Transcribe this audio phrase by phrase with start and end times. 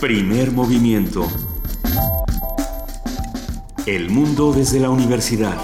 [0.00, 1.26] Primer movimiento.
[3.84, 5.56] El mundo desde la universidad.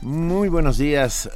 [0.00, 1.30] Muy buenos días,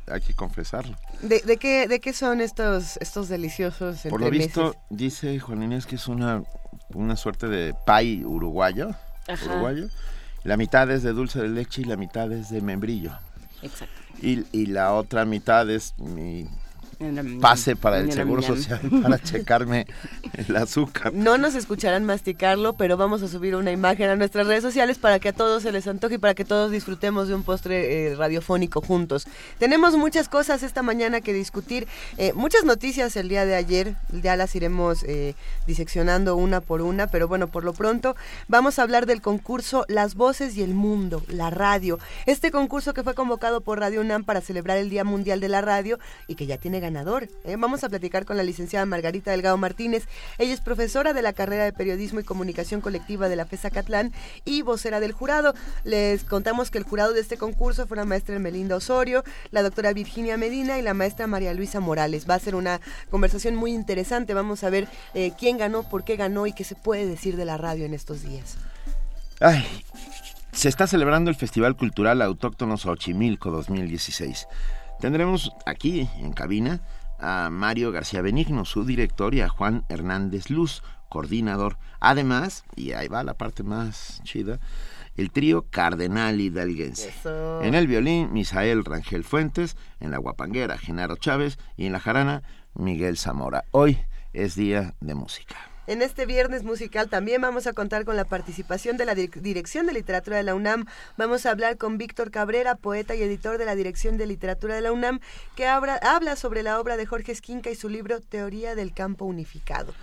[0.06, 0.96] Hay que confesarlo.
[1.22, 5.96] ¿De, qué, ¿De qué son estos, estos deliciosos Por lo visto, dice Juan Inés que
[5.96, 6.42] es una,
[6.94, 8.90] una suerte de pay uruguayo.
[9.46, 9.88] Uruguayo.
[10.44, 13.12] La mitad es de dulce de leche y la mitad es de membrillo.
[13.62, 13.94] Exacto.
[14.22, 16.46] Y, y la otra mitad es mi
[17.40, 19.86] pase para el Seguro Social para checarme
[20.32, 21.12] el azúcar.
[21.12, 25.18] No nos escucharán masticarlo, pero vamos a subir una imagen a nuestras redes sociales para
[25.18, 28.14] que a todos se les antoje y para que todos disfrutemos de un postre eh,
[28.14, 29.26] radiofónico juntos.
[29.58, 34.36] Tenemos muchas cosas esta mañana que discutir, eh, muchas noticias el día de ayer, ya
[34.36, 35.34] las iremos eh,
[35.66, 38.16] diseccionando una por una, pero bueno, por lo pronto
[38.48, 41.98] vamos a hablar del concurso Las Voces y el Mundo, la radio.
[42.26, 45.60] Este concurso que fue convocado por Radio UNAM para celebrar el Día Mundial de la
[45.60, 47.28] Radio y que ya tiene ganador.
[47.44, 47.56] ¿eh?
[47.58, 50.06] Vamos a platicar con la licenciada Margarita Delgado Martínez.
[50.38, 54.12] Ella es profesora de la carrera de Periodismo y Comunicación Colectiva de la FESA Catlán
[54.44, 55.54] y vocera del jurado.
[55.82, 59.92] Les contamos que el jurado de este concurso fue la maestra Melinda Osorio, la doctora
[59.92, 62.30] Virginia Medina y la maestra María Luisa Morales.
[62.30, 64.32] Va a ser una conversación muy interesante.
[64.32, 67.46] Vamos a ver eh, quién ganó, por qué ganó y qué se puede decir de
[67.46, 68.56] la radio en estos días.
[69.40, 69.66] Ay,
[70.52, 74.46] se está celebrando el Festival Cultural Autóctono Xochimilco 2016.
[75.00, 76.80] Tendremos aquí en cabina
[77.18, 81.78] a Mario García Benigno, su director, y a Juan Hernández Luz, coordinador.
[82.00, 84.58] Además, y ahí va la parte más chida,
[85.16, 87.12] el trío Cardenal Hidalguense.
[87.62, 92.42] En el violín, Misael Rangel Fuentes, en la guapanguera, Genaro Chávez, y en la jarana,
[92.74, 93.64] Miguel Zamora.
[93.70, 93.98] Hoy
[94.32, 95.56] es día de música.
[95.86, 99.92] En este viernes musical también vamos a contar con la participación de la Dirección de
[99.92, 100.86] Literatura de la UNAM.
[101.16, 104.80] Vamos a hablar con Víctor Cabrera, poeta y editor de la Dirección de Literatura de
[104.80, 105.20] la UNAM,
[105.54, 106.00] que habla,
[106.34, 109.94] sobre la obra de Jorge Esquinca y su libro Teoría del Campo Unificado.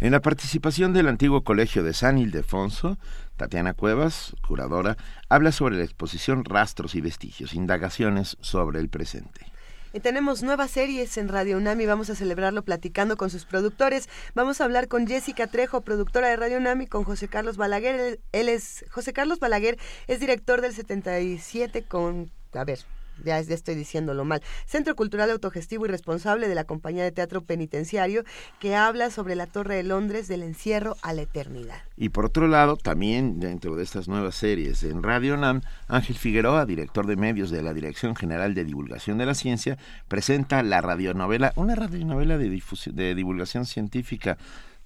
[0.00, 2.96] En la participación del antiguo colegio de San Ildefonso,
[3.36, 4.96] Tatiana Cuevas, curadora,
[5.28, 9.53] habla sobre la exposición Rastros y Vestigios, indagaciones sobre el presente.
[9.94, 14.08] Y tenemos nuevas series en Radio UNAM y vamos a celebrarlo platicando con sus productores.
[14.34, 18.18] Vamos a hablar con Jessica Trejo, productora de Radio UNAM, y con José Carlos Balaguer.
[18.32, 19.78] Él es, José Carlos Balaguer
[20.08, 22.80] es director del 77 con, a ver,
[23.22, 28.24] ya, estoy diciéndolo mal, Centro Cultural Autogestivo y Responsable de la Compañía de Teatro Penitenciario,
[28.58, 31.76] que habla sobre la Torre de Londres del encierro a la eternidad.
[31.96, 36.66] Y por otro lado, también dentro de estas nuevas series en Radio NAM, Ángel Figueroa,
[36.66, 41.52] director de medios de la Dirección General de Divulgación de la Ciencia, presenta la radionovela,
[41.56, 44.38] una radionovela de, de divulgación científica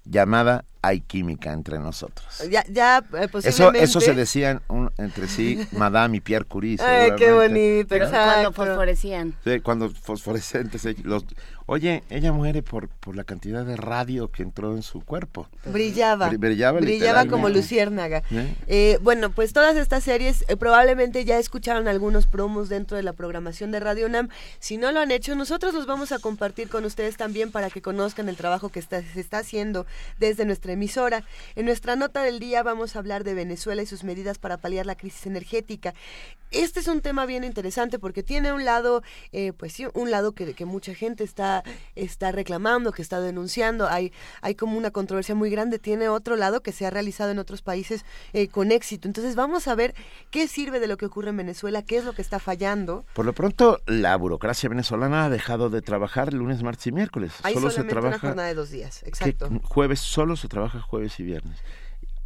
[0.05, 2.25] llamada Hay química entre nosotros.
[2.49, 4.61] Ya, ya eh, Eso, eso se decían
[4.97, 6.77] entre sí Madame y Pierre Curie.
[6.81, 7.89] Ay, qué bonito.
[7.89, 9.35] Pero cuando fosforecían.
[9.43, 10.85] Sí, cuando fosforescentes.
[11.03, 11.25] Los,
[11.71, 15.47] Oye, ella muere por, por la cantidad de radio que entró en su cuerpo.
[15.65, 16.29] Brillaba.
[16.29, 18.23] brillaba, brillaba como luciérnaga.
[18.31, 18.55] ¿Eh?
[18.65, 23.13] Eh, bueno, pues todas estas series eh, probablemente ya escucharon algunos promos dentro de la
[23.13, 24.29] programación de Radio Nam.
[24.57, 27.83] Si no lo han hecho, nosotros los vamos a compartir con ustedes también para que
[27.83, 29.85] conozcan el trabajo que está, se está haciendo
[30.17, 31.23] desde nuestra emisora.
[31.55, 34.87] En nuestra nota del día vamos a hablar de Venezuela y sus medidas para paliar
[34.87, 35.93] la crisis energética.
[36.49, 39.03] Este es un tema bien interesante porque tiene un lado,
[39.57, 41.58] pues sí, un lado que, que mucha gente está
[41.95, 43.87] está, reclamando, que está denunciando.
[43.87, 44.11] Hay,
[44.41, 45.79] hay como una controversia muy grande.
[45.79, 49.07] Tiene otro lado que se ha realizado en otros países eh, con éxito.
[49.07, 49.95] Entonces vamos a ver
[50.31, 53.05] qué sirve de lo que ocurre en Venezuela, qué es lo que está fallando.
[53.13, 57.33] Por lo pronto, la burocracia venezolana ha dejado de trabajar lunes, martes y miércoles.
[57.43, 59.49] Hay solo se trabaja una jornada de dos días, exacto.
[59.63, 61.57] Jueves solo se trabaja jueves y viernes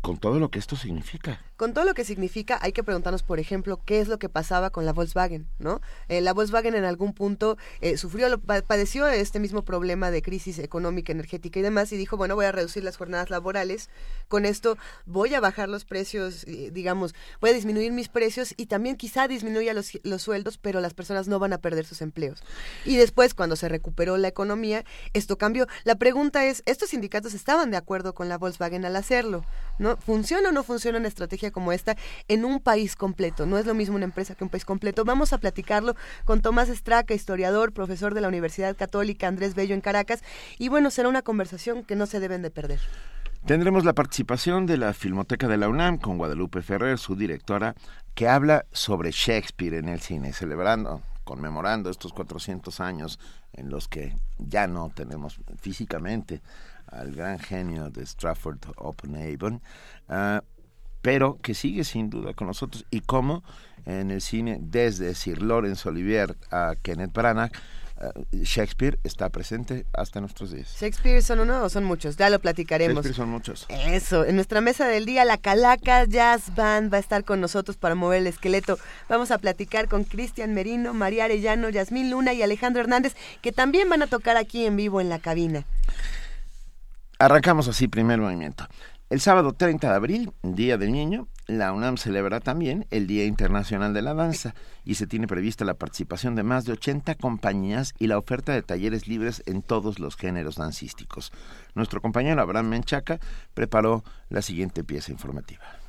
[0.03, 1.39] con todo lo que esto significa.
[1.55, 4.71] Con todo lo que significa, hay que preguntarnos, por ejemplo, qué es lo que pasaba
[4.71, 5.81] con la Volkswagen, ¿no?
[6.07, 11.11] Eh, la Volkswagen en algún punto eh, sufrió, padeció este mismo problema de crisis económica,
[11.11, 13.89] energética y demás, y dijo, bueno, voy a reducir las jornadas laborales,
[14.27, 18.65] con esto voy a bajar los precios, eh, digamos, voy a disminuir mis precios y
[18.65, 22.41] también quizá disminuya los, los sueldos, pero las personas no van a perder sus empleos.
[22.83, 25.67] Y después, cuando se recuperó la economía, esto cambió.
[25.83, 29.45] La pregunta es, ¿estos sindicatos estaban de acuerdo con la Volkswagen al hacerlo?
[29.77, 29.97] ¿no?
[29.97, 31.95] ¿Funciona o no funciona una estrategia como esta
[32.27, 33.45] en un país completo?
[33.45, 35.05] No es lo mismo una empresa que un país completo.
[35.05, 35.95] Vamos a platicarlo
[36.25, 40.23] con Tomás Estraca, historiador, profesor de la Universidad Católica Andrés Bello en Caracas.
[40.57, 42.79] Y bueno, será una conversación que no se deben de perder.
[43.45, 47.75] Tendremos la participación de la Filmoteca de la UNAM con Guadalupe Ferrer, su directora,
[48.15, 53.19] que habla sobre Shakespeare en el cine, celebrando, conmemorando estos 400 años
[53.51, 56.41] en los que ya no tenemos físicamente
[56.87, 59.61] al gran genio de Stratford upon Avon,
[60.07, 60.39] uh,
[61.03, 63.43] pero que sigue sin duda con nosotros y cómo
[63.85, 67.51] en el cine desde Sir Lawrence Olivier a Kenneth Branagh
[68.31, 70.75] eh, Shakespeare está presente hasta nuestros días.
[70.79, 72.95] Shakespeare son uno o son muchos, ya lo platicaremos.
[72.95, 73.65] Shakespeare son muchos.
[73.67, 77.75] Eso, en nuestra mesa del día, la Calaca Jazz Band va a estar con nosotros
[77.75, 78.79] para mover el esqueleto.
[79.09, 83.89] Vamos a platicar con Cristian Merino, María Arellano, Yasmín Luna y Alejandro Hernández, que también
[83.89, 85.65] van a tocar aquí en vivo en la cabina.
[87.19, 88.67] Arrancamos así, primer movimiento.
[89.13, 93.93] El sábado 30 de abril, Día del Niño, la UNAM celebra también el Día Internacional
[93.93, 94.55] de la Danza
[94.85, 98.63] y se tiene prevista la participación de más de 80 compañías y la oferta de
[98.63, 101.31] talleres libres en todos los géneros dancísticos.
[101.75, 103.19] Nuestro compañero Abraham Menchaca
[103.53, 105.82] preparó la siguiente pieza informativa.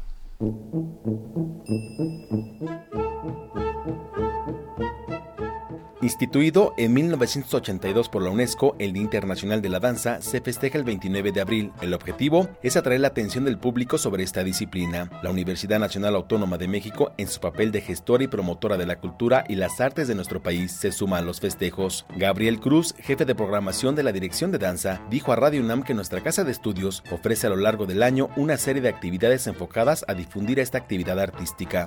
[6.04, 10.84] Instituido en 1982 por la UNESCO, el Día Internacional de la Danza se festeja el
[10.84, 11.72] 29 de abril.
[11.80, 15.08] El objetivo es atraer la atención del público sobre esta disciplina.
[15.22, 19.00] La Universidad Nacional Autónoma de México, en su papel de gestora y promotora de la
[19.00, 22.04] cultura y las artes de nuestro país, se suma a los festejos.
[22.18, 25.94] Gabriel Cruz, jefe de programación de la Dirección de Danza, dijo a Radio UNAM que
[25.94, 30.04] nuestra casa de estudios ofrece a lo largo del año una serie de actividades enfocadas
[30.06, 31.86] a difundir esta actividad artística.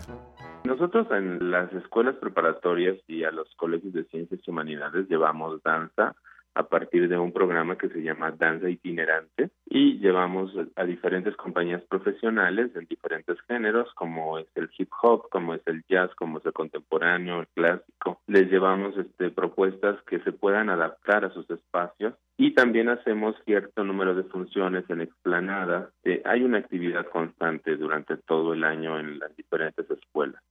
[0.63, 6.15] Nosotros en las escuelas preparatorias y a los colegios de ciencias y humanidades llevamos danza
[6.57, 11.83] a partir de un programa que se llama Danza Itinerante y llevamos a diferentes compañías
[11.83, 16.45] profesionales en diferentes géneros como es el hip hop, como es el jazz, como es
[16.47, 18.21] el contemporáneo, el clásico.
[18.25, 23.83] Les llevamos este, propuestas que se puedan adaptar a sus espacios y también hacemos cierto
[23.83, 25.89] número de funciones en explanadas.
[26.03, 30.41] Eh, hay una actividad constante durante todo el año en las diferentes escuelas.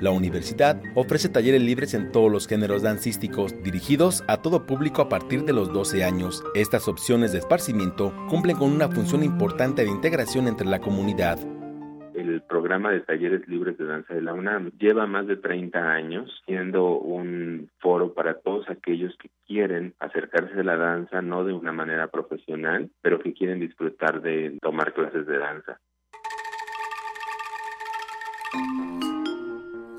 [0.00, 5.08] La universidad ofrece talleres libres en todos los géneros dancísticos, dirigidos a todo público a
[5.08, 6.44] partir de los 12 años.
[6.54, 11.40] Estas opciones de esparcimiento cumplen con una función importante de integración entre la comunidad.
[12.14, 16.42] El programa de talleres libres de danza de la UNAM lleva más de 30 años
[16.46, 21.72] siendo un foro para todos aquellos que quieren acercarse a la danza no de una
[21.72, 25.80] manera profesional, pero que quieren disfrutar de tomar clases de danza.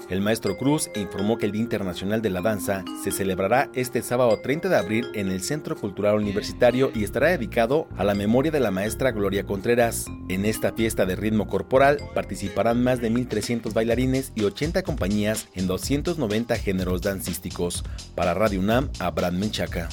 [0.10, 4.40] El maestro Cruz informó que el Día Internacional de la Danza se celebrará este sábado
[4.42, 8.60] 30 de abril en el Centro Cultural Universitario y estará dedicado a la memoria de
[8.60, 10.08] la maestra Gloria Contreras.
[10.28, 15.68] En esta fiesta de ritmo corporal participarán más de 1.300 bailarines y 80 compañías en
[15.68, 17.84] 290 géneros dancísticos.
[18.16, 19.90] Para Radio UNAM, Abraham Menchaca.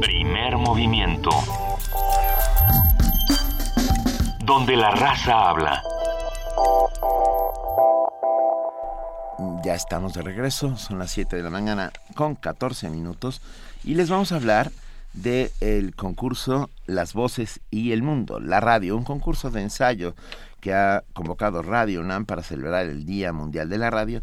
[0.00, 1.30] Primer movimiento
[4.50, 5.80] donde la raza habla.
[9.62, 13.42] Ya estamos de regreso, son las 7 de la mañana con 14 minutos
[13.84, 14.72] y les vamos a hablar
[15.12, 20.16] del el concurso Las Voces y el Mundo, la radio, un concurso de ensayo
[20.60, 24.20] que ha convocado Radio UNAM para celebrar el Día Mundial de la Radio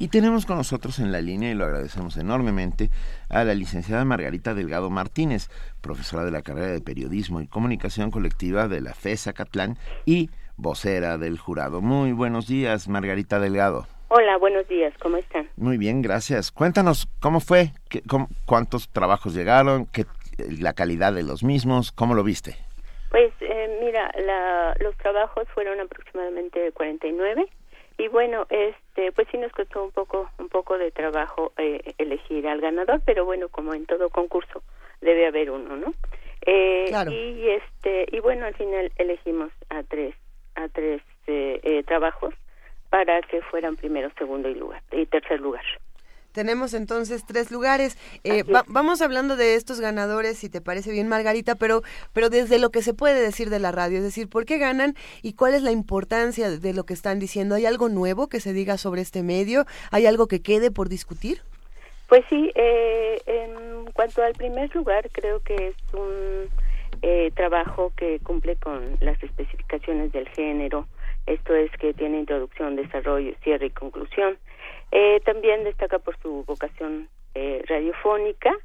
[0.00, 2.88] y tenemos con nosotros en la línea, y lo agradecemos enormemente,
[3.28, 5.50] a la licenciada Margarita Delgado Martínez,
[5.82, 9.76] profesora de la carrera de Periodismo y Comunicación Colectiva de la FESA Catlán
[10.06, 11.82] y vocera del jurado.
[11.82, 13.86] Muy buenos días, Margarita Delgado.
[14.08, 15.50] Hola, buenos días, ¿cómo están?
[15.56, 16.50] Muy bien, gracias.
[16.50, 18.02] Cuéntanos cómo fue, qué,
[18.46, 20.06] cuántos trabajos llegaron, qué,
[20.38, 22.56] la calidad de los mismos, cómo lo viste.
[23.10, 27.50] Pues eh, mira, la, los trabajos fueron aproximadamente 49
[28.00, 32.48] y bueno este pues sí nos costó un poco un poco de trabajo eh, elegir
[32.48, 34.62] al ganador pero bueno como en todo concurso
[35.02, 35.92] debe haber uno no
[36.46, 37.12] eh, claro.
[37.12, 40.14] y este y bueno al final elegimos a tres
[40.54, 42.34] a tres eh, eh trabajos
[42.88, 45.64] para que fueran primero segundo y lugar y tercer lugar
[46.32, 47.96] tenemos entonces tres lugares.
[48.24, 51.82] Eh, vamos hablando de estos ganadores, si te parece bien, Margarita, pero,
[52.12, 54.94] pero desde lo que se puede decir de la radio, es decir, ¿por qué ganan
[55.22, 57.54] y cuál es la importancia de lo que están diciendo?
[57.54, 59.64] ¿Hay algo nuevo que se diga sobre este medio?
[59.90, 61.42] ¿Hay algo que quede por discutir?
[62.08, 66.48] Pues sí, eh, en cuanto al primer lugar, creo que es un
[67.02, 70.86] eh, trabajo que cumple con las especificaciones del género.
[71.26, 74.38] Esto es que tiene introducción, desarrollo, cierre y conclusión
[74.92, 78.56] Eh, también destaca por su vocación eh, radiofónica.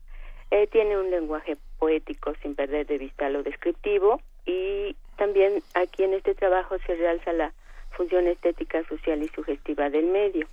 [0.52, 6.14] Eh, tiene un lenguaje poético sin perder de vista lo descriptivo y también aquí en
[6.14, 7.54] este trabajo se realza la
[7.92, 10.48] función estética, social y sugestiva del medio.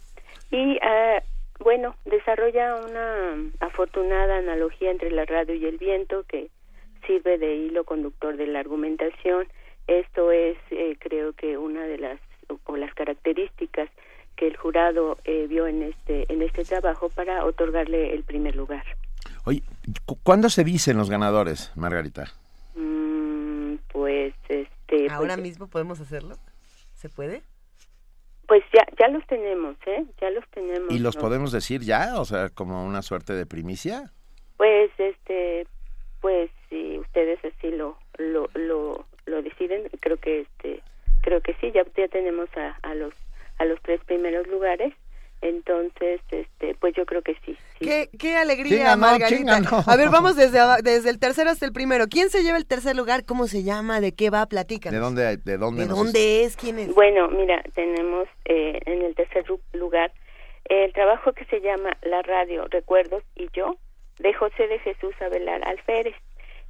[0.50, 1.22] Y ah,
[1.60, 6.48] bueno, desarrolla una afortunada analogía entre la radio y el viento que
[7.06, 9.46] sirve de hilo conductor de la argumentación.
[9.86, 12.20] Esto es, eh, creo que una de las
[12.64, 13.88] o las características
[14.42, 18.82] que el jurado eh, vio en este en este trabajo para otorgarle el primer lugar.
[19.44, 19.62] Oye,
[20.24, 22.24] ¿cuándo se dicen los ganadores, Margarita?
[22.74, 25.08] Mm, pues este.
[25.10, 26.34] Ahora pues, mismo podemos hacerlo.
[26.94, 27.44] ¿Se puede?
[28.48, 30.06] Pues ya ya los tenemos, ¿eh?
[30.20, 30.90] Ya los tenemos.
[30.90, 31.20] ¿Y los ¿no?
[31.20, 32.20] podemos decir ya?
[32.20, 34.10] O sea, como una suerte de primicia.
[34.56, 35.68] Pues este,
[36.20, 40.82] pues si ustedes así lo lo lo, lo deciden, creo que este
[41.20, 43.14] creo que sí, ya ya tenemos a, a los
[43.58, 44.94] a los tres primeros lugares.
[45.40, 47.56] Entonces, este, pues yo creo que sí.
[47.78, 47.84] sí.
[47.84, 49.00] Qué, qué alegría, ¿Quién ganó?
[49.00, 49.28] Margarita.
[49.28, 49.82] ¿Quién ganó?
[49.86, 52.06] A ver, vamos desde, desde el tercero hasta el primero.
[52.08, 53.24] ¿Quién se lleva el tercer lugar?
[53.24, 54.00] ¿Cómo se llama?
[54.00, 54.46] ¿De qué va?
[54.46, 54.94] Platícanos.
[54.94, 56.56] ¿De dónde, de dónde ¿De dónde es?
[56.56, 56.94] ¿Quién es?
[56.94, 60.12] Bueno, mira, tenemos eh, en el tercer lugar
[60.66, 63.76] el trabajo que se llama La Radio, Recuerdos y Yo,
[64.20, 66.14] de José de Jesús Abelar Alférez.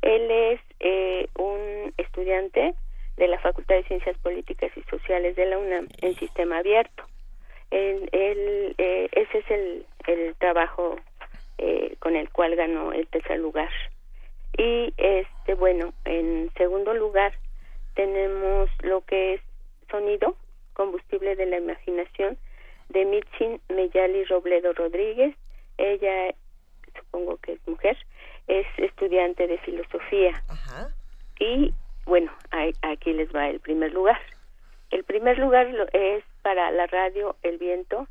[0.01, 2.75] Él es eh, un estudiante
[3.23, 7.05] de la Facultad de Ciencias Políticas y Sociales de la UNAM en sistema abierto.
[7.71, 10.97] Él- él, eh, ese es el, el trabajo
[11.59, 13.71] eh, con el cual ganó el tercer lugar.
[14.59, 17.33] Y este bueno, en segundo lugar
[17.95, 19.41] tenemos lo que es
[19.88, 20.37] sonido,
[20.75, 22.37] combustible de la imaginación,
[22.88, 25.37] de Mitchin Meyali Robledo Rodríguez.
[25.79, 26.35] Ella,
[26.99, 27.97] supongo que es mujer,
[28.49, 30.43] es estudiante de filosofía.
[30.49, 30.88] Ajá.
[31.38, 31.73] Y
[32.06, 32.32] bueno,
[32.82, 34.21] aquí les va el primer lugar.
[34.90, 38.06] El primer lugar es para la radio El Viento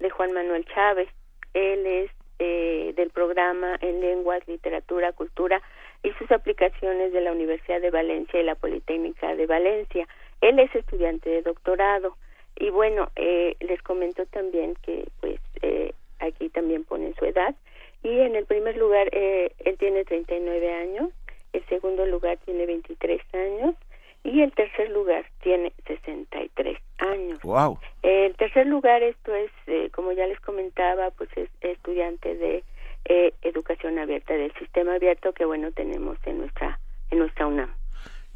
[0.00, 1.08] de Juan Manuel Chávez.
[1.52, 5.62] Él es eh, del programa en lenguas, literatura, cultura
[6.02, 10.08] y sus aplicaciones de la Universidad de Valencia y la Politécnica de Valencia.
[10.40, 12.16] Él es estudiante de doctorado
[12.56, 17.54] y bueno, eh, les comento también que pues eh, aquí también ponen su edad
[18.02, 21.10] y en el primer lugar eh, él tiene 39 años,
[21.54, 23.76] el segundo lugar tiene 23 años
[24.24, 27.40] y el tercer lugar tiene 63 años.
[27.42, 27.78] Wow.
[28.02, 32.64] El tercer lugar, esto es, eh, como ya les comentaba, pues es estudiante de
[33.04, 36.80] eh, educación abierta, del sistema abierto que, bueno, tenemos en nuestra,
[37.10, 37.72] en nuestra UNAM.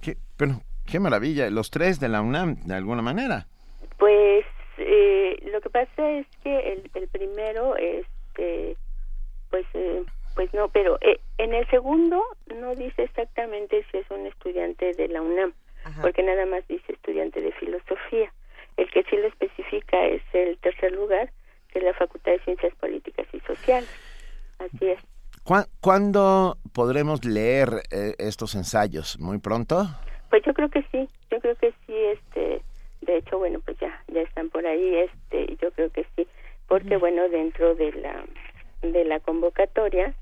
[0.03, 1.51] Qué, pero, qué maravilla.
[1.51, 3.47] Los tres de la UNAM, de alguna manera.
[3.99, 4.45] Pues
[4.77, 8.77] eh, lo que pasa es que el, el primero, este,
[9.51, 10.05] pues, eh,
[10.39, 12.23] pues no, pero eh, en el segundo
[12.55, 15.53] no dice exactamente si es un estudiante de la UNAM,
[15.83, 16.01] Ajá.
[16.01, 18.33] porque nada más dice estudiante de filosofía.
[18.77, 21.33] El que sí lo especifica es el tercer lugar,
[21.73, 23.91] que es la Facultad de Ciencias Políticas y Sociales.
[24.61, 25.01] Así es.
[25.43, 29.19] ¿Cuá- ¿Cuándo podremos leer eh, estos ensayos?
[29.19, 29.87] ¿Muy pronto?
[30.31, 32.63] Pues yo creo que sí, yo creo que sí, este,
[33.01, 36.29] de hecho, bueno, pues ya, ya están por ahí, este, yo creo que sí,
[36.69, 38.25] porque bueno, dentro de la,
[38.83, 40.15] de la convocatoria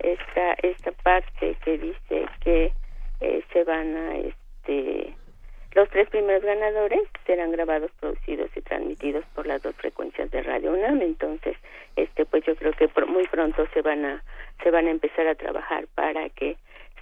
[0.00, 2.72] está esta parte que dice que
[3.20, 5.14] eh, se van a, este,
[5.74, 10.72] los tres primeros ganadores serán grabados, producidos y transmitidos por las dos frecuencias de Radio
[10.72, 11.56] UNAM, entonces,
[11.96, 14.24] este, pues yo creo que muy pronto se van a,
[14.62, 16.56] se van a empezar a trabajar para que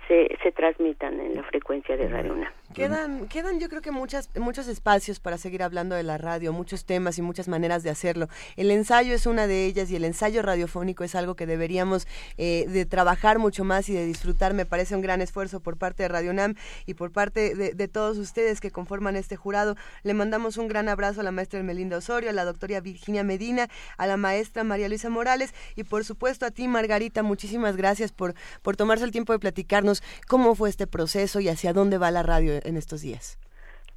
[0.08, 2.52] se, transmitan en la frecuencia de Radio UNAM.
[2.74, 6.84] Quedan, quedan yo creo que muchas, muchos espacios para seguir hablando de la radio, muchos
[6.84, 8.28] temas y muchas maneras de hacerlo.
[8.56, 12.66] El ensayo es una de ellas y el ensayo radiofónico es algo que deberíamos eh,
[12.68, 14.54] de trabajar mucho más y de disfrutar.
[14.54, 16.54] Me parece un gran esfuerzo por parte de Radio Nam
[16.86, 19.76] y por parte de, de todos ustedes que conforman este jurado.
[20.02, 23.68] Le mandamos un gran abrazo a la maestra Melinda Osorio, a la doctora Virginia Medina,
[23.96, 27.22] a la maestra María Luisa Morales y por supuesto a ti Margarita.
[27.22, 29.97] Muchísimas gracias por, por tomarse el tiempo de platicarnos
[30.28, 33.38] cómo fue este proceso y hacia dónde va la radio en estos días.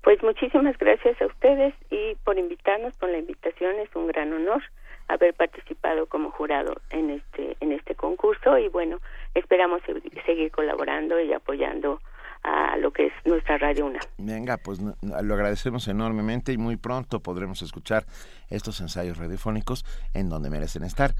[0.03, 4.63] Pues muchísimas gracias a ustedes y por invitarnos, por la invitación, es un gran honor
[5.07, 8.97] haber participado como jurado en este en este concurso y bueno,
[9.35, 11.99] esperamos se- seguir colaborando y apoyando
[12.43, 14.01] a lo que es nuestra Radio UNAM.
[14.17, 18.05] Venga, pues lo agradecemos enormemente y muy pronto podremos escuchar
[18.49, 21.11] estos ensayos radiofónicos en donde merecen estar,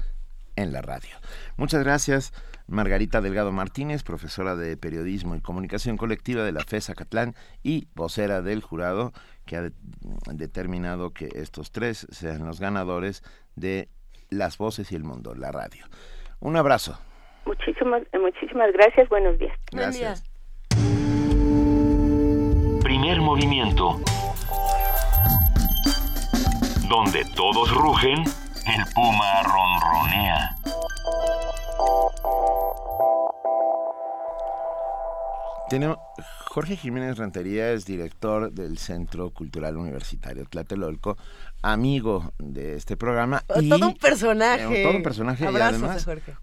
[0.56, 1.10] en la radio.
[1.56, 2.32] Muchas gracias,
[2.66, 8.42] Margarita Delgado Martínez, profesora de Periodismo y Comunicación Colectiva de la FES Acatlán y vocera
[8.42, 9.12] del jurado
[9.46, 9.72] que ha de-
[10.32, 13.22] determinado que estos tres sean los ganadores
[13.56, 13.88] de
[14.30, 15.84] Las Voces y el Mundo, la radio.
[16.40, 16.98] Un abrazo.
[17.44, 19.58] Muchísimas muchísimas gracias, buenos días.
[19.72, 20.24] Gracias.
[22.82, 24.00] Primer movimiento.
[26.88, 28.22] Donde todos rugen,
[28.64, 30.56] El puma ronronea.
[35.68, 35.98] Tenemos,
[36.46, 41.16] Jorge Jiménez Rentería es director del Centro Cultural Universitario Tlatelolco,
[41.62, 43.42] amigo de este programa.
[43.48, 44.82] Todo un personaje.
[44.82, 46.36] Eh, todo un personaje Abrazos y además a Jorge.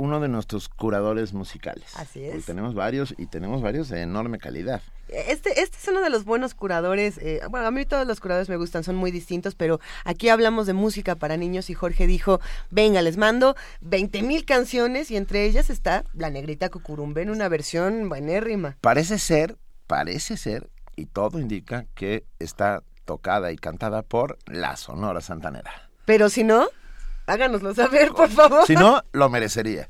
[0.00, 1.94] Uno de nuestros curadores musicales.
[1.94, 2.46] Así es.
[2.46, 4.80] tenemos varios y tenemos varios de enorme calidad.
[5.08, 7.18] Este, este es uno de los buenos curadores.
[7.18, 10.66] eh, bueno, a mí todos los curadores me gustan, son muy distintos, pero aquí hablamos
[10.66, 12.40] de música para niños y Jorge dijo,
[12.70, 17.50] venga, les mando 20 mil canciones y entre ellas está La Negrita Cucurumbe en una
[17.50, 18.78] versión buenérrima.
[18.80, 25.20] Parece ser, parece ser, y todo indica que está tocada y cantada por la Sonora
[25.20, 25.90] Santanera.
[26.06, 26.68] Pero si no,
[27.26, 28.66] háganoslo saber, por favor.
[28.66, 29.88] Si no, lo merecería.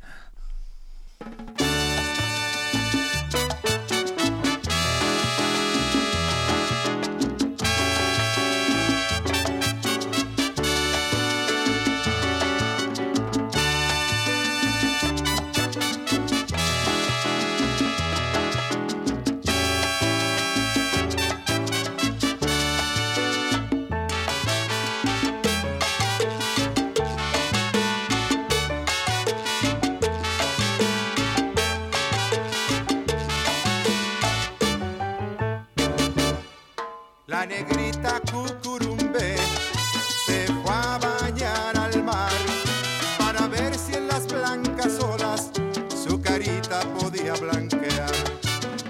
[44.57, 45.51] Blancas olas
[45.95, 48.11] su carita podía blanquear.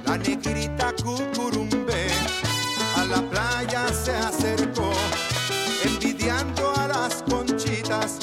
[0.07, 2.07] La negrita cucurumbe
[2.97, 4.91] a la playa se acercó,
[5.85, 8.19] envidiando a las conchitas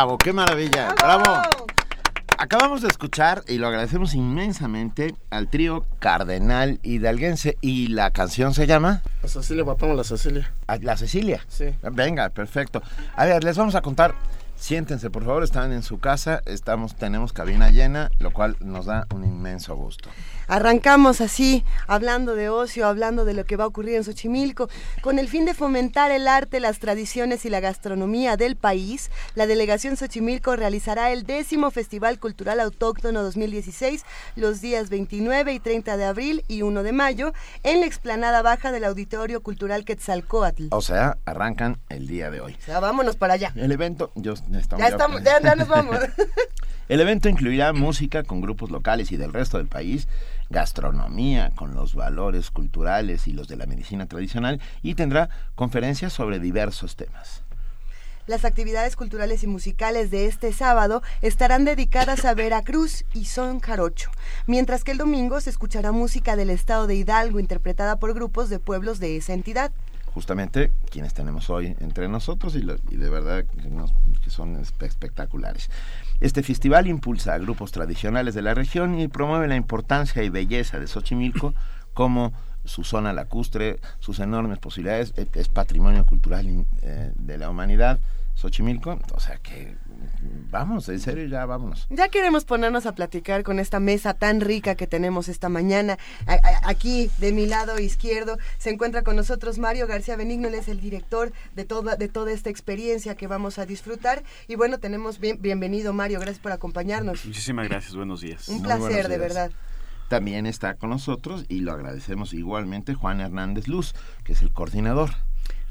[0.00, 0.94] Bravo, qué maravilla.
[0.94, 1.42] Bravo.
[2.38, 7.58] Acabamos de escuchar, y lo agradecemos inmensamente, al trío Cardenal Hidalguense.
[7.60, 9.02] ¿Y la canción se llama?
[9.22, 10.50] La Cecilia, guapamos la Cecilia.
[10.68, 11.44] Ah, La Cecilia.
[11.48, 11.66] Sí.
[11.82, 12.82] Venga, perfecto.
[13.14, 14.14] A ver, les vamos a contar.
[14.56, 19.06] Siéntense, por favor, están en su casa, estamos, tenemos cabina llena, lo cual nos da
[19.14, 20.09] un inmenso gusto.
[20.50, 24.68] Arrancamos así, hablando de ocio, hablando de lo que va a ocurrir en Xochimilco.
[25.00, 29.46] Con el fin de fomentar el arte, las tradiciones y la gastronomía del país, la
[29.46, 36.04] delegación Xochimilco realizará el décimo Festival Cultural Autóctono 2016 los días 29 y 30 de
[36.04, 37.32] abril y 1 de mayo
[37.62, 40.66] en la explanada baja del Auditorio Cultural Quetzalcoatl.
[40.72, 42.56] O sea, arrancan el día de hoy.
[42.60, 43.52] O sea, vámonos para allá.
[43.54, 45.96] El evento, yo, Ya estamos, ya, ya nos vamos.
[46.90, 50.08] El evento incluirá música con grupos locales y del resto del país,
[50.50, 56.38] gastronomía con los valores culturales y los de la medicina tradicional y tendrá conferencias sobre
[56.38, 57.42] diversos temas.
[58.26, 64.10] Las actividades culturales y musicales de este sábado estarán dedicadas a Veracruz y son jarocho,
[64.46, 68.58] mientras que el domingo se escuchará música del estado de Hidalgo interpretada por grupos de
[68.60, 69.72] pueblos de esa entidad.
[70.12, 74.56] Justamente quienes tenemos hoy entre nosotros y, lo- y de verdad que, nos- que son
[74.62, 75.70] espe- espectaculares.
[76.20, 80.78] Este festival impulsa a grupos tradicionales de la región y promueve la importancia y belleza
[80.78, 81.54] de Xochimilco
[81.94, 82.32] como
[82.64, 88.00] su zona lacustre, sus enormes posibilidades, es patrimonio cultural eh, de la humanidad,
[88.40, 89.76] Xochimilco, o sea que
[90.50, 91.86] vamos, en serio ya vámonos.
[91.90, 95.98] Ya queremos ponernos a platicar con esta mesa tan rica que tenemos esta mañana.
[96.26, 100.54] A- a- aquí, de mi lado izquierdo, se encuentra con nosotros Mario García Benigno, él
[100.54, 104.22] es el director de toda, de toda esta experiencia que vamos a disfrutar.
[104.48, 107.24] Y bueno, tenemos bien, bienvenido Mario, gracias por acompañarnos.
[107.26, 108.48] Muchísimas gracias, buenos días.
[108.48, 109.50] Un Muy placer, de verdad.
[110.08, 115.10] También está con nosotros y lo agradecemos igualmente Juan Hernández Luz, que es el coordinador.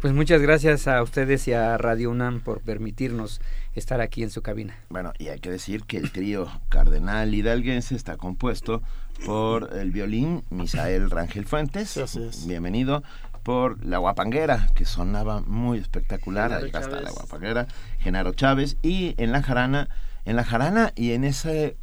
[0.01, 3.41] Pues muchas gracias a ustedes y a Radio UNAM por permitirnos
[3.75, 4.77] estar aquí en su cabina.
[4.89, 8.81] Bueno, y hay que decir que el trío cardenal hidalguense está compuesto
[9.25, 11.99] por el violín Misael Rangel Fuentes,
[12.47, 13.03] bienvenido,
[13.43, 17.13] por la guapanguera, que sonaba muy espectacular, Genaro ahí está la Chávez.
[17.15, 17.67] guapanguera,
[17.99, 19.89] Genaro Chávez, y en la jarana,
[20.23, 21.75] en la jarana y en ese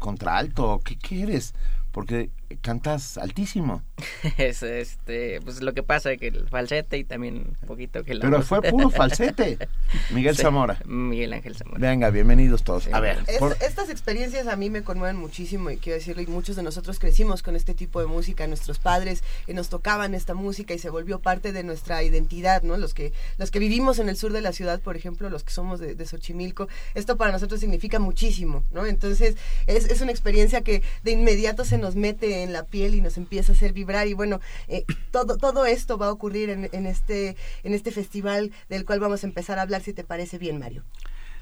[0.00, 1.54] contralto, ¿qué, qué eres?
[1.92, 2.30] Porque
[2.62, 3.82] cantas altísimo.
[4.38, 8.20] Es este, pues lo que pasa que el falsete y también un poquito que la
[8.22, 8.46] Pero voz.
[8.46, 9.58] fue puro falsete.
[10.10, 10.78] Miguel Sí, Zamora.
[10.86, 11.78] Miguel Ángel Zamora.
[11.78, 12.88] Venga, bienvenidos todos.
[12.92, 16.26] A ver, Es- por- estas experiencias a mí me conmueven muchísimo y quiero decirlo, y
[16.26, 20.34] muchos de nosotros crecimos con este tipo de música, nuestros padres eh, nos tocaban esta
[20.34, 22.76] música y se volvió parte de nuestra identidad, ¿no?
[22.76, 25.50] Los que, los que vivimos en el sur de la ciudad, por ejemplo, los que
[25.52, 28.86] somos de, de Xochimilco, esto para nosotros significa muchísimo, ¿no?
[28.86, 29.36] Entonces
[29.66, 33.16] es, es una experiencia que de inmediato se nos mete en la piel y nos
[33.16, 37.36] empieza a hacer vibrar y bueno, eh, todo, todo esto va a ocurrir en, este,
[37.62, 40.84] en este festival del cual vamos a empezar a hablar, si te parece bien, Mario.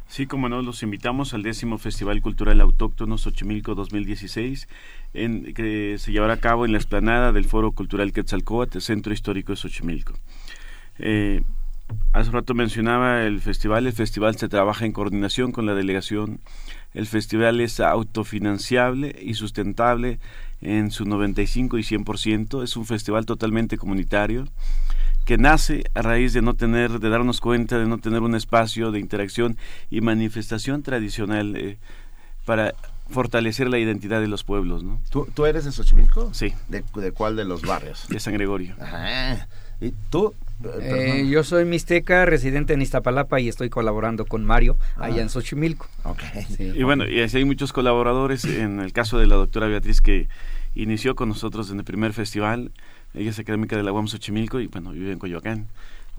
[0.08, 4.66] Sí, como no, los invitamos al décimo Festival Cultural Autóctono Xochimilco 2016,
[5.12, 9.52] en, que se llevará a cabo en la explanada del Foro Cultural Quetzalcóatl, Centro Histórico
[9.52, 10.14] de Xochimilco.
[10.98, 11.42] Eh,
[12.14, 16.40] hace rato mencionaba el festival, el festival se trabaja en coordinación con la delegación,
[16.94, 20.20] el festival es autofinanciable y sustentable
[20.61, 24.47] en su 95 y 100%, es un festival totalmente comunitario
[25.25, 28.90] que nace a raíz de no tener, de darnos cuenta de no tener un espacio
[28.90, 29.59] de interacción
[29.90, 31.79] y manifestación tradicional eh,
[32.47, 32.75] para
[33.11, 35.01] fortalecer la identidad de los pueblos, ¿no?
[35.11, 36.33] ¿Tú, tú eres de Xochimilco?
[36.33, 36.55] Sí.
[36.68, 38.07] ¿De, de cuál de los barrios?
[38.09, 38.75] De San Gregorio.
[38.81, 39.49] Ajá.
[39.83, 40.35] ¿Y tú?
[40.81, 45.23] Eh, yo soy mixteca, residente en Iztapalapa y estoy colaborando con Mario allá Ah.
[45.23, 45.87] en Xochimilco.
[46.57, 46.73] Sí.
[46.75, 50.29] Y bueno, y así hay muchos colaboradores, en el caso de la doctora Beatriz que
[50.75, 52.73] inició con nosotros en el primer festival,
[53.14, 55.68] ella es académica de la UAM Xochimilco y bueno, vive en Coyoacán.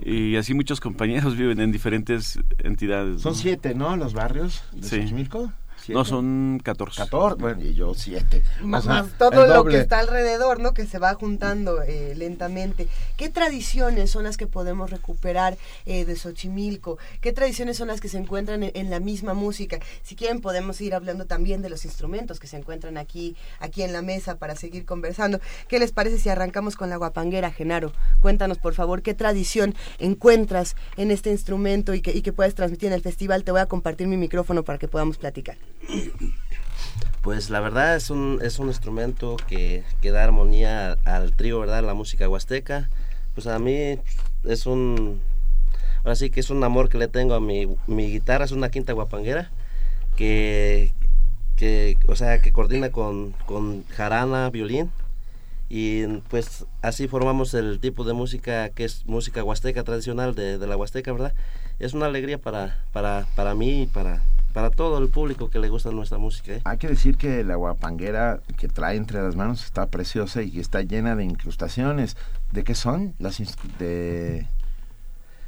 [0.02, 3.22] Y así muchos compañeros viven en diferentes entidades.
[3.22, 3.38] Son ¿no?
[3.38, 3.98] siete, ¿no?
[3.98, 5.02] Los barrios de Sí.
[5.02, 5.52] Xochimilco.
[5.94, 7.04] No, son 14.
[7.04, 8.42] 14, bueno, y yo siete.
[8.62, 9.76] Más, O sea, más todo lo doble.
[9.76, 10.74] que está alrededor, ¿no?
[10.74, 12.88] Que se va juntando eh, lentamente.
[13.18, 16.98] ¿Qué tradiciones son las que podemos recuperar eh, de Xochimilco?
[17.22, 19.80] ¿Qué tradiciones son las que se encuentran en, en la misma música?
[20.04, 23.94] Si quieren podemos ir hablando también de los instrumentos que se encuentran aquí, aquí en
[23.94, 25.40] la mesa para seguir conversando.
[25.68, 27.92] ¿Qué les parece si arrancamos con la guapanguera, Genaro?
[28.22, 32.88] Cuéntanos, por favor, qué tradición encuentras en este instrumento y que, y que puedes transmitir
[32.88, 33.44] en el festival.
[33.44, 35.58] Te voy a compartir mi micrófono para que podamos platicar.
[37.22, 41.84] Pues la verdad es un, es un instrumento que, que da armonía al trío, ¿verdad?
[41.84, 42.90] La música huasteca.
[43.36, 44.00] Pues a mí
[44.46, 45.22] es un...
[46.00, 48.72] Ahora sí que es un amor que le tengo a mi, mi guitarra, es una
[48.72, 49.52] quinta guapanguera
[50.16, 50.94] que,
[51.58, 54.92] que o sea, que coordina con, con jarana, violín
[55.70, 60.68] y pues así formamos el tipo de música que es música huasteca tradicional de, de
[60.68, 61.34] la huasteca, ¿verdad?
[61.80, 64.22] Es una alegría para, para, para mí y para,
[64.54, 66.54] para todo el público que le gusta nuestra música.
[66.54, 66.62] ¿eh?
[66.66, 70.60] Hay que decir que la guapanguera que trae entre las manos está preciosa y que
[70.60, 72.18] está llena de incrustaciones.
[72.52, 73.14] ¿De qué son?
[73.20, 73.40] Las
[73.78, 74.48] de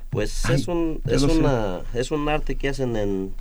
[0.09, 1.27] Pues Ay, es un es sé.
[1.27, 3.33] una es un arte que hacen en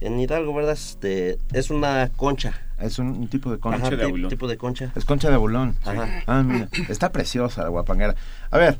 [0.00, 0.74] en Hidalgo, ¿verdad?
[0.74, 2.60] Este, es una concha.
[2.78, 3.86] Es un, un tipo de concha.
[3.86, 4.92] Ajá, tipo de concha.
[4.96, 5.76] Es concha de abulón.
[5.84, 6.22] Ajá.
[6.26, 8.14] Ah, mira, está preciosa la guapanguera.
[8.50, 8.76] A ver,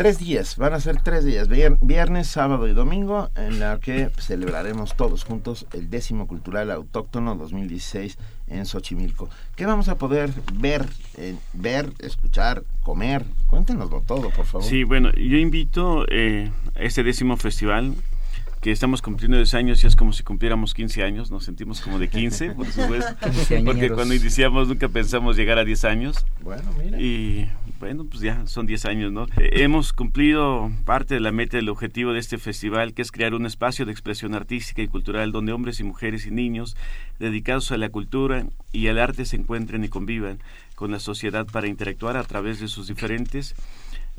[0.00, 4.08] tres días, van a ser tres días, vier- viernes, sábado y domingo, en la que
[4.18, 9.28] celebraremos todos juntos el décimo cultural autóctono 2016 en Xochimilco.
[9.56, 10.86] ¿Qué vamos a poder ver,
[11.18, 13.26] eh, ver, escuchar, comer?
[13.48, 14.66] Cuéntenoslo todo, por favor.
[14.66, 17.94] Sí, bueno, yo invito eh, a este décimo festival
[18.60, 21.98] que estamos cumpliendo 10 años y es como si cumpliéramos 15 años, nos sentimos como
[21.98, 23.16] de 15, por supuesto,
[23.64, 26.26] porque cuando iniciamos nunca pensamos llegar a 10 años.
[26.42, 27.00] Bueno, mira.
[27.00, 29.24] Y bueno, pues ya son 10 años, ¿no?
[29.38, 33.32] Eh, hemos cumplido parte de la meta del objetivo de este festival, que es crear
[33.32, 36.76] un espacio de expresión artística y cultural donde hombres y mujeres y niños
[37.18, 40.38] dedicados a la cultura y al arte se encuentren y convivan
[40.74, 43.54] con la sociedad para interactuar a través de sus diferentes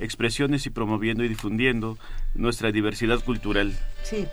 [0.01, 1.97] expresiones y promoviendo y difundiendo
[2.35, 3.73] nuestra diversidad cultural.
[4.03, 4.25] Sí.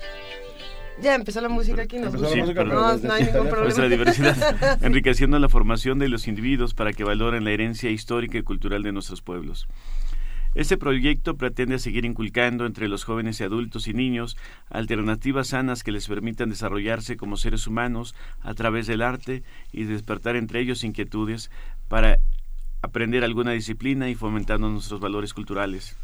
[1.01, 2.69] Ya empezó la música aquí, nos Sí, perdón.
[2.71, 3.63] no, no hay ningún problema.
[3.63, 8.43] Nuestra diversidad, enriqueciendo la formación de los individuos para que valoren la herencia histórica y
[8.43, 9.69] cultural de nuestros pueblos.
[10.55, 14.37] Este proyecto pretende seguir inculcando entre los jóvenes y adultos y niños
[14.71, 20.35] alternativas sanas que les permitan desarrollarse como seres humanos a través del arte y despertar
[20.35, 21.51] entre ellos inquietudes
[21.87, 22.19] para
[22.83, 25.97] aprender alguna disciplina y fomentando nuestros valores culturales.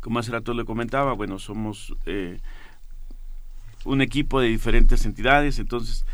[0.00, 2.38] Como hace rato le comentaba, bueno, somos eh,
[3.84, 6.04] un equipo de diferentes entidades, entonces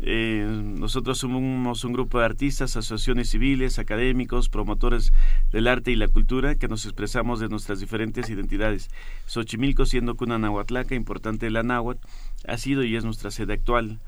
[0.00, 5.12] eh, nosotros somos un grupo de artistas, asociaciones civiles, académicos, promotores
[5.52, 8.90] del arte y la cultura que nos expresamos de nuestras diferentes identidades.
[9.26, 12.06] Xochimilco, siendo cuna nahuatlaca, importante de la náhuatl,
[12.46, 13.98] ha sido y es nuestra sede actual.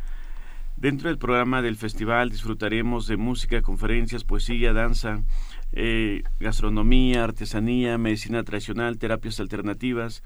[0.80, 5.24] Dentro del programa del festival disfrutaremos de música, conferencias, poesía, danza,
[5.72, 10.22] eh, gastronomía, artesanía, medicina tradicional, terapias alternativas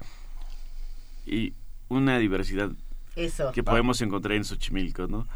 [1.25, 1.53] y
[1.89, 2.69] una diversidad
[3.15, 3.51] Eso.
[3.51, 5.27] que podemos encontrar en Xochimilco, ¿no?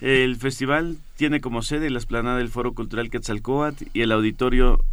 [0.00, 4.84] El festival tiene como sede la esplanada del Foro Cultural Quetzalcóatl y el auditorio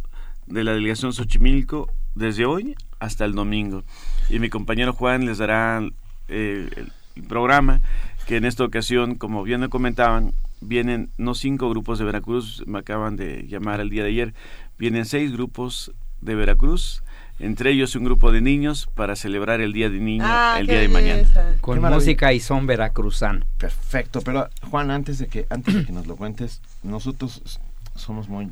[0.46, 3.82] de la delegación Xochimilco desde hoy hasta el domingo.
[4.28, 5.82] Y mi compañero Juan les dará
[6.28, 6.68] eh,
[7.16, 7.80] el programa
[8.26, 12.78] que en esta ocasión, como bien me comentaban, vienen no cinco grupos de Veracruz, me
[12.80, 14.34] acaban de llamar el día de ayer,
[14.78, 17.02] vienen seis grupos de Veracruz,
[17.38, 20.80] entre ellos un grupo de niños para celebrar el Día de Niño Ah, el día
[20.80, 21.14] de mañana.
[21.16, 21.54] belleza.
[21.60, 23.44] Con música y son veracruzano.
[23.58, 27.60] Perfecto, pero Juan, antes de que antes de que nos lo cuentes, nosotros
[27.94, 28.48] somos muy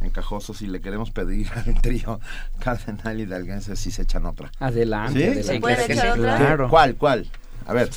[0.00, 2.20] encajosos y le queremos pedir al trío
[2.60, 4.52] Cardenal Hidalguense si se echan otra.
[4.60, 5.60] Adelante, ¿Sí?
[5.60, 6.68] Claro.
[6.68, 7.26] ¿Cuál, cuál?
[7.66, 7.90] A ver,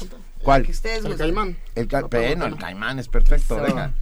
[0.43, 0.63] ¿cuál?
[0.65, 1.57] Que ustedes El caimán.
[1.75, 2.55] El ca- No, bueno, no.
[2.55, 3.63] el caimán es perfecto, Eso.
[3.63, 3.93] venga.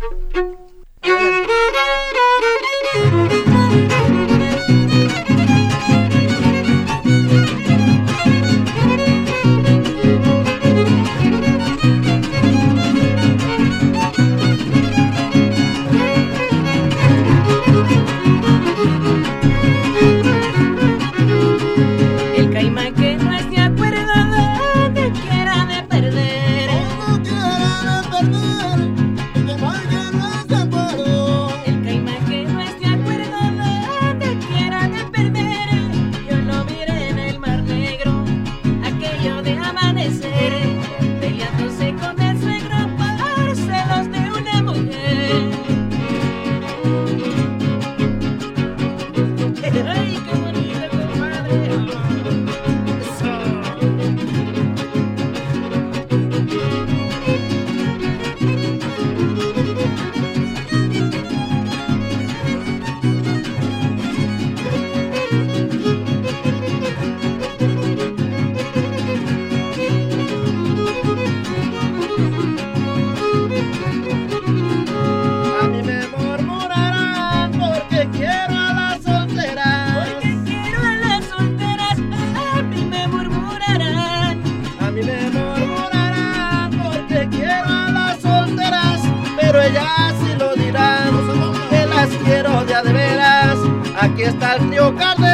[94.29, 95.28] Está el tío Cardenal,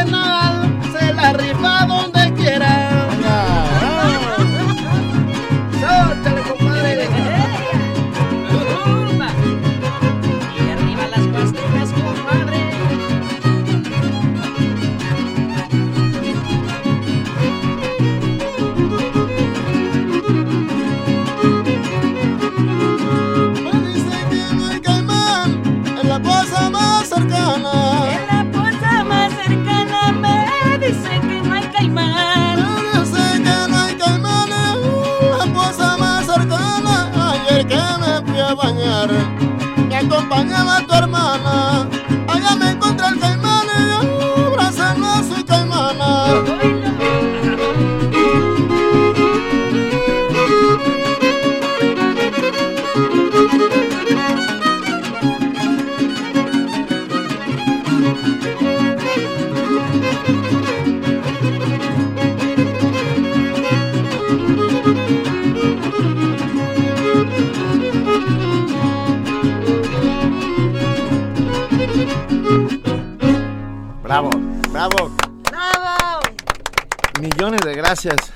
[77.86, 78.32] gracias,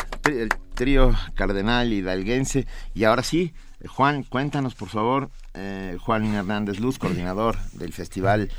[0.76, 2.68] trío cardenal hidalguense.
[2.94, 8.50] Y ahora sí, eh, Juan, cuéntanos por favor, eh, Juan Hernández Luz, coordinador del festival,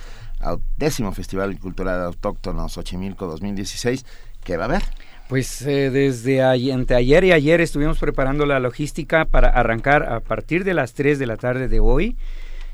[0.77, 4.05] décimo Festival Cultural Autóctono Xochimilco 2016,
[4.43, 4.83] ¿qué va a haber?
[5.29, 10.65] Pues eh, desde ay- anteayer y ayer estuvimos preparando la logística para arrancar a partir
[10.65, 12.17] de las 3 de la tarde de hoy.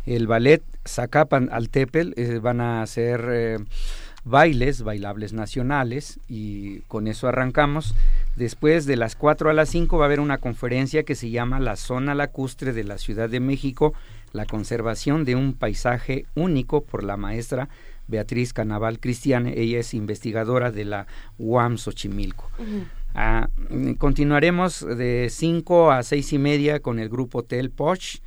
[0.07, 3.59] El ballet Zacapan al Tepel eh, van a hacer eh,
[4.27, 7.95] bailes, bailables nacionales y con eso arrancamos.
[8.35, 11.61] Después de las 4 a las 5 va a haber una conferencia que se llama
[11.61, 13.95] La Zona Lacustre de la Ciudad de México,
[14.33, 17.69] la conservación de un paisaje único por la maestra
[18.09, 19.55] Beatriz Canaval Cristiane.
[19.57, 21.07] Ella es investigadora de la
[21.39, 22.51] UAM Xochimilco.
[23.15, 23.49] Ah,
[23.97, 28.19] continuaremos de 5 a 6 y media con el grupo Tel Poch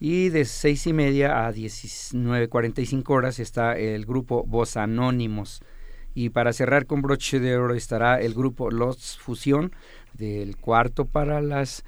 [0.00, 5.60] y de 6 y media a 19.45 horas está el grupo Voz Anónimos.
[6.14, 9.72] Y para cerrar con broche de oro estará el grupo Los Fusión
[10.14, 11.84] del cuarto para las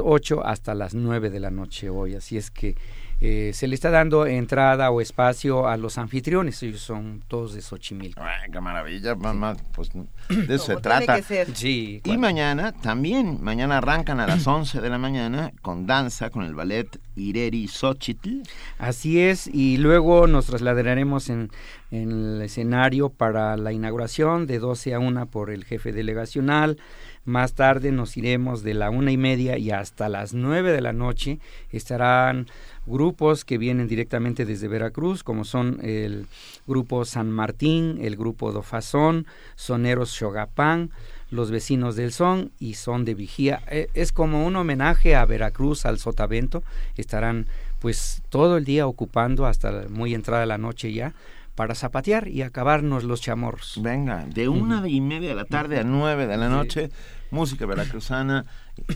[0.00, 2.14] 8 hasta las 9 de la noche hoy.
[2.14, 2.76] Así es que
[3.20, 6.62] eh, se le está dando entrada o espacio a los anfitriones.
[6.62, 8.20] Ellos son todos de Xochimilco.
[8.22, 9.56] Ay, qué maravilla, mamá.
[9.72, 9.90] Pues
[10.28, 11.20] de eso se trata.
[11.54, 16.44] Sí, Y mañana también, mañana arrancan a las 11 de la mañana con danza, con
[16.44, 18.42] el ballet Ireri Xochitl.
[18.78, 21.50] Así es, y luego nos trasladaremos en,
[21.90, 26.78] en el escenario para la inauguración de 12 a 1 por el jefe delegacional.
[27.24, 30.92] Más tarde nos iremos de la una y media y hasta las 9 de la
[30.92, 31.38] noche.
[31.72, 32.46] Estarán
[32.84, 36.26] grupos que vienen directamente desde Veracruz, como son el
[36.66, 39.26] grupo San Martín, el grupo Dofazón,
[39.56, 40.90] Soneros Xogapán,
[41.30, 43.62] los vecinos del son y son de vigía.
[43.70, 46.62] Eh, Es como un homenaje a Veracruz, al Sotavento.
[46.96, 47.46] Estarán
[47.80, 51.14] pues todo el día ocupando hasta muy entrada la noche ya
[51.54, 53.78] para zapatear y acabarnos los chamorros.
[53.82, 56.90] Venga, de una y media de la tarde a nueve de la noche,
[57.30, 58.44] música veracruzana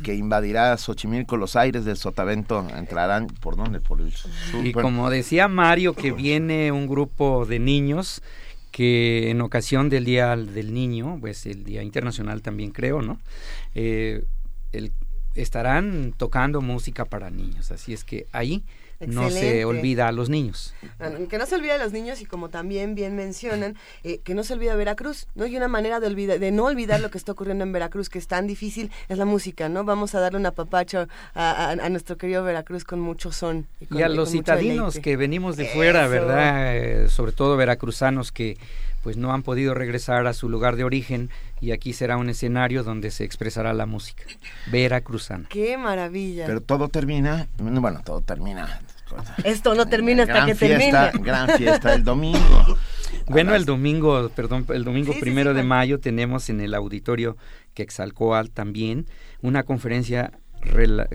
[0.03, 3.81] que invadirá Xochimilco, los aires del Sotavento entrarán, ¿por dónde?
[3.81, 4.31] Por el sur.
[4.67, 8.23] Y como decía Mario, que viene un grupo de niños
[8.73, 13.19] que en ocasión del Día del Niño, pues el Día Internacional también creo, ¿no?
[13.75, 14.25] Eh,
[14.73, 14.93] el-
[15.35, 18.65] estarán tocando música para niños, así es que ahí
[19.07, 20.75] no se olvida a los niños.
[20.99, 24.35] Ah, Que no se olvide a los niños y como también bien mencionan, eh, que
[24.35, 25.47] no se olvide Veracruz, ¿no?
[25.47, 28.19] Y una manera de, olvida- de no olvidar lo que está ocurriendo en Veracruz, que
[28.19, 29.85] es tan difícil, es la música, ¿no?
[29.85, 33.67] Vamos a darle un apapacho a, a- a nuestro querido Veracruz con mucho son.
[33.89, 36.11] con- Y a con los citadinos que venimos de fuera, Eso.
[36.11, 36.77] ¿verdad?
[36.77, 38.57] Eh, sobre todo veracruzanos que
[39.03, 41.31] pues no han podido regresar a su lugar de origen
[41.61, 44.25] y aquí será un escenario donde se expresará la música
[44.73, 45.47] veracruzana.
[45.49, 46.47] ¡Qué maravilla!
[46.47, 48.81] Pero todo termina, bueno, todo termina.
[49.45, 51.25] Esto no termina hasta gran que fiesta, termine.
[51.27, 52.39] gran fiesta el domingo.
[53.31, 57.37] Bueno, el domingo, perdón, el domingo Sí, primero sí, de mayo tenemos en el auditorio
[57.75, 59.07] Quexalcoatl también
[59.43, 60.33] una conferencia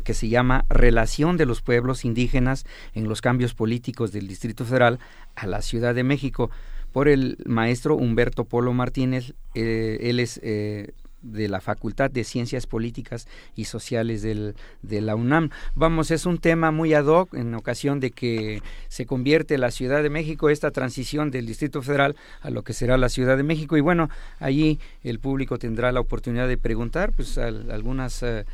[0.03, 4.99] que se llama Relación de los pueblos indígenas en los cambios políticos del Distrito Federal
[5.35, 6.51] a la Ciudad de México
[6.91, 9.33] por el maestro Humberto Polo Martínez.
[9.55, 10.93] eh, él es eh,
[11.23, 15.49] de la Facultad de Ciencias Políticas y Sociales del, de la UNAM.
[15.73, 20.03] Vamos, es un tema muy ad hoc en ocasión de que se convierte la Ciudad
[20.03, 23.75] de México, esta transición del Distrito Federal a lo que será la Ciudad de México.
[23.77, 24.09] Y bueno,
[24.39, 28.45] allí el público tendrá la oportunidad de preguntar pues al- algunas eh,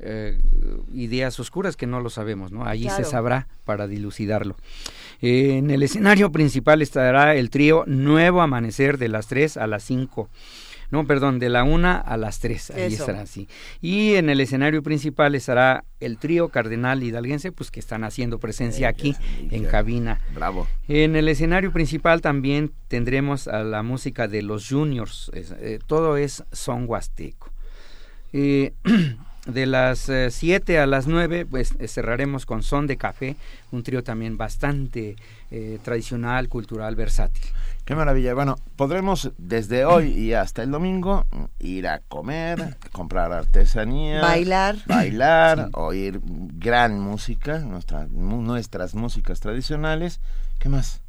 [0.00, 0.38] eh,
[0.94, 2.64] ideas oscuras que no lo sabemos, ¿no?
[2.64, 3.04] Allí Claro.
[3.04, 4.54] se sabrá para dilucidarlo.
[5.20, 9.82] Eh, en el escenario principal estará el trío Nuevo Amanecer de las 3 a las
[9.82, 10.28] 5.
[10.90, 12.70] No, perdón, de la 1 a las 3.
[12.70, 13.02] Ahí Eso.
[13.02, 13.46] estará así.
[13.82, 18.88] Y en el escenario principal estará el trío Cardenal Hidalguense, pues que están haciendo presencia
[18.88, 19.14] aquí
[19.50, 20.20] en cabina.
[20.34, 20.66] Bravo.
[20.88, 25.30] En el escenario principal también tendremos a la música de los juniors.
[25.34, 27.50] Es- eh, todo es son huasteco.
[28.32, 28.72] Eh,
[29.46, 33.36] de las 7 a las 9, pues eh, cerraremos con Son de Café,
[33.72, 35.16] un trío también bastante
[35.50, 37.44] eh, tradicional, cultural, versátil.
[37.88, 38.34] Qué maravilla.
[38.34, 41.24] Bueno, podremos desde hoy y hasta el domingo
[41.58, 44.76] ir a comer, comprar artesanía, Bailar.
[44.84, 50.20] bailar, oír gran música, nuestra, nuestras músicas tradicionales.
[50.58, 51.00] ¿Qué más?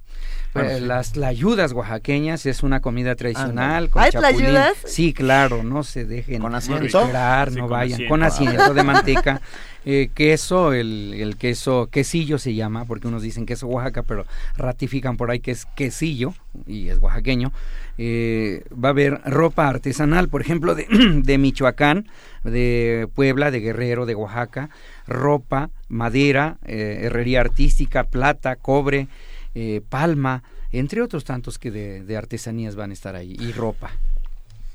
[0.53, 0.85] Bueno, Eh, sí.
[0.85, 3.89] Las tlayudas oaxaqueñas es una comida tradicional Ándale.
[3.89, 4.37] con ¿Hay chapulín.
[4.39, 4.73] tlayudas?
[4.85, 7.01] Sí, claro, no se dejen ¿Con asiento?
[7.01, 7.93] esperar, Sí, no con vayan.
[7.93, 8.09] asiento.
[8.11, 9.41] Con asiento de manteca.
[9.85, 14.25] Eh, queso, el, el queso, quesillo se llama, porque unos dicen queso Oaxaca, pero
[14.57, 16.33] ratifican por ahí que es quesillo
[16.67, 17.53] y es oaxaqueño.
[17.97, 20.85] Eh, va a haber ropa artesanal, por ejemplo, de,
[21.23, 22.07] de Michoacán,
[22.43, 24.69] de Puebla, de Guerrero, de Oaxaca,
[25.07, 29.07] ropa, madera, eh, herrería artística, plata, cobre,
[29.55, 33.91] eh, palma, entre otros tantos que de, de artesanías van a estar ahí, y ropa.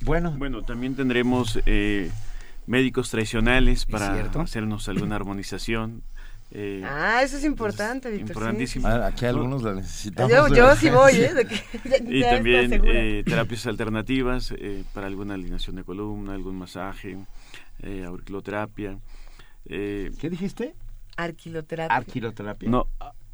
[0.00, 2.10] Bueno, Bueno, también tendremos eh,
[2.66, 6.02] médicos tradicionales para hacernos alguna armonización.
[6.50, 8.26] eh, Ah, eso es importante, Víctor.
[8.26, 8.32] sí.
[8.32, 8.86] importantísimo.
[8.88, 10.30] ah, aquí algunos la necesitamos.
[10.30, 11.32] Yo, yo sí voy, ¿eh?
[11.34, 11.54] De que
[11.84, 17.16] ya- Y ya también eh, terapias alternativas eh, para alguna alineación de columna, algún masaje,
[17.82, 18.98] eh, auriculoterapia.
[19.66, 20.74] eh, ¿Qué dijiste?
[21.16, 21.96] Arquiloterapia.
[21.96, 22.68] Arquiloterapia.
[22.68, 22.88] no,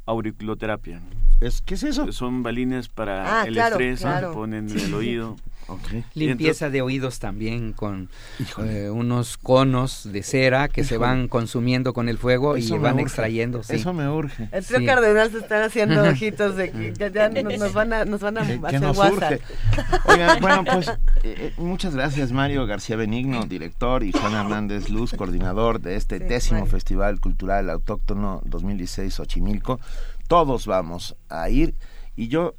[0.05, 1.01] auriculoterapia.
[1.39, 2.11] ¿Es, ¿Qué es eso?
[2.11, 4.29] Son balines para Ah, el claro, estrés, claro.
[4.29, 5.35] se ponen en el oído.
[6.13, 8.09] Limpieza de oídos también con
[8.63, 12.93] eh, unos conos de cera que se van consumiendo con el fuego Eso y van
[12.95, 13.03] urge.
[13.03, 13.63] extrayendo.
[13.63, 13.75] sí.
[13.75, 14.49] Eso me urge.
[14.51, 14.85] El trío Sí.
[14.85, 18.37] cardenal se están haciendo ojitos de que ya, ya nos, nos van a, nos van
[18.37, 19.39] a Que, que hacer nos WhatsApp.
[20.05, 20.93] Oigan, bueno, pues eh,
[21.23, 26.25] eh, muchas gracias Mario García Benigno, director, y Juan Hernández Luz, coordinador de este Sí,
[26.25, 26.71] décimo Mario.
[26.71, 29.79] Festival Cultural Autóctono 2016 Xochimilco.
[30.27, 31.75] Todos vamos a ir
[32.15, 32.55] y yo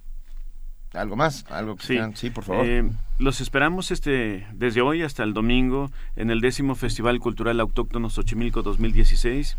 [0.94, 2.66] algo más, algo que Sí, sí, por favor.
[2.66, 8.10] Eh, los esperamos este desde hoy hasta el domingo en el décimo Festival Cultural Autóctono
[8.10, 9.56] Xochimilco 2016.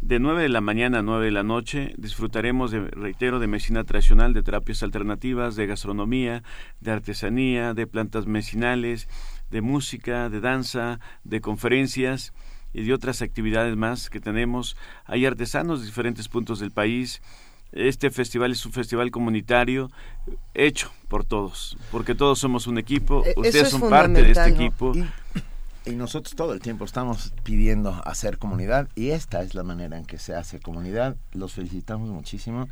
[0.00, 3.84] De 9 de la mañana a 9 de la noche disfrutaremos, de, reitero, de medicina
[3.84, 6.42] tradicional, de terapias alternativas, de gastronomía,
[6.80, 9.08] de artesanía, de plantas medicinales,
[9.50, 12.34] de música, de danza, de conferencias
[12.74, 14.76] y de otras actividades más que tenemos.
[15.06, 17.22] Hay artesanos de diferentes puntos del país.
[17.74, 19.90] Este festival es un festival comunitario
[20.54, 24.48] hecho por todos, porque todos somos un equipo, Eh, ustedes es son parte de este
[24.48, 24.92] equipo.
[24.94, 25.04] Y,
[25.90, 30.04] y nosotros todo el tiempo estamos pidiendo hacer comunidad y esta es la manera en
[30.06, 31.16] que se hace comunidad.
[31.32, 32.68] Los felicitamos muchísimo.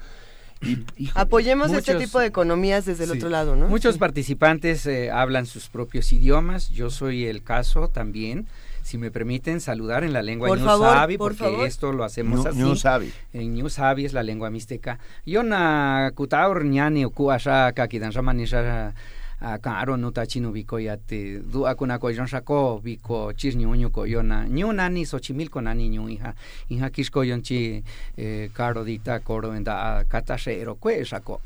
[0.60, 3.16] Y, híjole, Apoyemos este Muchos- tipo de economías desde el Sí.
[3.18, 3.66] otro lado, ¿no?
[3.66, 3.98] Muchos Sí.
[3.98, 6.70] participantes eh, hablan sus propios idiomas.
[6.70, 8.46] Yo soy el caso también.
[8.82, 11.66] Si me permiten saludar en la lengua Por favor, Ñusabi, por porque favor.
[11.66, 12.58] esto lo hacemos Ñu- así.
[12.58, 13.12] Ñusabi.
[13.32, 14.98] En Ñusabi es la lengua mixteca.
[15.24, 18.92] Yo na kutaur ñani ku asha kakidan ramani sha
[19.44, 23.90] a karo no tachino biko ya te du akuna ko jon shako biko chis ñuño
[23.90, 26.34] ko yona ñu nani xochimilco nani ñu hija
[26.68, 27.82] hija kishko yon chi
[28.16, 31.40] eh, karo dita koro enda katashero kue shako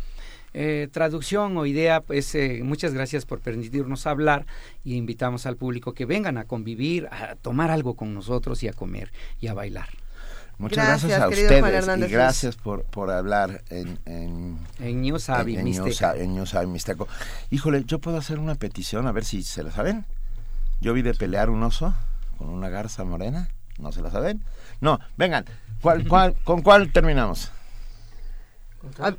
[0.58, 4.46] eh, traducción o idea, pues eh, muchas gracias por permitirnos hablar
[4.84, 8.72] y invitamos al público que vengan a convivir, a tomar algo con nosotros y a
[8.72, 9.88] comer y a bailar.
[10.58, 15.52] Muchas gracias, Gracias, a ustedes y gracias por, por hablar en, en, En New Sabi,
[15.52, 16.14] en, en Mixteca.
[16.14, 17.06] Ñusa- en Ñusabi, Mixteco.
[17.50, 20.06] Híjole, yo puedo hacer una petición, a ver si se la saben.
[20.80, 21.94] Yo vi de pelear un oso
[22.38, 23.50] con una garza morena.
[23.78, 24.42] ¿No se la saben?
[24.80, 25.44] No, vengan.
[25.82, 27.50] ¿Cuál, cuál, ¿Con cuál terminamos?
[28.98, 29.14] Ah,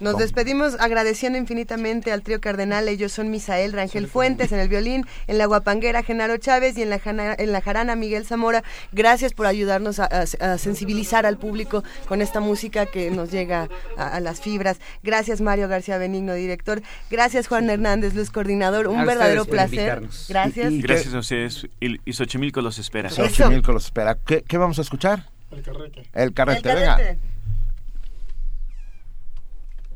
[0.00, 2.88] Nos despedimos agradeciendo infinitamente al trío cardenal.
[2.88, 6.90] Ellos son Misael Rangel Fuentes en el violín, en la guapanguera Genaro Chávez y en
[6.90, 8.64] la, jana- en la jarana Miguel Zamora.
[8.92, 13.68] Gracias por ayudarnos a, a- a sensibilizar al público con esta música que nos llega
[13.96, 14.78] a, a las fibras.
[15.02, 16.82] Gracias Mario García Benigno, director.
[17.10, 18.88] Gracias Juan Hernández Luz, coordinador.
[18.88, 20.02] Un A verdadero placer.
[20.28, 20.72] Gracias.
[20.72, 23.10] Y- y- Gracias a ustedes y, y Xochimilco los espera.
[23.10, 24.16] Xochimilco los espera.
[24.26, 25.26] ¿Qué, qué vamos a escuchar?
[25.52, 26.02] El carreque.
[26.14, 26.96] El carrete, El venga.
[26.96, 27.18] carrete.
[27.18, 27.32] arreglando mis versiones.
[29.52, 29.91] Yo sé que me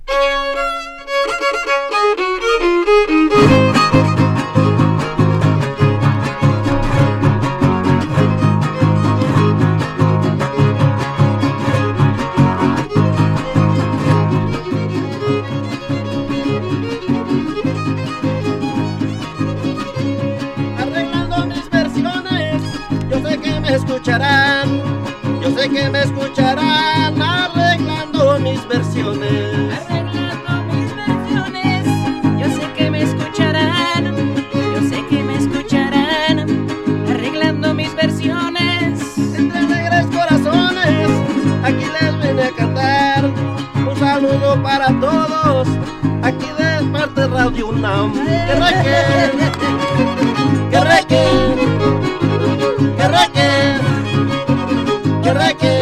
[24.06, 24.80] escucharán,
[25.42, 27.25] yo sé que me escucharán
[44.86, 45.68] para todos,
[46.22, 48.12] aquí de parte de Radio UNAM.
[48.12, 48.96] ¡Que reque!
[50.70, 51.24] ¡Que reque!
[52.96, 53.48] ¡Que reque!
[55.22, 55.75] ¡Que reque!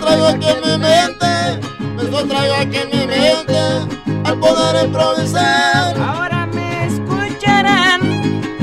[0.00, 1.26] Traigo aquí en mi mente,
[1.96, 3.58] versos traigo aquí en mi mente.
[4.24, 8.00] Al poder improvisar, ahora me escucharán.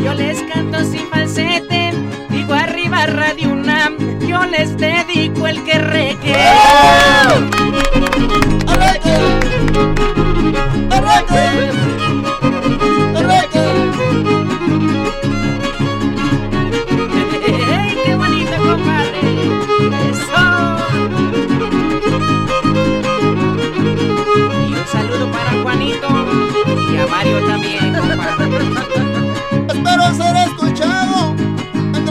[0.03, 1.93] Yo les canto sin falsete,
[2.29, 6.33] digo arriba Radio UNAM, yo les dedico el que reque.
[6.33, 7.55] ¡Ey,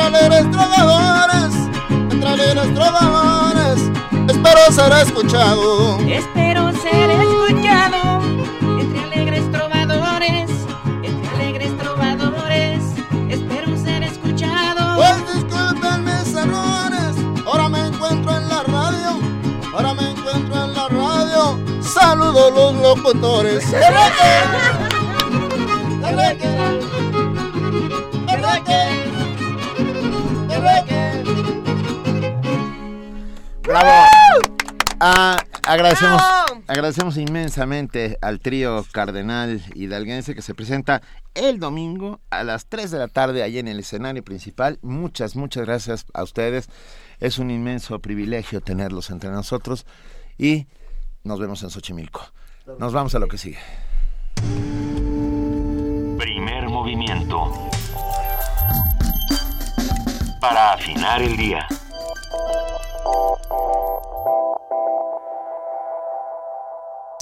[0.05, 1.55] alegres trovadores,
[1.89, 3.91] entre alegres trovadores.
[4.29, 5.99] Espero ser escuchado.
[6.01, 8.21] Espero ser escuchado
[8.81, 10.51] entre alegres trovadores,
[11.03, 12.83] entre alegres trovadores.
[13.31, 14.97] Espero ser escuchado.
[14.97, 19.21] Pues disculpen mis errores, ahora me encuentro en la radio,
[19.75, 21.59] ahora me encuentro en la radio.
[21.81, 23.65] Saludo los locutores.
[33.75, 33.91] ¡Bravo!
[35.01, 36.23] Ah, agradecemos,
[36.69, 41.03] agradecemos inmensamente al trío cardenal hidalguense que se presenta
[41.35, 44.79] el domingo a las 3 de la tarde allí en el escenario principal.
[44.83, 46.69] Muchas, muchas gracias a ustedes.
[47.19, 49.87] Es un inmenso privilegio tenerlos entre nosotros
[50.39, 50.69] y
[51.25, 52.21] nos vemos en Xochimilco.
[52.79, 53.59] Nos vamos a lo que sigue.
[56.17, 57.53] Primer movimiento.
[60.41, 61.67] Para afinar el día.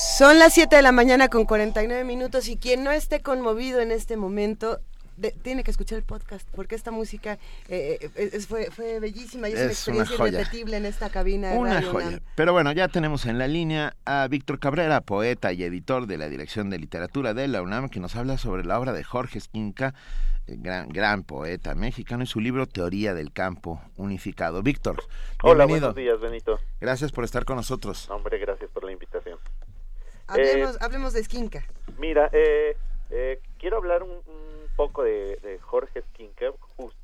[0.03, 3.93] Son las 7 de la mañana con 49 minutos y quien no esté conmovido en
[3.93, 4.81] este momento
[5.17, 7.39] de- tiene que escuchar el podcast porque esta música
[7.69, 11.09] eh, eh, es- fue, fue bellísima y es, una Es una experiencia irrepetible en esta
[11.11, 12.07] cabina de Una Radio joya.
[12.09, 12.21] UNAM.
[12.35, 16.29] Pero bueno, ya tenemos en la línea a Víctor Cabrera, poeta y editor de la
[16.29, 19.95] Dirección de Literatura de la UNAM, que nos habla sobre la obra de Jorge Esquinca,
[20.47, 24.63] eh, gran, gran poeta mexicano, y su libro Teoría del Campo Unificado.
[24.63, 25.03] Víctor,
[25.43, 25.93] Hola, bienvenido.
[25.93, 26.59] buenos días, Benito.
[26.81, 28.09] Gracias por estar con nosotros.
[28.11, 29.02] Hombre, gracias por la invitación.
[30.33, 31.65] Hablemos, hablemos de Esquinca.
[31.99, 32.77] Mira, eh,
[33.11, 36.47] eh, quiero hablar un, un poco de, de Jorge Esquinca,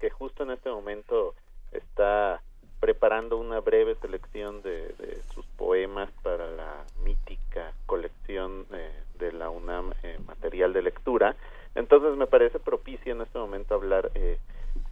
[0.00, 1.34] que justo en este momento
[1.72, 2.40] está
[2.80, 9.50] preparando una breve selección de, de sus poemas para la mítica colección eh, de la
[9.50, 11.36] UNAM eh, material de lectura.
[11.74, 14.38] Entonces me parece propicio en este momento hablar eh,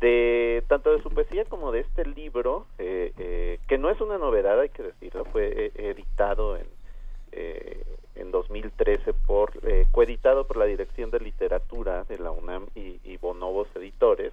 [0.00, 4.18] de tanto de su poesía como de este libro, eh, eh, que no es una
[4.18, 6.66] novedad, hay que decirlo, fue eh, editado en,
[7.36, 7.84] eh,
[8.16, 13.68] en 2013 por eh, coeditado por la Dirección de Literatura de la UNAM y, Bonobos
[13.74, 14.32] Editores,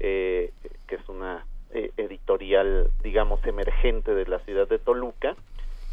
[0.00, 0.52] eh,
[0.86, 5.36] que es una eh, editorial, digamos, emergente de la ciudad de Toluca,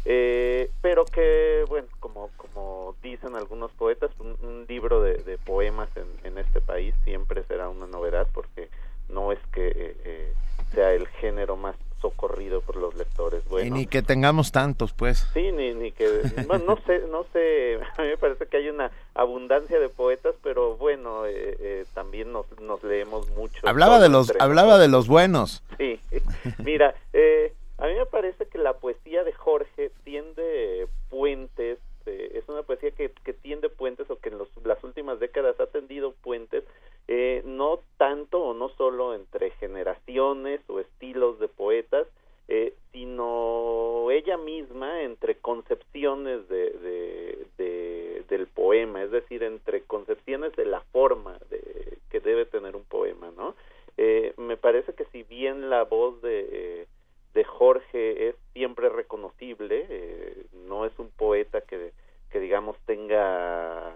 [0.04, 6.06] eh, pero que, bueno, como, como dicen algunos poetas, un, un libro de, poemas en,
[6.24, 8.68] en este país siempre será una novedad porque
[9.08, 9.72] no es que
[10.04, 10.32] eh,
[10.72, 11.76] sea el género más
[12.10, 13.42] socorrido por los lectores.
[13.46, 15.26] y Bueno, ni que tengamos tantos, pues.
[15.34, 16.06] Sí, ni, ni que...
[16.46, 20.34] Bueno, no sé, no sé, a mí me parece que hay una abundancia de poetas,
[20.42, 23.66] pero bueno, eh, eh, también nos, nos leemos mucho.
[23.66, 25.62] Hablaba de los, hablaba de los buenos.
[25.78, 26.00] Sí,
[26.64, 32.48] mira, eh, a mí me parece que la poesía de Jorge tiende puentes, eh, es
[32.48, 36.12] una poesía que, que tiende puentes o que en los, las últimas décadas ha tendido
[36.22, 36.64] puentes,
[37.08, 42.06] eh, no tanto o no solo entre generaciones o estilos de poetas,
[42.48, 50.54] eh, sino ella misma entre concepciones de, de- de- del poema, es decir, entre concepciones
[50.56, 53.54] de la forma de, que debe tener un poema, ¿no?
[53.96, 56.86] Eh, me parece que si bien la voz de,
[57.34, 61.92] de Jorge es siempre reconocible, eh, no es un poeta que
[62.38, 63.92] digamos tenga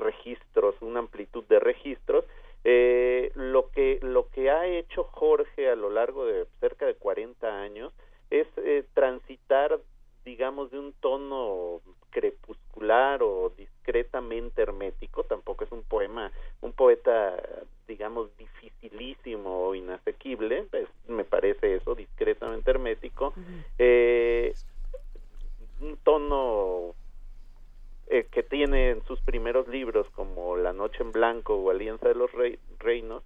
[0.00, 2.24] registros, una amplitud de registros.
[2.64, 7.62] Eh, lo, que, lo que ha hecho Jorge a lo largo de cerca de 40
[7.62, 7.92] años
[8.28, 9.80] es eh, transitar,
[10.24, 11.80] digamos, de un tono
[12.10, 16.30] crepuscular o discretamente hermético, tampoco es un poema,
[16.60, 17.36] un poeta,
[17.88, 23.32] digamos, dificilísimo o inasequible, pues, me parece eso, discretamente hermético,
[23.78, 24.54] eh,
[25.80, 26.94] un tono
[28.32, 32.32] que tiene en sus primeros libros como La Noche en Blanco o Alianza de los
[32.32, 33.22] Rey- Reinos,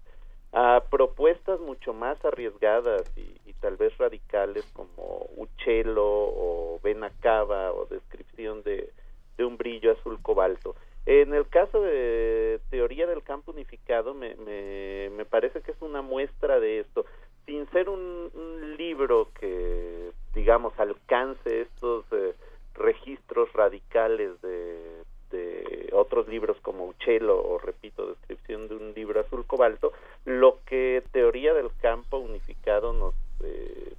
[0.53, 8.63] a propuestas mucho más arriesgadas y, tal vez radicales como Uchelo o Benacaba o descripción
[8.63, 8.91] de,
[9.39, 10.77] de un brillo azul cobalto.
[11.07, 16.03] En el caso de teoría del campo unificado, me, me, me parece que es una
[16.03, 17.07] muestra de esto.
[17.47, 22.35] Sin ser un, un libro que, digamos, alcance estos eh,
[22.75, 25.03] registros radicales de,
[25.93, 29.93] otros libros como Uchelo o, repito, descripción de un libro azul cobalto,
[30.25, 33.95] lo que teoría del campo unificado nos, eh,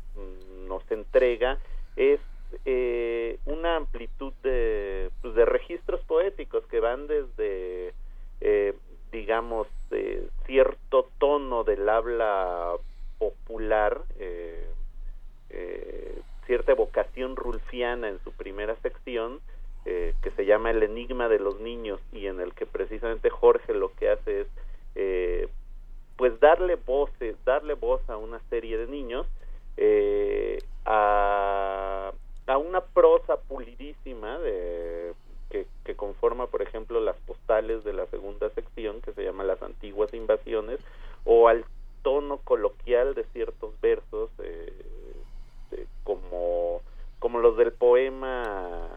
[0.68, 1.58] nos entrega
[1.96, 2.20] es
[2.64, 7.94] eh, una amplitud de, pues, de registros poéticos que van desde,
[8.42, 8.74] eh,
[9.12, 12.74] digamos, de cierto tono del habla
[13.18, 14.70] popular, eh,
[15.50, 19.40] eh, cierta evocación rulfiana en su primera sección,
[19.86, 23.74] eh, que se llama El Enigma de los Niños y en el que precisamente Jorge
[23.74, 24.48] lo que hace es
[24.96, 25.48] eh,
[26.18, 29.28] pues darle voces, darle voz a una serie de niños
[29.78, 32.12] eh, a,
[32.48, 35.14] a una prosa pulidísima de
[35.50, 39.62] que, que conforma por ejemplo las postales de la segunda sección que se llama las
[39.62, 40.80] antiguas invasiones
[41.26, 41.66] o al
[42.02, 44.74] tono coloquial de ciertos versos eh,
[46.06, 46.82] como
[47.20, 48.88] como los del poema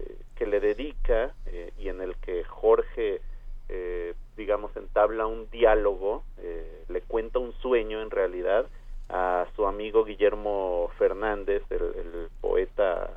[0.00, 3.20] eh, que le dedica eh, y en el que Jorge
[3.68, 8.66] eh, digamos entabla un diálogo eh, le cuenta un sueño en realidad
[9.10, 13.10] a su amigo Guillermo Fernández el, el poeta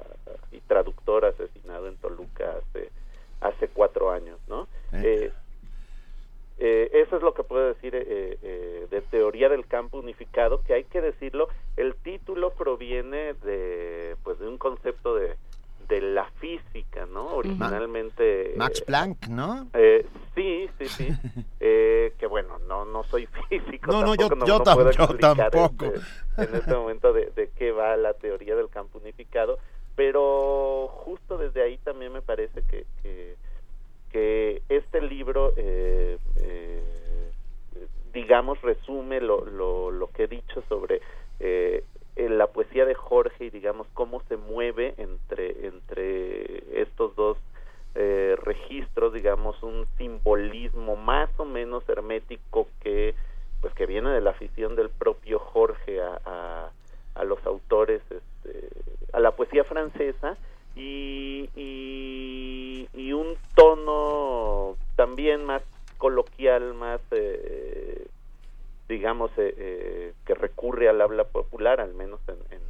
[0.51, 2.91] y traductor asesinado en Toluca hace
[3.39, 4.67] hace cuatro años no
[6.59, 10.61] Eh, eh, eso es lo que puedo decir eh, eh, de teoría del campo unificado,
[10.63, 15.35] que hay que decirlo, el título proviene de pues de un concepto de,
[15.87, 17.35] de la física, ¿no?
[17.35, 19.67] Originalmente Max Planck, ¿no?
[19.73, 20.05] eh,
[20.35, 21.07] sí, sí, sí.
[21.59, 23.91] Eh, que bueno, no no soy físico.
[23.91, 25.85] No, no, yo- tampoco, yo no tam- yo explicar, tampoco.
[25.85, 29.57] este, en este momento de, de qué va la teoría del campo unificado,
[29.95, 33.35] pero justo desde ahí también me parece que, que,
[34.69, 36.81] este libro, eh, eh,
[38.13, 41.01] digamos, resume lo, lo, lo que he dicho sobre
[41.39, 41.83] eh,
[42.17, 47.37] en la poesía de Jorge y digamos cómo se mueve entre entre estos dos
[47.93, 53.13] eh, registros digamos un simbolismo más o menos hermético que
[53.61, 56.71] pues que viene de la afición del propio Jorge a, a,
[57.13, 58.67] a los autores este,
[59.13, 60.37] a la poesía francesa
[60.77, 65.63] y, y, y un tono también más
[65.97, 68.07] coloquial más eh,
[68.87, 72.61] digamos, eh, eh, que recurre al habla popular, al menos en, en,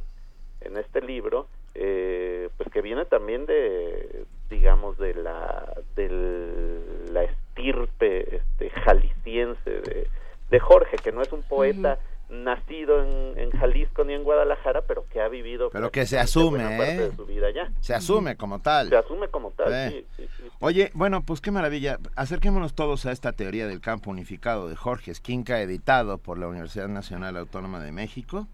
[0.60, 6.80] en este libro, eh, pues que viene también de, digamos, de la, de
[7.12, 10.08] la estirpe este, jalisciense de,
[10.50, 11.98] de Jorge, que no es un poeta
[12.30, 16.58] nacido en, en Jalisco ni en Guadalajara, pero que ha vivido Pero que se asume,
[16.62, 17.08] parte ¿eh?
[17.08, 17.70] de su vida allá.
[17.80, 18.88] Se asume como tal.
[18.90, 20.04] Se asume como tal, Eh.
[20.16, 20.48] sí, sí, sí.
[20.60, 21.98] Oye, bueno, pues qué maravilla.
[22.16, 26.88] Acerquémonos todos a esta teoría del campo unificado de Jorge Esquinca, editado por la Universidad
[26.88, 28.46] Nacional Autónoma de México.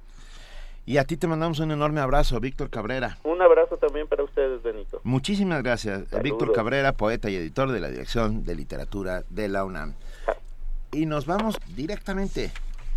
[0.86, 3.16] Y a ti te mandamos un enorme abrazo, Víctor Cabrera.
[3.24, 5.00] Un abrazo también para ustedes, Benito.
[5.02, 6.22] Muchísimas gracias, Saludos.
[6.22, 9.94] Víctor Cabrera, poeta y editor de la Dirección de Literatura de la UNAM.
[10.92, 12.52] Y nos vamos directamente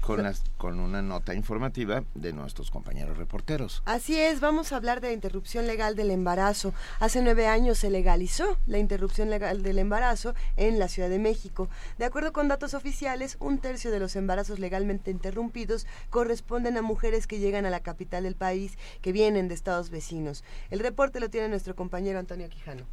[0.08, 3.84] con, las, con una nota informativa de nuestros compañeros reporteros.
[3.86, 6.74] Así es, vamos a hablar de la interrupción legal del embarazo.
[7.00, 11.68] Hace nueve años se legalizó la interrupción legal del embarazo en la Ciudad de México.
[11.98, 17.28] De acuerdo con datos oficiales, un tercio de los embarazos legalmente interrumpidos corresponden a mujeres
[17.28, 20.44] que llegan a la capital del país, que vienen de estados vecinos.
[20.70, 22.86] El reporte lo tiene nuestro compañero Antonio Quijano.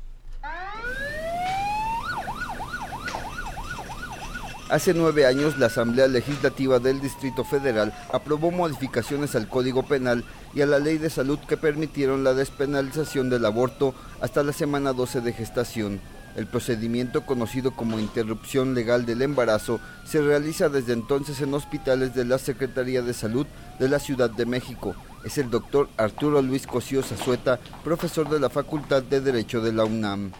[4.70, 10.62] Hace nueve años, la Asamblea Legislativa del Distrito Federal aprobó modificaciones al Código Penal y
[10.62, 15.20] a la Ley de Salud que permitieron la despenalización del aborto hasta la semana 12
[15.20, 16.00] de gestación.
[16.34, 22.24] El procedimiento conocido como interrupción legal del embarazo se realiza desde entonces en hospitales de
[22.24, 23.46] la Secretaría de Salud
[23.78, 24.96] de la Ciudad de México.
[25.24, 29.84] Es el doctor Arturo Luis Cosío Zazueta, profesor de la Facultad de Derecho de la
[29.84, 30.32] UNAM.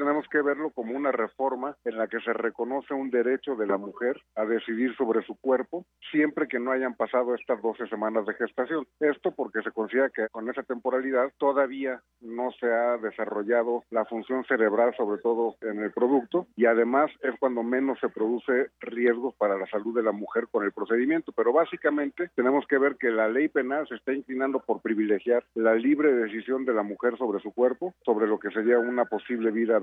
[0.00, 3.76] Tenemos que verlo como una reforma en la que se reconoce un derecho de la
[3.76, 8.32] mujer a decidir sobre su cuerpo siempre que no hayan pasado estas 12 semanas de
[8.32, 8.86] gestación.
[8.98, 14.42] Esto porque se considera que con esa temporalidad todavía no se ha desarrollado la función
[14.44, 19.58] cerebral, sobre todo en el producto, y además es cuando menos se produce riesgos para
[19.58, 21.32] la salud de la mujer con el procedimiento.
[21.32, 25.74] Pero básicamente tenemos que ver que la ley penal se está inclinando por privilegiar la
[25.74, 29.78] libre decisión de la mujer sobre su cuerpo, sobre lo que sería una posible vida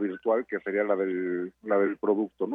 [0.47, 1.51] que sería la del,
[1.99, 2.47] producto.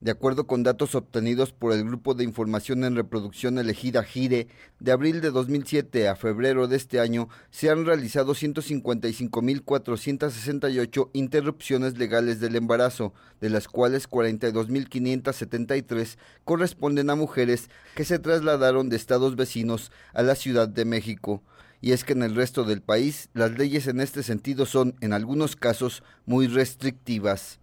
[0.00, 4.48] De acuerdo con datos obtenidos por el Grupo de Información en Reproducción elegida GIRE,
[4.78, 12.40] de abril de 2007 a febrero de este año se han realizado 155.468 interrupciones legales
[12.40, 13.12] del embarazo,
[13.42, 20.34] de las cuales 42.573 corresponden a mujeres que se trasladaron de estados vecinos a la
[20.34, 21.42] Ciudad de México.
[21.80, 25.12] Y es que en el resto del país las leyes en este sentido son, en
[25.12, 27.60] algunos casos, muy restrictivas.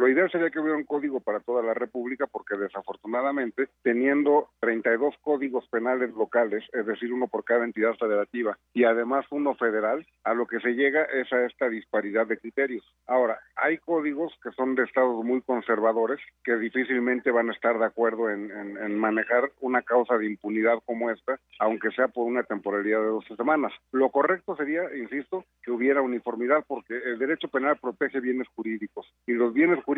[0.00, 5.14] Lo ideal sería que hubiera un código para toda la República porque desafortunadamente, teniendo 32
[5.20, 10.32] códigos penales locales, es decir, uno por cada entidad federativa y además uno federal, a
[10.32, 12.82] lo que se llega es a esta disparidad de criterios.
[13.06, 17.84] Ahora, hay códigos que son de estados muy conservadores que difícilmente van a estar de
[17.84, 22.42] acuerdo en, en- en manejar una causa de impunidad como esta, aunque sea por una
[22.42, 23.72] temporalidad de 12 semanas.
[23.92, 29.32] Lo correcto sería, insisto, que hubiera uniformidad porque el derecho penal protege bienes jurídicos y
[29.34, 29.89] los bienes jurídicos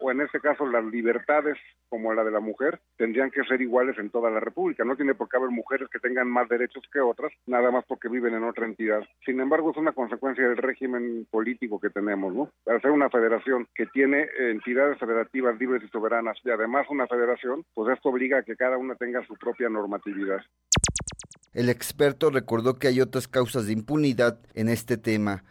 [0.00, 1.56] o en este caso las libertades
[1.88, 4.84] como la de la mujer tendrían que ser iguales en toda la República.
[4.84, 8.08] No tiene por qué haber mujeres que tengan más derechos que otras, nada más porque
[8.08, 9.02] viven en otra entidad.
[9.24, 12.50] Sin embargo, es una consecuencia del régimen político que tenemos, ¿no?
[12.66, 17.64] Al ser una federación que tiene entidades federativas libres y soberanas y además una federación,
[17.74, 20.40] pues esto obliga a que cada una tenga su propia normatividad.
[21.52, 25.44] El experto recordó que hay otras causas de impunidad en este tema.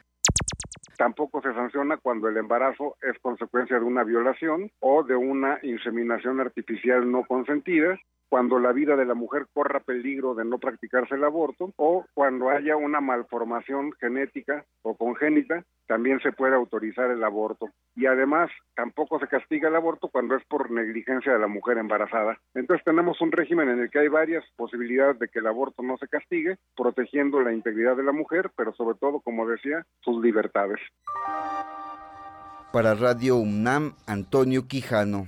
[0.98, 6.40] Tampoco se sanciona cuando el embarazo es consecuencia de una violación o de una inseminación
[6.40, 8.00] artificial no consentida,
[8.30, 12.50] cuando la vida de la mujer corra peligro de no practicarse el aborto o cuando
[12.50, 17.70] haya una malformación genética o congénita, también se puede autorizar el aborto.
[17.96, 22.38] Y además, tampoco se castiga el aborto cuando es por negligencia de la mujer embarazada.
[22.54, 25.98] Entonces tenemos un régimen en el que hay varias posibilidades de que el aborto no
[25.98, 30.80] se castigue, protegiendo la integridad de la mujer, pero sobre todo, como decía, sus libertades.
[32.72, 35.28] Para Radio UNAM, Antonio Quijano.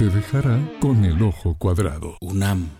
[0.00, 2.16] Te dejará con el ojo cuadrado.
[2.22, 2.79] UNAM.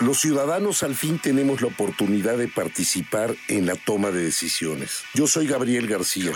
[0.00, 5.02] Los ciudadanos al fin tenemos la oportunidad de participar en la toma de decisiones.
[5.12, 6.32] Yo soy Gabriel García,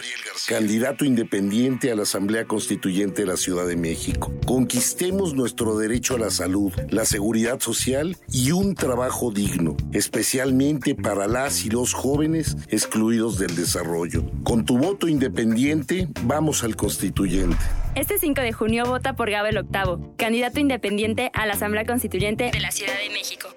[0.47, 4.31] candidato independiente a la Asamblea Constituyente de la Ciudad de México.
[4.45, 11.27] Conquistemos nuestro derecho a la salud, la seguridad social y un trabajo digno, especialmente para
[11.27, 14.31] las y los jóvenes excluidos del desarrollo.
[14.43, 17.65] Con tu voto independiente, vamos al constituyente.
[17.95, 22.59] Este 5 de junio vota por Gabel Octavo, candidato independiente a la Asamblea Constituyente de
[22.59, 23.51] la Ciudad de México.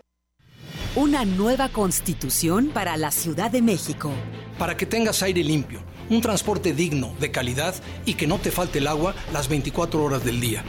[0.96, 4.12] Una nueva constitución para la Ciudad de México.
[4.60, 5.80] Para que tengas aire limpio,
[6.12, 7.74] un transporte digno, de calidad
[8.06, 10.64] y que no te falte el agua las 24 horas del día.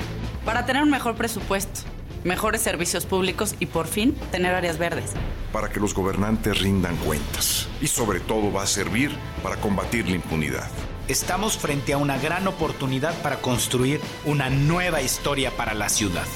[0.47, 1.81] Para tener un mejor presupuesto,
[2.25, 5.13] mejores servicios públicos y por fin tener áreas verdes.
[5.53, 7.69] Para que los gobernantes rindan cuentas.
[7.83, 9.11] Y sobre todo va a servir
[9.43, 10.71] para combatir la impunidad.
[11.09, 16.27] Estamos frente a una gran oportunidad para construir una nueva historia para la ciudad.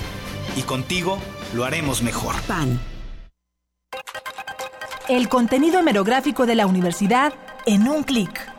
[0.57, 1.18] Y contigo
[1.55, 2.35] lo haremos mejor.
[2.49, 2.81] PAN.
[5.11, 7.35] El contenido hemerográfico de la universidad
[7.66, 8.51] en un clic.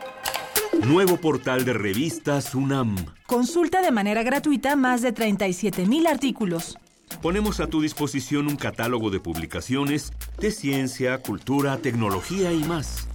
[0.86, 2.94] Nuevo portal de revistas UNAM.
[3.26, 6.78] Consulta de manera gratuita más de 37 mil artículos.
[7.24, 13.08] Ponemos a tu disposición un catálogo de publicaciones de ciencia, cultura, tecnología y más.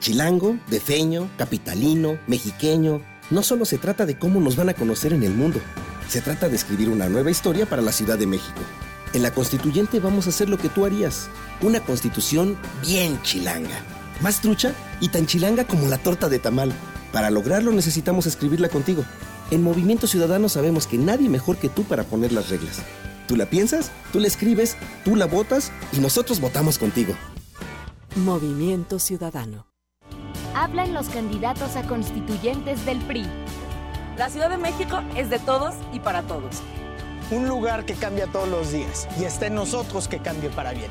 [0.00, 3.02] Chilango, defeño, capitalino, mexiqueño.
[3.30, 5.60] No solo se trata de cómo nos van a conocer en el mundo,
[6.08, 8.60] se trata de escribir una nueva historia para la Ciudad de México.
[9.12, 11.28] En la constituyente vamos a hacer lo que tú harías,
[11.60, 13.78] una constitución bien chilanga,
[14.20, 16.72] más trucha y tan chilanga como la torta de tamal.
[17.12, 19.04] Para lograrlo necesitamos escribirla contigo.
[19.50, 22.82] En Movimiento Ciudadano sabemos que nadie mejor que tú para poner las reglas.
[23.26, 27.14] Tú la piensas, tú la escribes, tú la votas y nosotros votamos contigo.
[28.16, 29.67] Movimiento Ciudadano.
[30.54, 33.26] Hablan los candidatos a constituyentes del PRI.
[34.16, 36.62] La Ciudad de México es de todos y para todos.
[37.30, 40.90] Un lugar que cambia todos los días y está en nosotros que cambie para bien.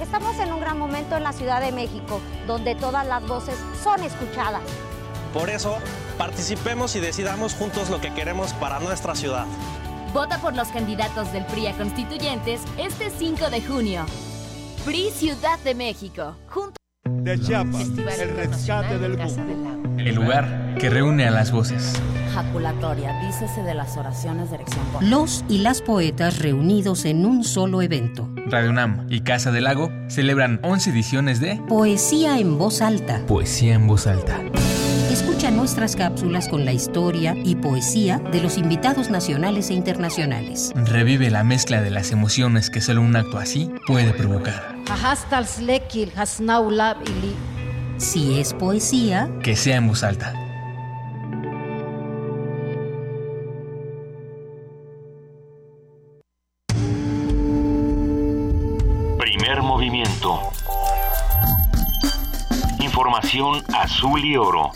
[0.00, 4.02] Estamos en un gran momento en la Ciudad de México, donde todas las voces son
[4.02, 4.62] escuchadas.
[5.32, 5.76] Por eso,
[6.16, 9.46] participemos y decidamos juntos lo que queremos para nuestra ciudad.
[10.12, 14.06] Vota por los candidatos del PRI a constituyentes este 5 de junio.
[14.84, 16.36] PRI Ciudad de México.
[16.48, 16.83] Juntos.
[17.10, 19.98] De Chiapas, el rescate del búho.
[19.98, 21.92] El lugar que reúne a las voces.
[22.32, 24.84] Jaculatoria, dícese de las oraciones de elección.
[25.02, 28.30] Los y las poetas reunidos en un solo evento.
[28.46, 33.20] Radio UNAM y Casa del Lago celebran 11 ediciones de Poesía en voz alta.
[33.26, 34.40] Poesía en voz alta.
[35.14, 40.72] Escucha nuestras cápsulas con la historia y poesía de los invitados nacionales e internacionales.
[40.74, 44.74] Revive la mezcla de las emociones que solo un acto así puede provocar.
[47.98, 50.34] Si es poesía, que sea en voz alta.
[59.16, 60.40] Primer movimiento.
[62.80, 64.72] Información azul y oro.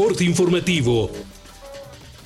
[0.00, 1.10] Corte informativo.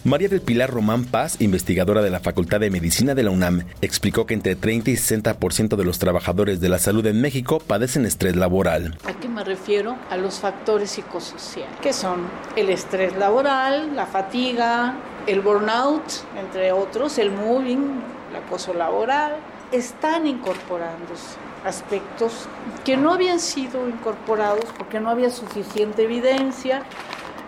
[0.04, 4.26] María del Pilar Román Paz, investigadora de la Facultad de Medicina de la UNAM, explicó
[4.26, 8.36] que entre 30 y 60% de los trabajadores de la salud en México padecen estrés
[8.36, 8.96] laboral.
[9.04, 9.96] ¿A qué me refiero?
[10.08, 14.94] A los factores psicosociales, que son el estrés laboral, la fatiga,
[15.26, 16.04] el burnout,
[16.38, 18.00] entre otros, el moving,
[18.30, 19.32] el acoso laboral.
[19.72, 22.46] Están incorporándose aspectos
[22.84, 26.84] que no habían sido incorporados porque no había suficiente evidencia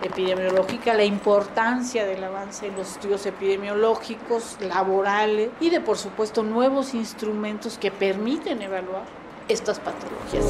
[0.01, 6.93] epidemiológica, la importancia del avance en los estudios epidemiológicos, laborales y de, por supuesto, nuevos
[6.93, 9.16] instrumentos que permiten evaluar
[9.49, 10.45] estas patologías.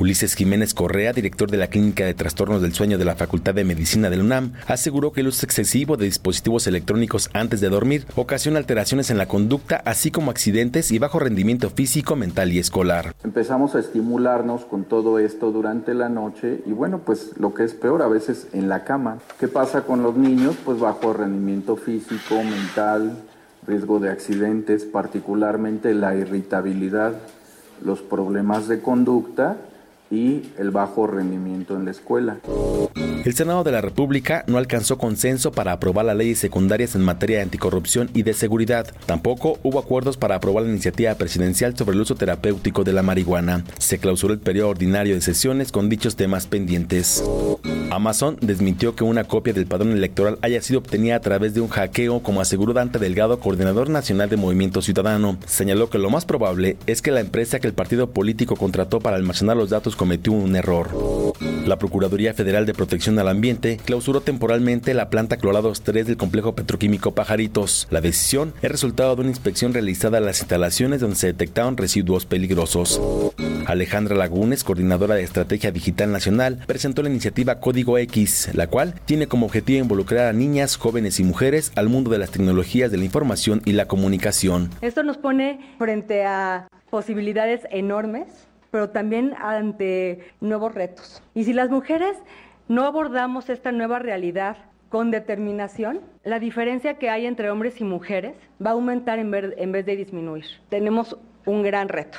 [0.00, 3.64] Ulises Jiménez Correa, director de la Clínica de Trastornos del Sueño de la Facultad de
[3.64, 8.58] Medicina del UNAM, aseguró que el uso excesivo de dispositivos electrónicos antes de dormir ocasiona
[8.58, 13.14] alteraciones en la conducta, así como accidentes y bajo rendimiento físico, mental y escolar.
[13.24, 17.74] Empezamos a estimularnos con todo esto durante la noche y bueno, pues lo que es
[17.74, 19.18] peor a veces en la cama.
[19.40, 20.56] ¿Qué pasa con los niños?
[20.64, 23.16] Pues bajo rendimiento físico, mental,
[23.66, 27.14] riesgo de accidentes, particularmente la irritabilidad
[27.84, 29.56] los problemas de conducta
[30.10, 32.38] y el bajo rendimiento en la escuela.
[33.24, 37.38] El Senado de la República no alcanzó consenso para aprobar las leyes secundarias en materia
[37.38, 38.86] de anticorrupción y de seguridad.
[39.06, 43.64] Tampoco hubo acuerdos para aprobar la iniciativa presidencial sobre el uso terapéutico de la marihuana.
[43.78, 47.22] Se clausuró el periodo ordinario de sesiones con dichos temas pendientes.
[47.90, 51.68] Amazon desmintió que una copia del padrón electoral haya sido obtenida a través de un
[51.68, 55.38] hackeo, como aseguró Dante Delgado, coordinador nacional de Movimiento Ciudadano.
[55.46, 59.16] Señaló que lo más probable es que la empresa que el partido político contrató para
[59.16, 60.88] almacenar los datos cometió un error.
[61.66, 66.54] La Procuraduría Federal de Protección al Ambiente clausuró temporalmente la planta Clorados 3 del complejo
[66.54, 67.86] petroquímico Pajaritos.
[67.90, 72.24] La decisión es resultado de una inspección realizada en las instalaciones donde se detectaron residuos
[72.24, 72.98] peligrosos.
[73.66, 79.26] Alejandra Lagunes, coordinadora de Estrategia Digital Nacional, presentó la iniciativa Código X, la cual tiene
[79.26, 83.04] como objetivo involucrar a niñas, jóvenes y mujeres al mundo de las tecnologías de la
[83.04, 84.70] información y la comunicación.
[84.80, 91.22] Esto nos pone frente a posibilidades enormes pero también ante nuevos retos.
[91.34, 92.16] Y si las mujeres
[92.68, 94.56] no abordamos esta nueva realidad
[94.88, 99.86] con determinación, la diferencia que hay entre hombres y mujeres va a aumentar en, vez
[99.86, 100.44] de disminuir.
[100.68, 102.18] Tenemos un gran reto.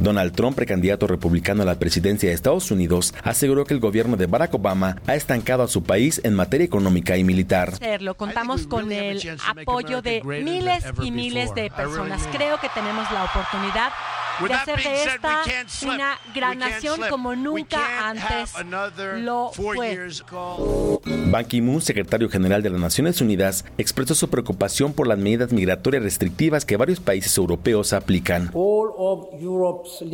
[0.00, 4.26] Donald Trump, precandidato republicano a la presidencia de Estados Unidos, aseguró que el gobierno de
[4.26, 7.74] Barack Obama ha estancado a su país en materia económica y militar.
[8.00, 12.26] Lo contamos con el apoyo de miles y miles de personas.
[12.32, 13.90] Creo que tenemos la oportunidad
[14.48, 15.42] de hacer de esta
[15.82, 18.52] una gran nación como nunca antes
[19.18, 20.08] lo fue.
[21.30, 26.02] Ban Ki-moon, secretario general de las Naciones Unidas, expresó su preocupación por las medidas migratorias
[26.02, 28.50] restrictivas que varios países europeos aplican.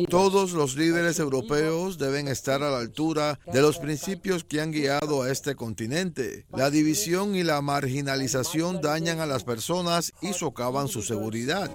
[0.09, 5.23] Todos los líderes europeos deben estar a la altura de los principios que han guiado
[5.23, 6.45] a este continente.
[6.51, 11.69] La división y la marginalización dañan a las personas y socavan su seguridad.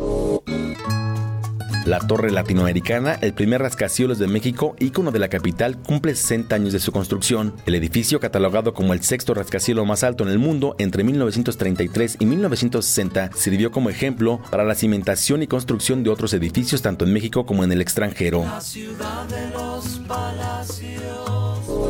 [1.84, 6.72] La Torre Latinoamericana, el primer rascacielos de México, ícono de la capital, cumple 60 años
[6.72, 7.54] de su construcción.
[7.66, 12.26] El edificio, catalogado como el sexto rascacielos más alto en el mundo entre 1933 y
[12.26, 17.46] 1960, sirvió como ejemplo para la cimentación y construcción de otros edificios tanto en México
[17.46, 18.44] como en el extranjero.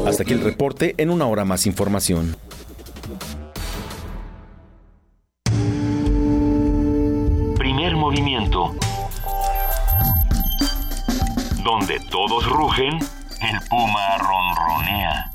[0.07, 2.34] Hasta aquí el reporte, en una hora más información.
[7.59, 8.74] Primer movimiento
[11.65, 15.31] donde todos rugen, el puma ronronea.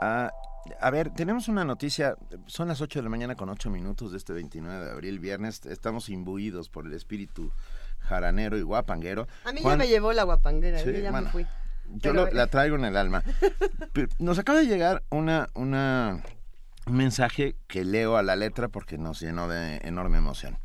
[0.00, 0.32] Ah,
[0.80, 2.16] a ver, tenemos una noticia.
[2.46, 5.66] Son las 8 de la mañana con 8 minutos de este 29 de abril, viernes.
[5.66, 7.52] Estamos imbuidos por el espíritu
[7.98, 9.28] jaranero y guapanguero.
[9.44, 11.46] A mí ya me llevó la guapanguera, yo ya me fui.
[11.96, 13.22] Yo la traigo en el alma.
[14.18, 16.22] Nos acaba de llegar una, una,
[16.86, 20.58] un mensaje que leo a la letra porque nos llenó de enorme emoción.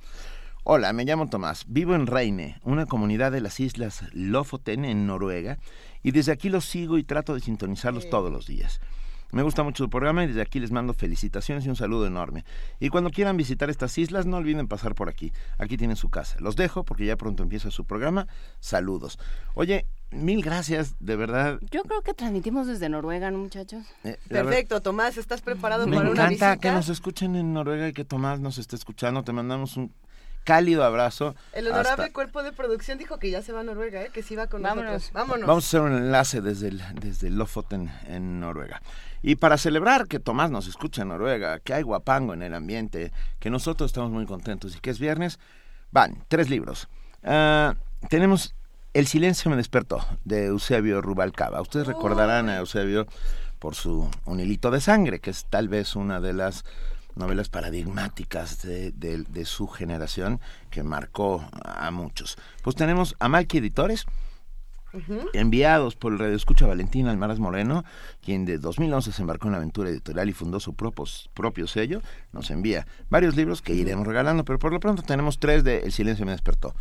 [0.67, 1.65] Hola, me llamo Tomás.
[1.67, 5.59] Vivo en Reine, una comunidad de las islas Lofoten en Noruega,
[6.01, 8.81] y desde aquí los sigo y trato de sintonizarlos todos los días.
[9.31, 12.45] Me gusta mucho su programa y desde aquí les mando felicitaciones y un saludo enorme.
[12.79, 15.31] Y cuando quieran visitar estas islas, no olviden pasar por aquí.
[15.59, 16.35] Aquí tienen su casa.
[16.39, 18.27] Los dejo porque ya pronto empieza su programa.
[18.59, 19.19] Saludos.
[19.53, 21.59] Oye, mil gracias, de verdad.
[21.69, 23.85] Yo creo que transmitimos desde Noruega, ¿no, muchachos?
[24.03, 26.27] Eh, Perfecto, Tomás, ¿estás preparado para una visita?
[26.27, 29.21] Me encanta que nos escuchen en Noruega y que Tomás nos esté escuchando.
[29.21, 29.91] Te mandamos un
[30.45, 31.35] cálido abrazo.
[31.51, 34.11] El honorable cuerpo de producción dijo que ya se va a Noruega, ¿eh?
[34.13, 35.09] que sí va con nosotros.
[35.11, 35.47] Vámonos.
[35.47, 38.81] Vamos a hacer un enlace desde, el, desde Lofoten en Noruega.
[39.21, 43.11] Y para celebrar que Tomás nos escucha en Noruega, que hay guapango en el ambiente,
[43.39, 45.39] que nosotros estamos muy contentos y que es viernes,
[45.91, 46.87] van tres libros.
[47.23, 47.75] Ah,
[48.09, 48.53] tenemos
[48.93, 51.59] El silencio me despertó, de Eusebio Rubalcaba.
[51.59, 53.07] Ustedes recordarán a Eusebio
[53.59, 56.63] por su Un hilito de sangre, que es tal vez una de las
[57.15, 60.39] novelas paradigmáticas de, su generación
[60.69, 62.37] que marcó a muchos.
[62.63, 64.05] Pues tenemos a Malky Editores,
[65.33, 67.83] enviados por el radio escucha Valentina Almaraz Moreno,
[68.21, 72.01] quien de 2011 se embarcó en la aventura editorial y fundó su propio, propio sello,
[72.31, 75.91] nos envía varios libros que iremos regalando, pero por lo pronto tenemos tres de El
[75.91, 76.75] silencio me despertó.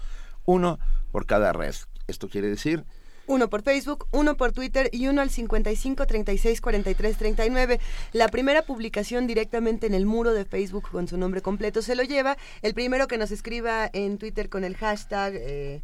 [0.44, 0.78] Uno
[1.10, 1.74] por cada red.
[2.06, 2.84] Esto quiere decir
[3.26, 7.80] uno por Facebook, uno por Twitter y uno al 55 36 43 39.
[8.12, 12.02] La primera publicación directamente en el muro de Facebook con su nombre completo se lo
[12.02, 12.36] lleva.
[12.62, 15.82] El primero que nos escriba en Twitter con el hashtag eh,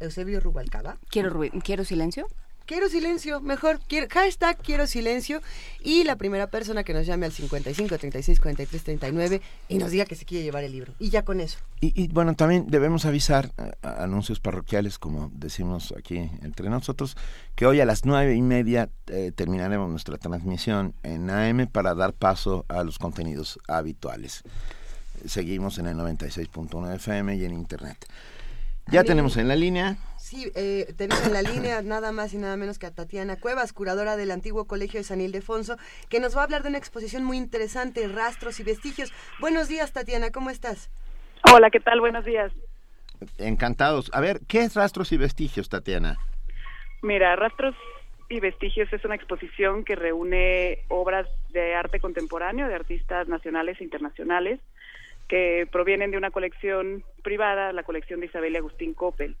[0.00, 0.98] Eusebio Rubalcaba.
[1.10, 2.28] Quiero, quiero silencio.
[2.66, 3.78] Quiero silencio, mejor.
[3.86, 5.40] Quiero, hashtag quiero silencio.
[5.80, 10.04] Y la primera persona que nos llame al 55 36 43 39 y nos diga
[10.04, 10.92] que se quiere llevar el libro.
[10.98, 11.58] Y ya con eso.
[11.80, 17.16] Y, bueno, también debemos avisar, eh, anuncios parroquiales, como decimos aquí entre nosotros,
[17.54, 22.14] que hoy a las nueve y media eh, terminaremos nuestra transmisión en AM para dar
[22.14, 24.42] paso a los contenidos habituales.
[25.24, 28.06] Seguimos en el 96.1 FM y en Internet.
[28.88, 32.56] Ya tenemos en la línea Sí, eh, tenemos en la línea nada más y nada
[32.56, 35.76] menos que a Tatiana Cuevas, curadora del antiguo Colegio de San Ildefonso,
[36.10, 39.12] que nos va a hablar de una exposición muy interesante, Rastros y Vestigios.
[39.38, 40.90] Buenos días, Tatiana, ¿cómo estás?
[41.54, 42.00] Hola, ¿qué tal?
[42.00, 42.52] Buenos días.
[43.38, 44.10] Encantados.
[44.12, 46.16] A ver, ¿qué es Rastros y Vestigios, Tatiana?
[47.02, 47.76] Mira, Rastros
[48.28, 53.84] y Vestigios es una exposición que reúne obras de arte contemporáneo de artistas nacionales e
[53.84, 54.58] internacionales
[55.28, 59.36] que provienen de una colección privada, la colección de Isabel y Agustín Coppel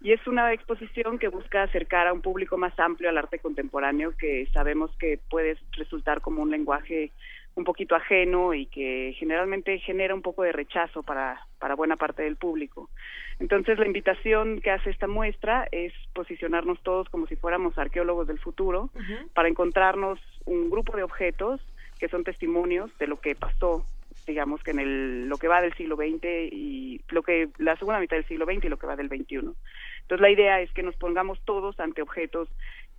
[0.00, 4.16] y es una exposición que busca acercar a un público más amplio al arte contemporáneo
[4.16, 7.12] que sabemos que puede resultar como un lenguaje
[7.54, 12.22] un poquito ajeno y que generalmente genera un poco de rechazo para, para buena parte
[12.22, 12.90] del público.
[13.38, 18.38] Entonces la invitación que hace esta muestra es posicionarnos todos como si fuéramos arqueólogos del
[18.38, 18.90] futuro
[19.34, 21.60] para encontrarnos un grupo de objetos
[21.98, 23.84] que son testimonios de lo que pasó
[24.26, 28.00] digamos que en el, lo que va del siglo XX y lo que la segunda
[28.00, 29.36] mitad del siglo XX y lo que va del XXI.
[29.36, 32.48] Entonces la idea es que nos pongamos todos ante objetos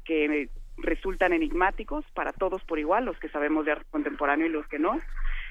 [0.03, 4.67] que resultan enigmáticos para todos por igual, los que sabemos de arte contemporáneo y los
[4.67, 4.99] que no,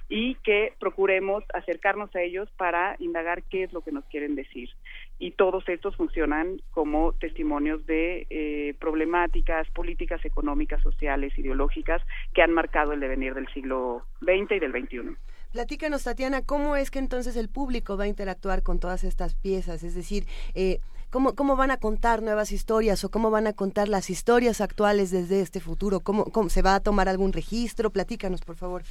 [0.08, 4.70] y que procuremos acercarnos a ellos para indagar qué es lo que nos quieren decir.
[5.18, 12.02] Y todos estos funcionan como testimonios de eh, problemáticas políticas, económicas, sociales, ideológicas
[12.32, 15.16] que han marcado el devenir del siglo XX y del XXI.
[15.56, 19.82] Platícanos, Tatiana, ¿cómo es que entonces el público va a interactuar con todas estas piezas?
[19.84, 23.88] Es decir, eh, ¿cómo, ¿cómo van a contar nuevas historias o cómo van a contar
[23.88, 26.00] las historias actuales desde este futuro?
[26.00, 27.88] ¿Cómo, cómo se va a tomar algún registro?
[27.88, 28.82] Platícanos, por favor.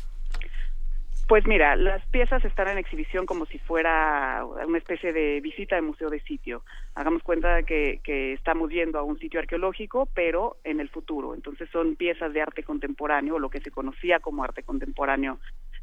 [1.28, 5.84] Pues mira, las piezas están en exhibición como si fuera una especie de visita de
[5.84, 6.64] museo de sitio.
[6.96, 11.36] Hagamos cuenta que, que estamos yendo a un sitio arqueológico, pero en el futuro.
[11.36, 15.38] Entonces son piezas de arte contemporáneo, o lo que se conocía como arte contemporáneo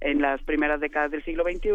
[0.04, 1.70] en las primeras décadas del siglo XXI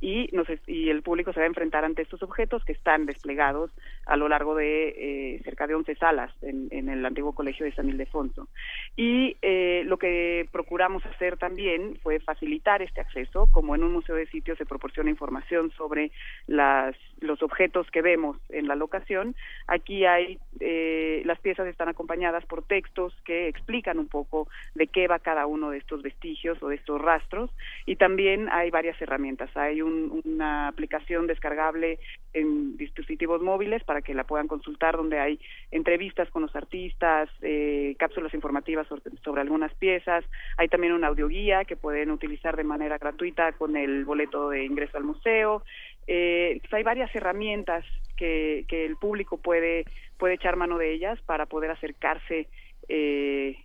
[0.00, 3.70] y, nos, y el público se va a enfrentar ante estos objetos que están desplegados
[4.06, 7.88] a lo largo de eh, cerca de 11 salas en, el antiguo colegio de San
[7.88, 8.48] Ildefonso.
[8.96, 14.16] Y eh, lo que procuramos hacer también fue facilitar este acceso, como en un museo
[14.16, 16.10] de sitios se proporciona información sobre
[16.46, 19.34] las, los objetos que vemos en la locación,
[19.66, 25.08] aquí hay, eh, las piezas están acompañadas por textos que explican un poco de qué
[25.08, 27.50] va cada uno de estos vestigios o de estos rastros
[27.86, 29.50] y también hay varias herramientas.
[29.56, 31.98] Hay una aplicación descargable
[32.32, 35.40] en dispositivos móviles para que la puedan consultar, donde hay
[35.70, 38.86] entrevistas con los artistas, eh, cápsulas informativas
[39.22, 40.24] sobre, algunas piezas.
[40.56, 44.96] Hay también una audioguía que pueden utilizar de manera gratuita con el boleto de ingreso
[44.96, 45.62] al museo.
[46.06, 47.84] Eh, hay varias herramientas
[48.16, 49.84] que, que el público puede,
[50.18, 52.48] puede echar mano de ellas para poder acercarse
[52.88, 53.56] eh,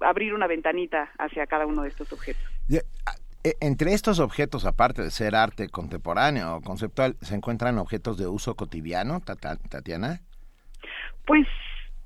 [0.00, 2.44] abrir una ventanita hacia cada uno de estos objetos.
[3.44, 8.26] E, entre estos objetos, aparte de ser arte contemporáneo o conceptual, ¿se encuentran objetos de
[8.26, 10.20] uso cotidiano, Tatiana?
[11.26, 11.46] Pues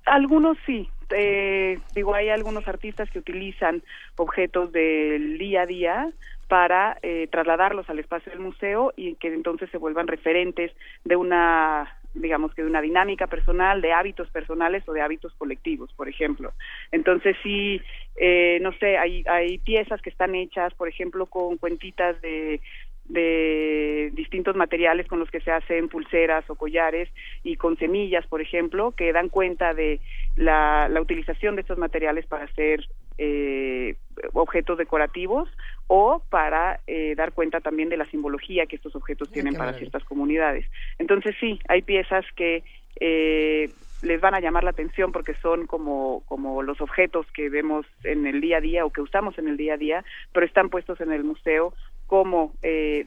[0.04, 0.90] algunos sí.
[1.10, 3.82] Eh, digo, hay algunos artistas que utilizan
[4.16, 6.10] objetos del día a día
[6.48, 10.72] para eh, trasladarlos al espacio del museo y que entonces se vuelvan referentes
[11.04, 15.92] de una digamos que de una dinámica personal, de hábitos personales o de hábitos colectivos,
[15.94, 16.52] por ejemplo.
[16.90, 17.80] Entonces sí,
[18.16, 22.60] eh, no sé, hay, hay piezas que están hechas, por ejemplo, con cuentitas de
[23.08, 27.08] de distintos materiales con los que se hacen pulseras o collares
[27.42, 30.00] y con semillas, por ejemplo, que dan cuenta de
[30.36, 32.86] la, la utilización de estos materiales para hacer
[33.18, 33.96] eh,
[34.32, 35.48] objetos decorativos
[35.86, 40.04] o para eh, dar cuenta también de la simbología que estos objetos tienen para ciertas
[40.04, 40.66] comunidades.
[40.98, 42.62] Entonces sí, hay piezas que
[43.00, 43.70] eh,
[44.02, 48.26] les van a llamar la atención porque son como, como los objetos que vemos en
[48.26, 51.00] el día a día o que usamos en el día a día, pero están puestos
[51.00, 51.74] en el museo
[52.06, 53.06] como eh,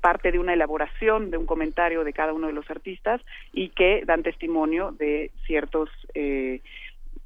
[0.00, 3.20] parte de una elaboración de un comentario de cada uno de los artistas
[3.52, 6.60] y que dan testimonio de ciertos eh,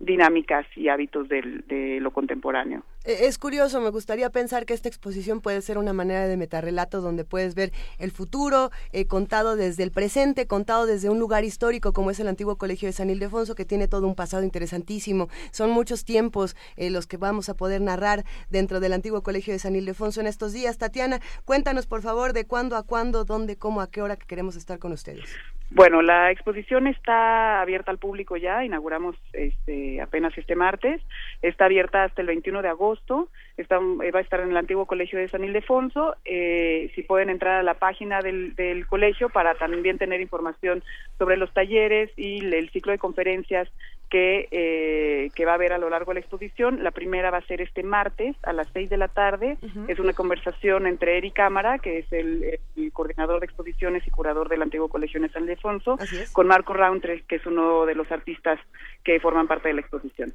[0.02, 2.82] dinámicas y hábitos de lo contemporáneo.
[3.04, 7.00] E, es curioso, me gustaría pensar que esta exposición puede ser una manera de metarrelato
[7.00, 11.92] donde puedes ver el futuro eh, contado desde el presente, contado desde un lugar histórico
[11.92, 15.28] como es el antiguo Colegio de San Ildefonso, que tiene todo un pasado interesantísimo.
[15.52, 19.60] Son muchos tiempos eh, los que vamos a poder narrar dentro del antiguo Colegio de
[19.60, 20.78] San Ildefonso en estos días.
[20.78, 24.56] Tatiana, cuéntanos por favor de cuándo a cuándo, dónde, cómo, a qué hora que queremos
[24.56, 25.30] estar con ustedes.
[25.74, 31.00] Bueno, la exposición está abierta al público ya, inauguramos este, apenas este martes,
[31.40, 34.84] está abierta hasta el 21 de agosto, está, eh, va a estar en el antiguo
[34.84, 39.54] colegio de San Ildefonso, eh, si pueden entrar a la página del, del colegio para
[39.54, 40.84] también tener información
[41.16, 43.66] sobre los talleres y el ciclo de conferencias
[44.12, 46.84] que, eh, que va a haber a lo largo de la exposición.
[46.84, 49.56] La primera va a ser este martes a las seis de la tarde.
[49.88, 52.60] Es una conversación entre Eric Cámara, que es el,
[52.92, 55.96] coordinador de exposiciones y curador del antiguo Colegio de San Ildefonso,
[56.34, 58.60] con Marco Rauntre, que es uno de los artistas
[59.02, 60.34] que forman parte de la exposición.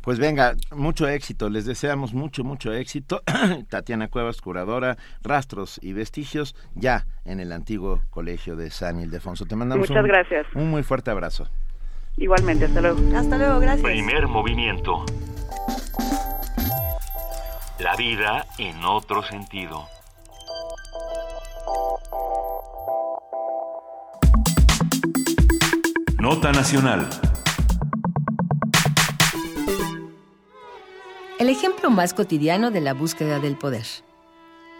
[0.00, 3.22] Pues venga, mucho éxito, les deseamos mucho, mucho éxito.
[3.68, 9.44] Tatiana Cuevas, curadora, rastros y vestigios, ya en el antiguo colegio de San Ildefonso.
[9.44, 10.46] Te mandamos Muchas gracias.
[10.54, 11.50] un muy fuerte abrazo.
[12.16, 12.98] Igualmente, hasta luego.
[13.16, 13.82] Hasta luego, gracias.
[13.82, 15.04] Primer movimiento.
[17.78, 19.86] La vida en otro sentido.
[26.18, 27.06] Nota Nacional.
[31.38, 33.84] El ejemplo más cotidiano de la búsqueda del poder.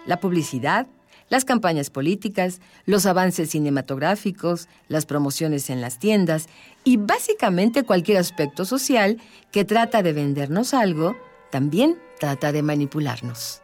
[0.06, 0.86] La publicidad
[1.34, 6.46] las campañas políticas, los avances cinematográficos, las promociones en las tiendas
[6.84, 9.20] y básicamente cualquier aspecto social
[9.50, 11.16] que trata de vendernos algo,
[11.50, 13.62] también trata de manipularnos.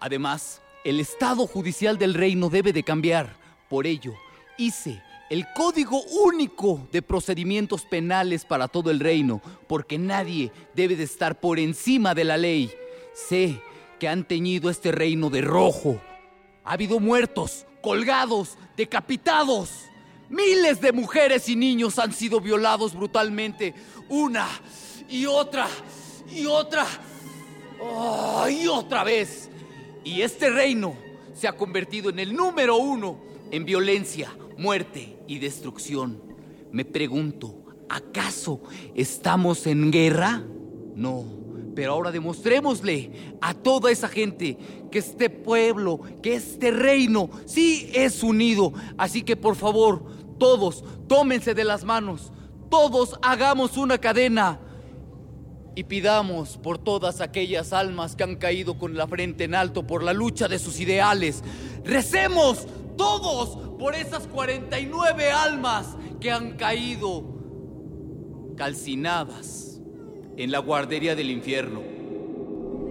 [0.00, 3.36] Además, el Estado judicial del reino debe de cambiar.
[3.70, 4.14] Por ello,
[4.58, 11.04] hice el código único de procedimientos penales para todo el reino, porque nadie debe de
[11.04, 12.72] estar por encima de la ley.
[13.14, 13.62] Sé
[14.00, 16.00] que han teñido este reino de rojo.
[16.64, 19.70] Ha habido muertos, colgados, decapitados.
[20.28, 23.74] Miles de mujeres y niños han sido violados brutalmente,
[24.08, 24.48] una
[25.08, 25.68] y otra
[26.34, 26.86] y otra
[27.80, 29.50] oh, y otra vez.
[30.02, 30.96] Y este reino
[31.34, 33.18] se ha convertido en el número uno
[33.50, 36.22] en violencia, muerte y destrucción.
[36.72, 38.62] Me pregunto, ¿acaso
[38.94, 40.42] estamos en guerra?
[40.94, 41.43] No,
[41.74, 44.56] pero ahora demostrémosle a toda esa gente
[44.90, 48.72] que este pueblo, que este reino, sí es unido.
[48.96, 50.04] Así que por favor,
[50.38, 52.32] todos, tómense de las manos,
[52.70, 54.60] todos hagamos una cadena
[55.74, 60.02] y pidamos por todas aquellas almas que han caído con la frente en alto por
[60.04, 61.42] la lucha de sus ideales.
[61.84, 67.24] Recemos todos por esas 49 almas que han caído
[68.56, 69.63] calcinadas
[70.36, 71.80] en la guardería del infierno.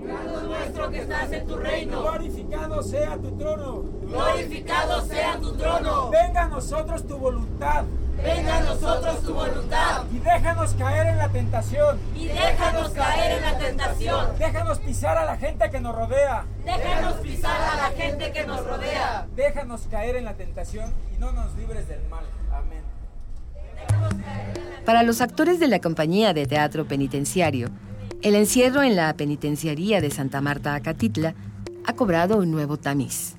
[0.03, 2.02] Dios nuestro que estás en tu reino.
[2.02, 3.84] Glorificado sea tu trono.
[4.03, 6.10] Glorificado sea tu trono.
[6.10, 7.86] Venga a nosotros tu voluntad.
[8.24, 10.03] Venga a nosotros tu voluntad.
[10.14, 11.99] Y déjanos caer en la tentación.
[12.15, 14.38] Y déjanos caer en la tentación.
[14.38, 16.45] Déjanos pisar a la gente que nos rodea.
[16.64, 19.28] Déjanos pisar a la gente que nos rodea.
[19.36, 22.24] Déjanos caer en la tentación y no nos libres del mal.
[24.85, 27.69] Para los actores de la compañía de teatro penitenciario,
[28.22, 31.35] el encierro en la penitenciaría de Santa Marta Acatitla
[31.85, 33.35] ha cobrado un nuevo tamiz.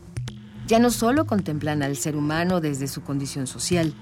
[0.66, 3.94] Ya no solo contemplan al ser humano desde su condición social,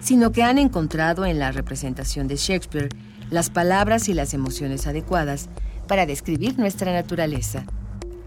[0.00, 2.88] sino que han encontrado en la representación de Shakespeare
[3.30, 5.48] las palabras y las emociones adecuadas
[5.88, 7.64] para describir nuestra naturaleza.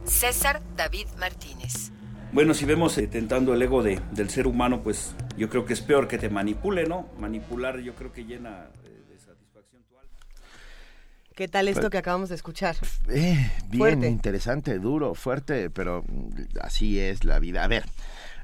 [0.06, 1.92] César David Martínez.
[2.32, 5.74] Bueno, si vemos eh, tentando el ego de, del ser humano, pues yo creo que
[5.74, 7.10] es peor que te manipule, ¿no?
[7.18, 10.12] Manipular yo creo que llena eh, de satisfacción tu alma.
[11.36, 12.76] ¿Qué tal esto que acabamos de escuchar?
[13.10, 14.08] Eh, bien Fuerte.
[14.10, 17.64] interesante, duro, fuerte, pero mm, así es la vida.
[17.64, 17.86] A ver,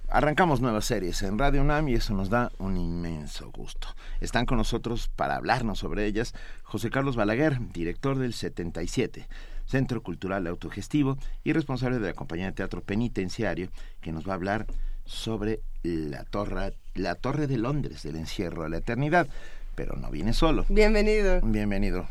[0.10, 3.90] arrancamos nuevas series en Radio UNAM y eso nos da un inmenso gusto.
[4.20, 6.34] Están con nosotros para hablarnos sobre ellas
[6.64, 9.28] José Carlos Balaguer, director del 77,
[9.66, 13.70] Centro Cultural Autogestivo y responsable de la compañía de teatro penitenciario,
[14.02, 14.66] que nos va a hablar
[15.06, 19.28] sobre la torre, la torre de Londres del encierro a la eternidad.
[19.76, 20.66] Pero no viene solo.
[20.70, 21.42] Bienvenido.
[21.42, 22.08] Bienvenido.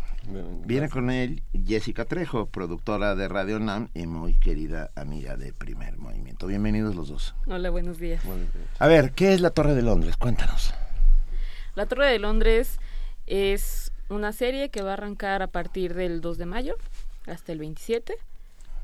[0.65, 5.97] Viene con él Jessica Trejo, productora de Radio NAM y muy querida amiga de Primer
[5.97, 6.47] Movimiento.
[6.47, 7.35] Bienvenidos los dos.
[7.47, 8.23] Hola, buenos días.
[8.79, 10.17] A ver, ¿qué es la Torre de Londres?
[10.17, 10.75] Cuéntanos.
[11.75, 12.79] La Torre de Londres
[13.27, 16.77] es una serie que va a arrancar a partir del 2 de mayo
[17.27, 18.17] hasta el 27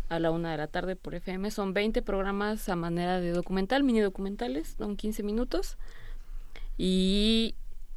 [0.09, 1.51] a la una de la tarde por FM.
[1.51, 5.77] Son 20 programas a manera de documental, mini documentales, son 15 minutos.
[6.79, 7.55] Y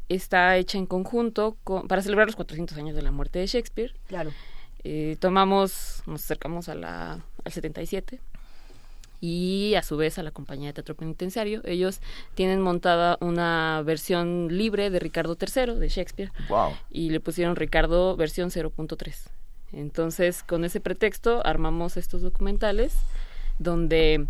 [0.09, 3.93] está hecha en conjunto con, para celebrar los 400 años de la muerte de Shakespeare.
[4.07, 4.31] Claro.
[4.83, 8.19] Eh, tomamos, nos acercamos a la, al 77
[9.21, 11.61] y a su vez a la compañía de teatro penitenciario.
[11.63, 12.01] Ellos
[12.35, 16.73] tienen montada una versión libre de Ricardo III, de Shakespeare, Wow.
[16.89, 19.29] y le pusieron Ricardo versión 0.3.
[19.73, 22.95] Entonces, con ese pretexto, armamos estos documentales
[23.59, 24.27] donde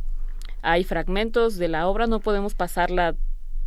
[0.61, 3.15] hay fragmentos de la obra, no podemos pasarla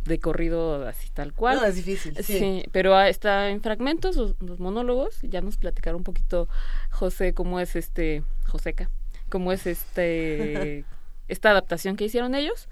[0.05, 1.57] de corrido así tal cual.
[1.57, 2.63] No, es difícil, sí.
[2.71, 6.47] pero ah, está en fragmentos los, los monólogos, ya nos platicaron un poquito
[6.89, 8.89] José cómo es este, Joseca,
[9.29, 10.85] cómo es este
[11.27, 12.67] esta adaptación que hicieron ellos.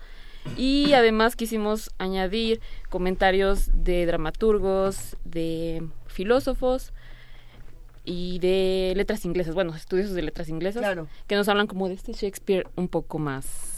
[0.57, 6.93] Y además quisimos añadir comentarios de dramaturgos, de filósofos
[8.05, 11.07] y de letras inglesas, bueno, estudiosos de letras inglesas, Claro.
[11.27, 13.74] que nos hablan como de este Shakespeare un poco más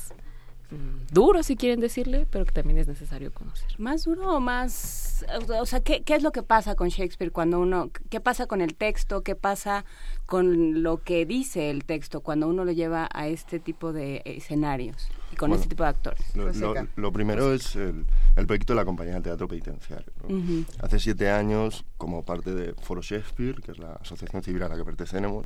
[1.11, 3.67] duro, si quieren decirle, pero que también es necesario conocer.
[3.77, 5.25] ¿Más duro o más...?
[5.59, 7.89] O sea, ¿qué, ¿qué es lo que pasa con Shakespeare cuando uno...
[8.09, 9.21] ¿Qué pasa con el texto?
[9.23, 9.85] ¿Qué pasa
[10.25, 15.07] con lo que dice el texto cuando uno lo lleva a este tipo de escenarios
[15.31, 16.35] y con Bueno, este tipo de actores?
[16.35, 20.11] Lo, lo- lo primero es el, el proyecto de la compañía de teatro penitenciario.
[20.81, 24.75] Hace siete años, como parte de Foro Shakespeare, que es la asociación civil a la
[24.75, 25.45] que pertenecemos,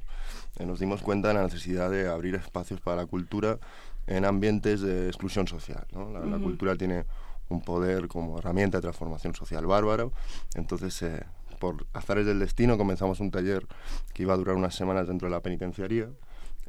[0.58, 3.60] eh, nos dimos cuenta de la necesidad de abrir espacios para la cultura
[4.08, 5.86] en ambientes de exclusión social.
[5.94, 6.10] ¿no?
[6.12, 6.44] La, la Ujú.
[6.44, 7.06] cultura tiene
[7.50, 10.12] un poder como herramienta de transformación social bárbaro.
[10.56, 11.24] Entonces, eh,
[11.60, 13.68] por azares del destino, comenzamos un taller
[14.14, 16.08] que iba a durar unas semanas dentro de la penitenciaría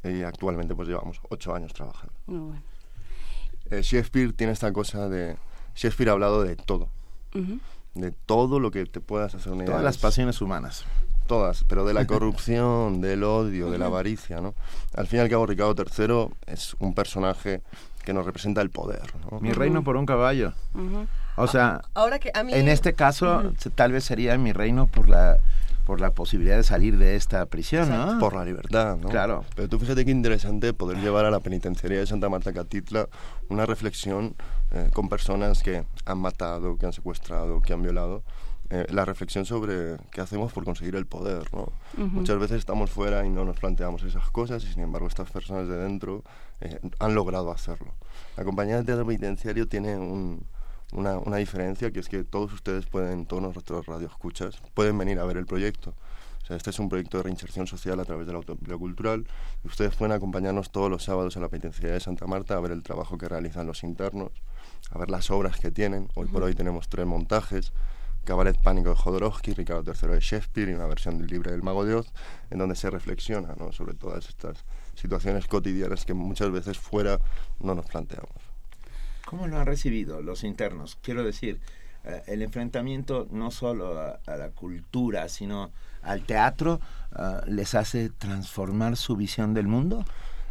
[0.03, 2.13] y actualmente pues llevamos ocho años trabajando.
[2.27, 2.61] Muy bueno.
[3.71, 5.37] Eh, Shakespeare tiene esta cosa de...
[5.75, 6.89] Shakespeare ha hablado de todo,
[7.33, 7.59] Ujú.
[7.95, 9.71] de todo lo que te puedas hacer una idea.
[9.73, 10.85] Todas las pasiones humanas.
[11.27, 14.53] Todas, pero de la corrupción, del odio, de la avaricia, ¿no?
[14.95, 17.61] Al fin y al cabo, Ricardo III es un personaje
[18.03, 19.39] que nos representa el poder, ¿no?
[19.39, 20.53] Mi reino por un caballo.
[21.35, 22.53] O sea, ahora que a mí...
[22.53, 25.39] en este caso tal vez sería mi reino por la
[25.85, 28.19] por la posibilidad de salir de esta prisión, ¿no?
[28.19, 29.09] Por la libertad, ¿no?
[29.09, 29.43] Claro.
[29.55, 33.09] Pero tú fíjate qué interesante poder llevar a la penitenciaría de Santa Marta Catitla
[33.49, 34.35] una reflexión
[34.71, 38.23] eh, con personas que han matado, que han secuestrado, que han violado.
[38.75, 41.71] Eh, la reflexión sobre qué hacemos por conseguir el poder, ¿no?
[41.95, 45.67] Muchas veces estamos fuera y no nos planteamos esas cosas y sin embargo estas personas
[45.67, 46.23] de dentro
[46.59, 47.93] eh, han logrado hacerlo.
[48.35, 50.43] La compañía de teatro penitenciario tiene un,
[50.91, 55.25] una, una, diferencia que es que todos ustedes pueden, todos nuestros radioescuchas, pueden venir a
[55.25, 55.93] ver el proyecto.
[56.41, 59.27] O sea, este es un proyecto de reinserción social a través de la autonomía cultural.
[59.63, 62.71] Y ustedes pueden acompañarnos todos los sábados a la penitenciaría de Santa Marta a ver
[62.71, 64.31] el trabajo que realizan los internos,
[64.89, 66.09] a ver las obras que tienen.
[66.15, 67.71] Hoy por hoy tenemos tres montajes.
[68.23, 71.85] Cabaret Pánico de Jodorowsky, Ricardo III de Shakespeare y una versión del libro del Mago
[71.85, 72.07] de Oz,
[72.49, 74.63] en donde se reflexiona sobre todas estas
[74.95, 77.19] situaciones cotidianas que muchas veces fuera
[77.59, 78.31] no nos planteamos.
[79.25, 80.97] ¿Cómo lo han recibido los internos?
[81.01, 81.59] Quiero decir,
[82.05, 85.71] eh, el enfrentamiento no solo a, la cultura, sino
[86.01, 86.79] al teatro,
[87.17, 90.05] eh, les hace transformar su visión del mundo.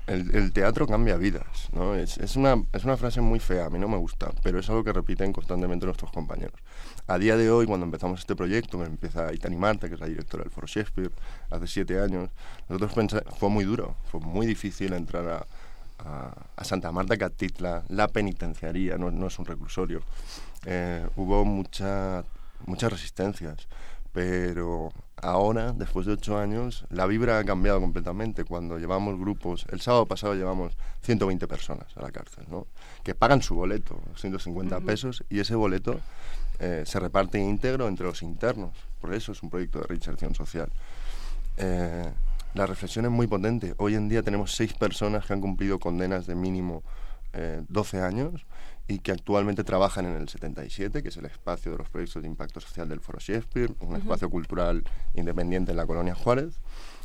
[0.07, 1.95] El, teatro cambia vidas, ¿no?
[1.95, 4.69] Es, es, una, es una frase muy fea, a mí no me gusta, pero es
[4.69, 6.61] algo que repiten constantemente nuestros compañeros.
[7.07, 10.09] A día de hoy, cuando empezamos este proyecto, que empieza Itani Marta, que es la
[10.09, 11.13] directora del Foro Shakespeare,
[11.51, 12.31] hace siete años,
[12.69, 15.47] nosotros pensamos, fue muy duro, fue muy difícil entrar a,
[16.57, 20.03] a, Santa Marta Catitla, la penitenciaría, no, no es un reclusorio.
[20.67, 22.25] Eh, hubo mucha,
[22.67, 23.69] muchas resistencias,
[24.13, 24.93] pero
[25.23, 28.45] ahora, después de ocho años, la vibra ha cambiado completamente.
[28.45, 32.67] Cuando llevamos grupos, el sábado pasado llevamos 120 personas a la cárcel, ¿no?
[33.03, 36.01] que pagan su boleto, 150 pesos, y ese boleto
[36.59, 38.73] eh, se reparte íntegro entre los internos.
[39.01, 40.69] Por eso es un proyecto de reinserción social.
[41.57, 42.13] Eh,
[42.55, 43.75] la reflexión es muy potente.
[43.79, 46.83] Hoy en día tenemos seis personas que han cumplido condenas de mínimo
[47.69, 48.45] 12 eh, años
[48.89, 52.29] y que actualmente trabajan en el 77, que es el espacio de los proyectos de
[52.29, 54.85] impacto social del Foro Shakespeare, un espacio cultural
[55.15, 56.59] independiente en la colonia Juárez,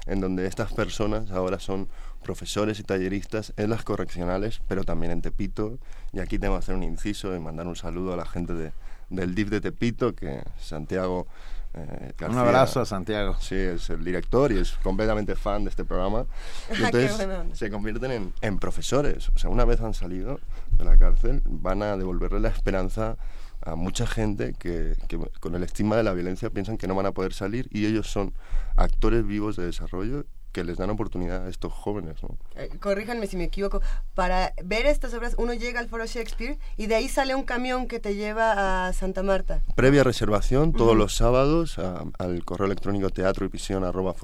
[0.06, 1.88] en donde estas personas ahora son
[2.24, 5.78] profesores y talleristas en las correccionales, pero también en Tepito.
[6.14, 8.72] Y aquí tengo que hacer un inciso y mandar un saludo a la gente de,
[9.10, 11.28] del DIF de Tepito, que Santiago
[11.74, 13.36] eh, un abrazo a Santiago.
[13.40, 16.26] Sí, es el director y es completamente fan de este programa.
[16.78, 19.30] Y entonces se convierten en, profesores.
[19.30, 20.40] O sea, una vez han salido
[20.72, 23.18] de la cárcel, van a devolverle la esperanza
[23.62, 27.08] a mucha gente que, que, con el estigma de la violencia piensan que no van
[27.08, 28.34] a poder salir y ellos son
[28.76, 30.26] actores vivos de desarrollo
[30.58, 32.16] que les dan oportunidad a estos jóvenes.
[32.24, 32.36] ¿no?
[32.56, 33.80] Eh, corríjanme si me equivoco.
[34.16, 37.88] Para ver estas obras, uno llega al Foro Shakespeare y de ahí sale un camión
[37.88, 39.62] que te lleva a Santa Marta.
[39.76, 44.16] Previa reservación todos los sábados al correo electrónico teatro y prisión arroba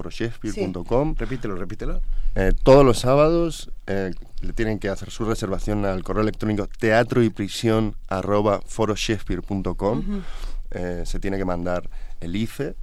[1.16, 2.00] Repítelo, repítelo.
[2.34, 7.22] Eh, todos los sábados eh, le tienen que hacer su reservación al correo electrónico teatro
[7.22, 8.60] y prisión arroba
[11.04, 11.88] se tiene que mandar
[12.20, 12.74] el IFE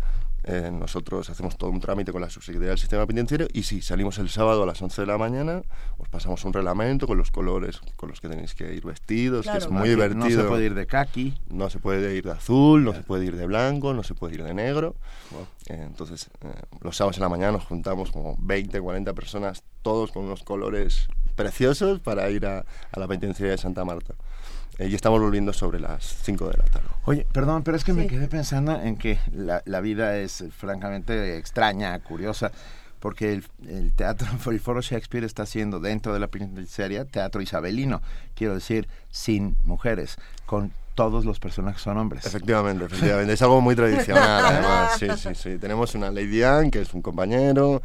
[0.43, 4.17] eh, nosotros hacemos todo un trámite con la subsecretaría del sistema penitenciario y si salimos
[4.17, 5.61] el sábado a las 11 de la mañana,
[5.97, 9.57] os pasamos un reglamento con los colores con los que tenéis que ir vestidos, que
[9.57, 10.23] es muy divertido.
[10.23, 11.33] No se puede ir de kaki.
[11.49, 14.35] No se puede ir de azul, no se puede ir de blanco, no se puede
[14.35, 14.95] ir de negro.
[15.67, 16.47] Eh, entonces, eh,
[16.81, 21.07] los sábados en la mañana nos juntamos como 20, 40 personas, todos con unos colores
[21.35, 24.15] preciosos para ir a, a la penitenciaria de Santa Marta.
[24.81, 26.87] Eh, y estamos volviendo sobre las 5 de la tarde.
[27.05, 31.37] Oye, perdón, pero es que me quedé pensando en que la, la, vida es francamente
[31.37, 32.51] extraña, curiosa,
[32.99, 38.01] porque el, el teatro, el Foro Shakespeare está haciendo dentro de la penitenciaria teatro isabelino,
[38.33, 40.17] quiero decir, sin mujeres,
[40.47, 42.25] con todos los personajes son hombres.
[42.25, 43.33] Efectivamente, efectivamente.
[43.33, 44.97] Es algo muy tradicional, además.
[44.97, 45.57] Sí, sí, sí.
[45.57, 47.81] Tenemos una Lady Anne, que es un compañero,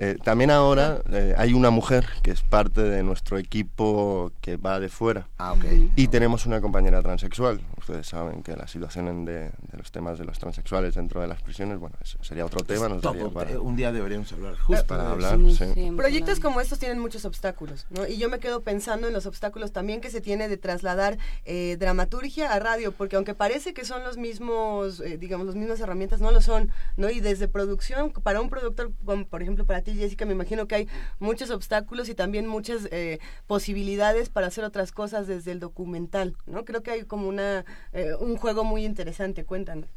[0.00, 4.78] eh, también ahora eh, hay una mujer que es parte de nuestro equipo que va
[4.78, 5.26] de fuera.
[5.38, 5.90] Ah, okay.
[5.96, 7.60] Y tenemos una compañera transexual.
[7.76, 11.80] Ustedes saben que la situación de, los temas de los transexuales dentro de las prisiones,
[11.80, 12.88] bueno, sería otro tema.
[12.88, 15.36] Nos daría para, un día deberíamos hablar justo para hablar.
[15.50, 18.06] Sí, Proyectos como estos tienen muchos obstáculos, ¿no?
[18.06, 21.76] Y yo me quedo pensando en los obstáculos también que se tiene de trasladar eh,
[21.76, 26.30] dramaturgia a radio, porque aunque parece que son los mismos, digamos, las mismas herramientas, no
[26.30, 27.10] lo son, ¿no?
[27.10, 30.88] Y desde producción, para un productor, como por ejemplo para Jessica, me imagino que hay
[31.18, 36.64] muchos obstáculos y también muchas eh, posibilidades para hacer otras cosas desde el documental, ¿no?
[36.64, 39.88] Creo que hay como una eh, un juego muy interesante, cuéntanos.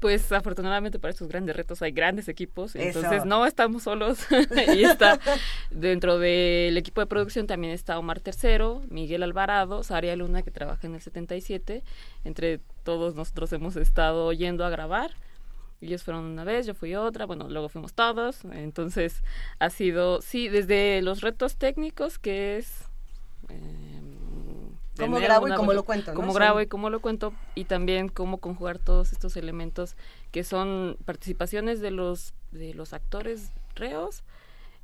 [0.00, 4.18] Pues afortunadamente para estos grandes retos hay grandes equipos, entonces no estamos solos.
[4.76, 5.18] y está
[5.70, 10.86] dentro del equipo de producción también está Omar Tercero, Miguel Alvarado, Saria Luna que trabaja
[10.86, 11.82] en el 77.
[12.24, 15.12] Entre todos nosotros hemos estado yendo a grabar
[15.86, 18.44] ellos fueron una vez, yo fui otra, bueno, luego fuimos todos.
[18.52, 19.22] Entonces
[19.58, 22.84] ha sido, sí, desde los retos técnicos, que es...
[23.48, 24.00] Eh,
[24.98, 28.38] cómo grabo y cómo lo cuento, Cómo grabo y cómo lo cuento y también cómo
[28.38, 29.96] conjugar todos estos elementos
[30.30, 34.22] que son participaciones de los de los actores reos.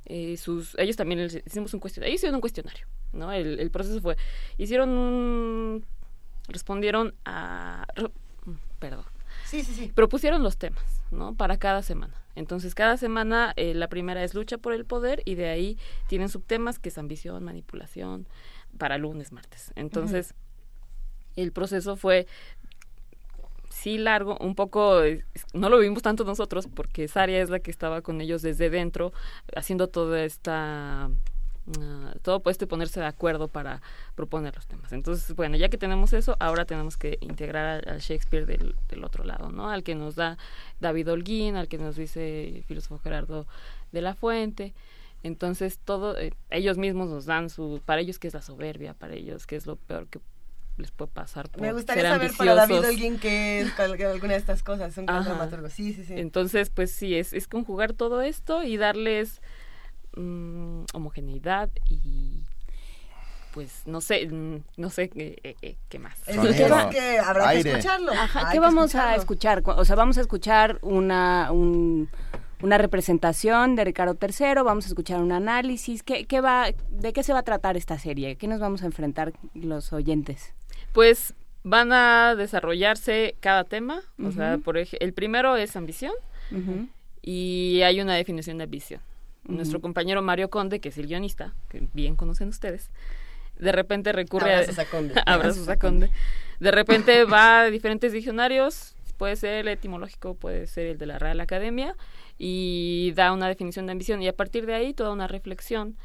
[0.05, 3.31] Eh, sus, ellos también les hicimos un cuestionario, ellos hicieron un cuestionario, ¿no?
[3.31, 4.17] El, el proceso fue,
[4.57, 5.85] hicieron un,
[6.47, 7.85] respondieron a,
[8.79, 9.05] perdón,
[9.51, 9.91] sí, sí, sí.
[9.93, 11.35] propusieron los temas, ¿no?
[11.35, 12.15] Para cada semana.
[12.35, 16.29] Entonces, cada semana eh, la primera es lucha por el poder y de ahí tienen
[16.29, 18.27] subtemas que es ambición, manipulación,
[18.77, 19.73] para lunes, martes.
[19.75, 20.33] Entonces,
[21.35, 22.27] el proceso fue
[23.69, 25.01] sí largo, un poco,
[25.53, 29.11] no lo vimos tanto nosotros porque Saria es la que estaba con ellos desde dentro,
[29.55, 31.09] haciendo toda esta
[31.79, 33.81] Ah, todo puesto y ponerse de acuerdo para
[34.15, 34.91] proponer los temas.
[34.93, 39.23] Entonces, bueno, ya que tenemos eso, ahora tenemos que integrar al, Shakespeare del, del, otro
[39.23, 39.69] lado, ¿no?
[39.69, 40.37] Al que nos da
[40.79, 43.45] David Holguín, al que nos dice el filósofo Gerardo
[43.91, 44.73] de la Fuente.
[45.23, 49.13] Entonces, todo, eh, ellos mismos nos dan su, para ellos que es la soberbia, para
[49.13, 50.19] ellos que es lo peor que
[50.77, 54.63] les puede pasar por Me gustaría saber para David Holguín que es alguna de estas
[54.63, 54.95] cosas,
[55.69, 56.13] Sí, sí, sí.
[56.17, 59.41] Entonces, pues sí, es, es conjugar todo esto y darles
[60.15, 62.43] Mm, homogeneidad y
[63.53, 66.17] pues no sé, mm, no sé qué, eh, eh, qué más.
[66.27, 68.11] Es que habrá que escucharlo.
[68.51, 69.63] ¿qué vamos a escuchar?
[69.65, 75.31] O sea, vamos a escuchar una una representación de Ricardo III, vamos a escuchar un
[75.31, 76.03] análisis.
[76.03, 78.35] ¿Qué, qué va, ¿De qué se va a tratar esta serie?
[78.35, 80.53] ¿Qué nos vamos a enfrentar los oyentes?
[80.91, 81.33] Pues
[81.63, 84.01] van a desarrollarse cada tema.
[84.23, 86.13] O sea, por el primero es ambición
[87.21, 89.01] y hay una definición de ambición
[89.43, 92.89] nuestro compañero Mario Conde, que es el guionista, que bien conocen ustedes,
[93.57, 94.85] de repente recurre a...
[94.91, 95.21] Conde.
[95.25, 96.09] Abrazos a Conde.
[96.59, 101.19] De repente va a diferentes diccionarios, puede ser el etimológico, puede ser el de la
[101.19, 101.95] Real Academia,
[102.37, 104.21] y da una definición de ambición.
[104.21, 105.95] Y a partir de ahí, toda una reflexión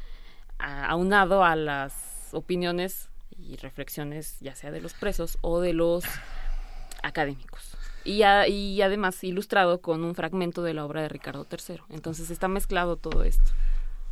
[0.59, 6.03] aunado a las opiniones y reflexiones, ya sea de los presos o de los
[7.03, 7.76] académicos
[8.07, 11.81] y, y además ilustrado con un fragmento de la obra de Ricardo III.
[11.89, 13.51] Entonces está mezclado todo esto.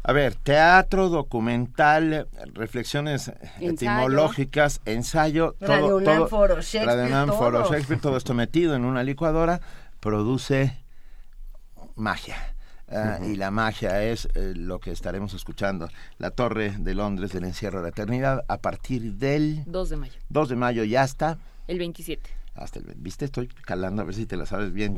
[0.04, 8.36] A ver, teatro, documental, reflexiones etimológicas, ensayo, todo, todo, Foro Shakespeare, Foro Shakespeare, todo esto
[8.36, 9.62] metido en una licuadora,
[10.00, 10.78] produce
[11.96, 12.36] magia.
[12.88, 15.90] Ah, y la magia es eh, lo que estaremos escuchando.
[16.20, 19.64] La Torre de Londres del Encierro de la Eternidad a partir del...
[19.66, 20.14] 2 de mayo.
[20.30, 21.40] 2 de mayo ya está.
[21.68, 24.98] El 27 hasta el viste estoy calando a ver si te la sabes bien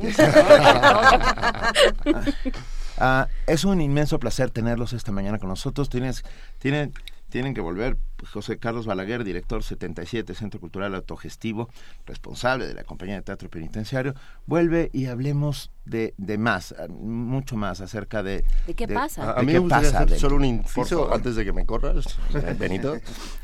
[2.98, 5.88] ah, es un inmenso placer tenerlos esta mañana con nosotros.
[5.88, 6.24] Tienes
[6.58, 6.92] tienen
[7.28, 7.96] tienen que volver
[8.26, 11.68] José Carlos Balaguer, director 77 Centro Cultural Autogestivo,
[12.06, 14.14] responsable de la compañía de teatro penitenciario,
[14.46, 18.44] vuelve y hablemos de, de más, mucho más acerca de...
[18.66, 19.32] ¿De qué pasa?
[19.32, 22.96] A, mí me gustaría hacer solo un inciso antes de que me corras, eh, Benito.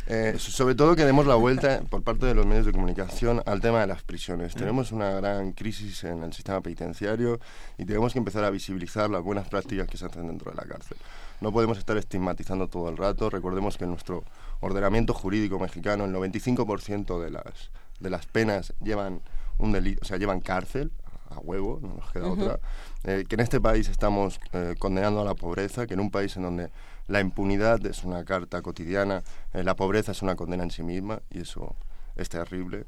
[0.07, 3.61] Eh, sobre todo que demos la vuelta por parte de los medios de comunicación al
[3.61, 4.55] tema de las prisiones.
[4.55, 4.59] Mm.
[4.59, 7.41] Tenemos una gran crisis en el sistema penitenciario
[7.79, 10.65] y tenemos que empezar a visibilizar las buenas prácticas que se hacen dentro de la
[10.65, 10.99] cárcel.
[11.41, 13.31] No podemos estar estigmatizando todo el rato.
[13.31, 14.25] Recordemos que en nuestro
[14.65, 17.71] ordenamiento jurídico mexicano el 95% de las,
[18.01, 19.21] de las penas llevan
[19.59, 20.91] un delito, o sea, llevan cárcel
[21.31, 22.61] a huevo, no nos queda otra.
[23.05, 26.37] Eh, que en este país estamos eh, condenando a la pobreza, que en un país
[26.37, 26.71] en donde
[27.07, 29.23] la impunidad es una carta cotidiana,
[29.53, 31.77] eh, la pobreza es una condena en sí misma y eso
[32.17, 32.87] es terrible.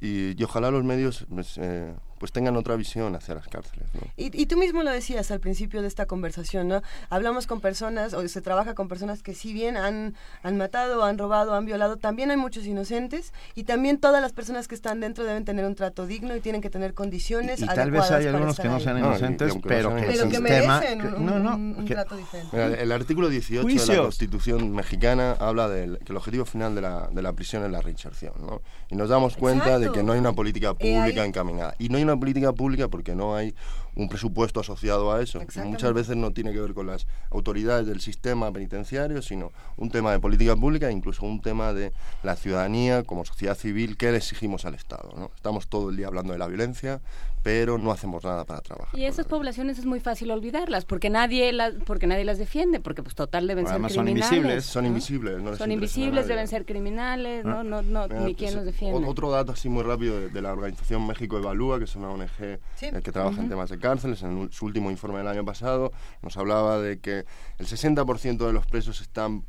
[0.00, 1.94] y, ojalá los medios pues, eh,
[2.24, 3.86] pues, tengan otra visión hacia las cárceles.
[4.16, 6.80] Y, tú mismo lo decías al principio de esta conversación, ¿no?
[7.10, 11.18] Hablamos con personas, o se trabaja con personas que si bien han, han matado, han
[11.18, 15.24] robado, han violado, también hay muchos inocentes y también todas las personas que están dentro
[15.24, 18.24] deben tener un trato digno y tienen que tener condiciones y, y tal vez hay
[18.24, 20.80] algunos que no sean inocentes, pero, que, el sistema...
[20.94, 22.82] un, no, no, trato diferente.
[22.82, 27.08] el artículo 18 de la Constitución mexicana habla de que el objetivo final de la,
[27.12, 28.62] de la prisión es la reinserción, ¿no?
[28.88, 31.74] Y nos damos cuenta de que no hay una política pública encaminada.
[31.78, 33.54] Y no hay una política pública porque no hay
[33.96, 35.40] un presupuesto asociado a eso.
[35.64, 40.12] Muchas veces no tiene que ver con las autoridades del sistema penitenciario, sino un tema
[40.12, 41.92] de política pública e incluso un tema de
[42.22, 45.12] la ciudadanía como sociedad civil que le exigimos al Estado.
[45.16, 45.30] ¿no?
[45.34, 47.00] Estamos todo el día hablando de la violencia,
[47.44, 48.98] pero no hacemos nada para trabajar.
[48.98, 53.02] Y esas poblaciones es muy fácil olvidarlas, porque nadie las, porque nadie las defiende, porque
[53.02, 53.94] pues total deben ser criminales.
[53.94, 55.42] son invisibles, son invisibles.
[55.42, 59.06] No son invisibles, deben ser criminales, no, no, no, ni pues, quién los defiende.
[59.06, 62.58] Otro dato así muy rápido de, la organización México Evalúa, que es una ONG eh,
[62.80, 65.92] que trabaja en temas de cárceles, en su último informe del año pasado
[66.22, 67.26] nos hablaba de que
[67.58, 69.44] el 60% de los presos están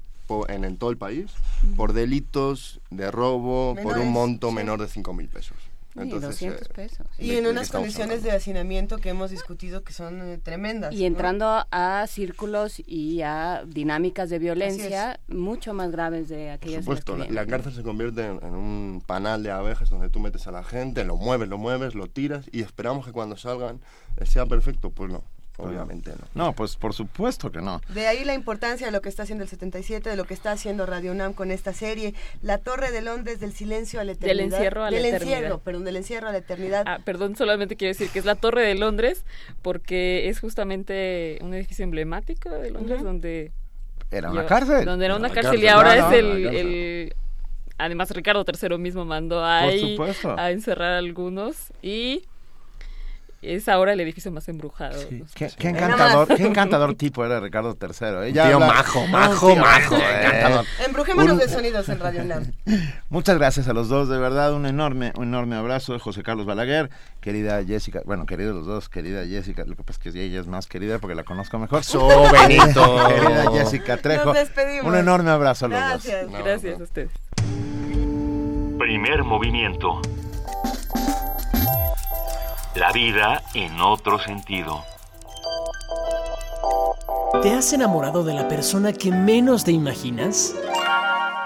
[0.50, 1.32] en, en todo el país
[1.78, 5.58] por delitos de robo por un monto menor de 5.000 pesos.
[5.96, 7.08] Entonces, 200 pesos.
[7.18, 10.94] Y en unas condiciones de hacinamiento que hemos discutido que son tremendas.
[10.94, 16.86] Y entrando a círculos y a dinámicas de violencia mucho más graves de aquellas.
[16.86, 20.20] Por supuesto, la, la, cárcel se convierte en, en, un panal de abejas donde tú
[20.20, 23.82] metes a la gente, lo mueves, lo mueves, lo tiras y esperamos que cuando salgan
[24.26, 24.90] sea perfecto.
[24.90, 25.24] Pues no,
[25.58, 26.46] Obviamente no.
[26.46, 27.82] No, pues por supuesto que no.
[27.90, 30.52] De ahí la importancia de lo que está haciendo el 77, de lo que está
[30.52, 34.36] haciendo Radio UNAM con esta serie, La Torre de Londres del silencio a la eternidad.
[34.36, 35.38] Del encierro a la del eternidad.
[35.38, 36.84] Encierro, perdón, del encierro a la eternidad.
[36.86, 39.26] Ah, perdón, solamente quiero decir que es la Torre de Londres
[39.62, 43.06] porque es justamente un edificio emblemático de Londres uh -huh.
[43.06, 43.52] donde...
[44.12, 44.86] Era una yo, cárcel.
[44.86, 47.16] Donde era una, cárcel, cárcel, y ahora no, es el, el...
[47.78, 49.98] Además, Ricardo III mismo mandó ahí
[50.38, 52.24] a encerrar a algunos y
[53.46, 55.00] es ahora el edificio más embrujado.
[55.00, 55.24] Sí.
[55.34, 58.30] ¿Qué, qué, encantador, qué encantador tipo era Ricardo III.
[58.30, 58.34] ¿eh?
[58.34, 58.68] Ya tío habla...
[58.68, 59.96] majo, majo, tío, majo.
[59.98, 60.64] Eh.
[60.86, 61.40] Embrujémonos un...
[61.40, 62.52] de sonidos en Radio Nam.
[63.10, 66.46] Muchas gracias a los dos, de verdad, un enorme, un enorme abrazo de José Carlos
[66.46, 66.90] Balaguer,
[67.22, 70.48] querida Jessica, bueno, queridos los dos, querida Jessica, lo que pasa es que ella es
[70.48, 71.84] más querida porque la conozco mejor.
[71.84, 73.08] ¡So, Benito!
[73.08, 74.26] querida Jessica Trejo.
[74.26, 74.86] Nos despedimos.
[74.86, 76.32] Un enorme abrazo a los gracias.
[76.32, 76.44] dos.
[76.44, 77.12] Gracias a ustedes.
[78.78, 80.02] Primer movimiento.
[82.76, 84.84] La vida en otro sentido.
[87.42, 90.54] ¿Te has enamorado de la persona que menos te imaginas?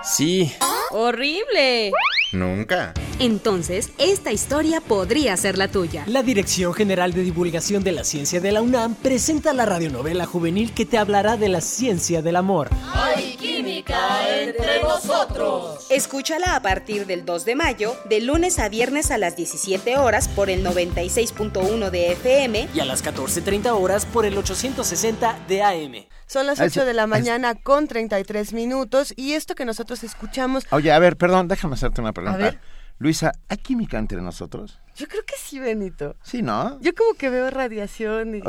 [0.02, 0.52] Sí.
[0.90, 1.92] ¡Horrible!
[2.32, 2.94] Nunca.
[3.20, 6.04] Entonces, esta historia podría ser la tuya.
[6.08, 10.74] La Dirección General de Divulgación de la Ciencia de la UNAM presenta la radionovela juvenil
[10.74, 12.70] que te hablará de la ciencia del amor.
[12.94, 15.88] ¡Hay química entre nosotros!
[15.90, 20.28] Escúchala a partir del 2 de mayo, de lunes a viernes a las 17 horas
[20.28, 26.19] por el 96.1 de FM y a las 14.30 horas por el 860 de AM.
[26.30, 30.64] Son las 8 de la mañana con 33 minutos y esto que nosotros escuchamos...
[30.70, 32.38] Oye, a ver, perdón, déjame hacerte una pregunta.
[32.38, 32.60] A ver.
[33.00, 34.80] Luisa, ¿hay química entre nosotros?
[34.96, 36.16] Yo creo que sí, Benito.
[36.22, 36.80] Sí, ¿no?
[36.82, 38.42] Yo como que veo radiación y,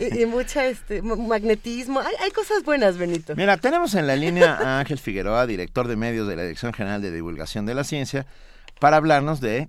[0.00, 2.00] y, y mucha este magnetismo.
[2.00, 3.36] Hay, hay, cosas buenas, Benito.
[3.36, 7.02] Mira, tenemos en la línea a Ángel Figueroa, director de medios de la Dirección General
[7.02, 8.24] de Divulgación de la Ciencia,
[8.80, 9.68] para hablarnos de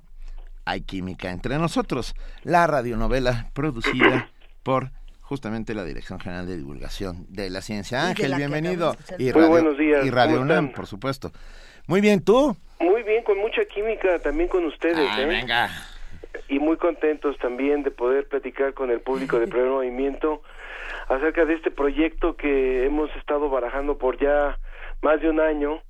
[0.64, 4.30] Hay química entre nosotros, la radionovela producida
[4.64, 4.94] por
[5.26, 8.08] justamente la Dirección General de Divulgación de la Ciencia.
[8.08, 8.96] Ángel, la bienvenido.
[9.18, 10.06] Y Radio, Muy buenos días.
[10.06, 11.32] Y Radio UNAM, por supuesto.
[11.88, 12.56] Muy bien, ¿tú?
[12.80, 15.10] Muy bien, con mucha química también con ustedes.
[15.12, 15.26] Ah, ¿eh?
[15.26, 15.70] venga.
[16.48, 20.44] Y muy contentos también de poder platicar con el público de Primer Movimiento
[21.10, 24.60] acerca de este proyecto que hemos estado barajando por ya
[25.02, 25.82] más de un año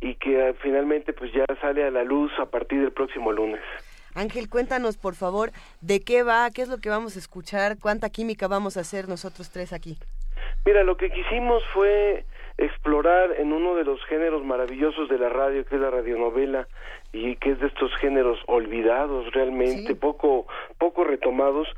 [0.00, 3.60] y que finalmente pues ya sale a la luz a partir del próximo lunes.
[4.14, 5.50] Ángel, cuéntanos por favor
[5.80, 9.08] de qué va, qué es lo que vamos a escuchar, cuánta química vamos a hacer
[9.08, 9.98] nosotros tres aquí.
[10.64, 12.24] Mira, lo que quisimos fue
[12.58, 16.68] explorar en uno de los géneros maravillosos de la radio, que es la radionovela,
[17.12, 19.94] y que es de estos géneros olvidados realmente, sí.
[19.94, 20.46] poco,
[20.78, 21.68] poco retomados,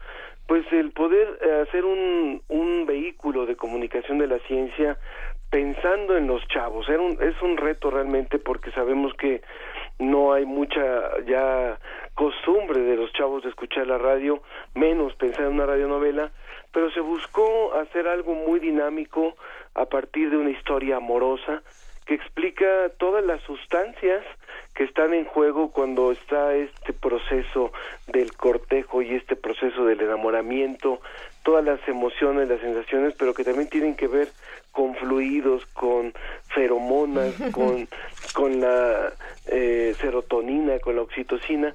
[0.46, 4.98] pues el poder hacer un, un vehículo de comunicación de la ciencia
[5.50, 6.88] pensando en los chavos.
[6.88, 9.42] Era un, es un reto realmente porque sabemos que
[9.98, 10.80] no hay mucha
[11.26, 11.78] ya
[12.14, 14.42] costumbre de los chavos de escuchar la radio,
[14.74, 16.30] menos pensar en una radionovela,
[16.72, 19.36] pero se buscó hacer algo muy dinámico
[19.74, 21.62] a partir de una historia amorosa
[22.06, 24.24] que explica todas las sustancias
[24.74, 27.72] que están en juego cuando está este proceso
[28.08, 31.00] del cortejo y este proceso del enamoramiento,
[31.42, 34.28] todas las emociones, las sensaciones, pero que también tienen que ver
[34.72, 36.12] con fluidos, con
[36.48, 37.88] feromonas, con,
[38.34, 39.12] con la
[39.46, 41.74] eh, serotonina, con la oxitocina.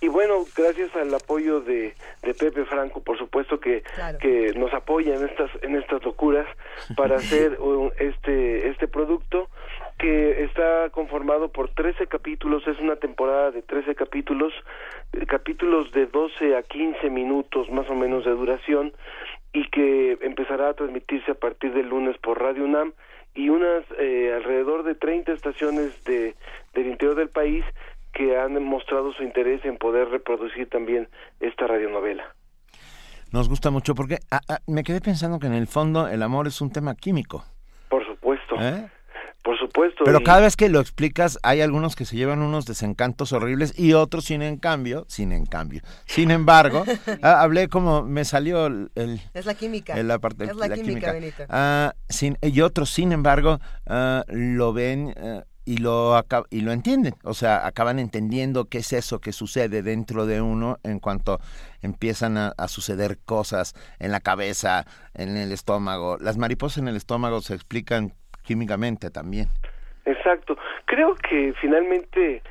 [0.00, 4.18] Y bueno, gracias al apoyo de, de Pepe Franco, por supuesto que, claro.
[4.18, 6.46] que nos apoya en estas, en estas locuras
[6.96, 9.48] para hacer un, este, este producto
[9.98, 14.52] que está conformado por 13 capítulos, es una temporada de 13 capítulos,
[15.26, 18.92] capítulos de 12 a 15 minutos más o menos de duración
[19.58, 22.92] y que empezará a transmitirse a partir del lunes por Radio UNAM
[23.34, 26.36] y unas eh, alrededor de 30 estaciones de,
[26.74, 27.64] del interior del país
[28.12, 31.08] que han mostrado su interés en poder reproducir también
[31.40, 32.34] esta radionovela.
[33.32, 36.46] Nos gusta mucho porque a, a, me quedé pensando que en el fondo el amor
[36.46, 37.44] es un tema químico.
[37.88, 38.54] Por supuesto.
[38.60, 38.88] ¿Eh?
[39.48, 40.04] Por supuesto.
[40.04, 40.24] Pero y...
[40.24, 44.26] cada vez que lo explicas, hay algunos que se llevan unos desencantos horribles y otros
[44.26, 45.80] sin en cambio, sin en cambio.
[46.04, 46.84] Sin embargo,
[47.22, 49.94] ah, hablé como me salió el, el, es la química.
[49.94, 51.46] El, la parte, es la, la química, química.
[51.48, 55.14] Ah, sin, y otros, sin embargo, ah, lo ven
[55.64, 60.26] y lo y lo entienden, o sea, acaban entendiendo qué es eso que sucede dentro
[60.26, 61.40] de uno en cuanto
[61.80, 64.84] empiezan a, a, suceder cosas en la cabeza,
[65.14, 66.18] en el estómago.
[66.18, 68.12] Las mariposas en el estómago se explican
[68.48, 69.48] químicamente también.
[70.06, 70.56] Exacto.
[70.86, 72.42] Creo que finalmente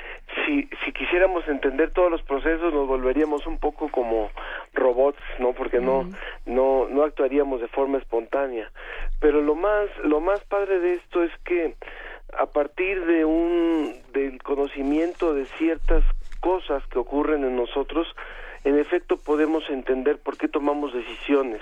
[0.45, 4.29] si, si quisiéramos entender todos los procesos nos volveríamos un poco como
[4.75, 5.53] robots, ¿no?
[5.53, 6.07] Porque no,
[6.45, 8.69] no, no actuaríamos de forma espontánea.
[9.19, 11.73] Pero lo más, lo más padre de esto es que
[12.37, 16.03] a partir de un, del conocimiento de ciertas
[16.41, 18.07] cosas que ocurren en nosotros,
[18.65, 21.61] en efecto podemos entender por qué tomamos decisiones,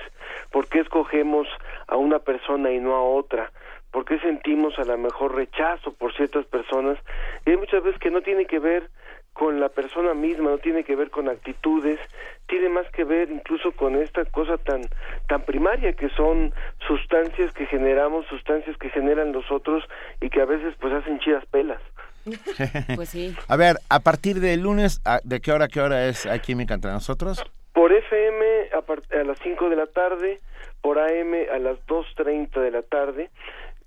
[0.51, 1.47] por qué escogemos
[1.87, 3.51] a una persona y no a otra,
[3.95, 6.99] por qué sentimos a lo mejor rechazo por ciertas personas
[7.45, 8.89] y hay muchas veces que no tiene que ver
[9.31, 11.97] con la persona misma, no tiene que ver con actitudes,
[12.45, 14.81] tiene más que ver incluso con esta cosa tan
[15.29, 16.53] tan primaria que son
[16.85, 19.81] sustancias que generamos, sustancias que generan los otros
[20.19, 21.79] y que a veces pues hacen chidas pelas.
[22.97, 23.33] pues sí.
[23.47, 26.91] A ver, a partir del lunes, ¿de qué hora qué hora es hay química entre
[26.91, 27.41] nosotros?
[27.71, 30.41] Por FM a, a las 5 de la tarde,
[30.81, 33.29] por AM a las 2.30 de la tarde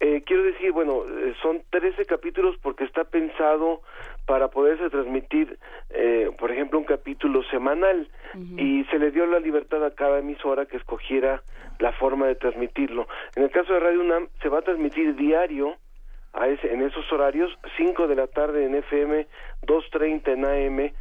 [0.00, 3.82] eh, quiero decir, bueno, eh, son 13 capítulos porque está pensado
[4.26, 5.58] para poderse transmitir,
[5.90, 8.08] eh, por ejemplo, un capítulo semanal
[8.56, 11.42] y se le dio la libertad a cada emisora que escogiera
[11.80, 13.08] la forma de transmitirlo.
[13.34, 15.76] En el caso de Radio UNAM se va a transmitir diario
[16.32, 19.26] a ese, en esos horarios, 5 de la tarde en FM,
[19.66, 20.92] 2.30 en AM,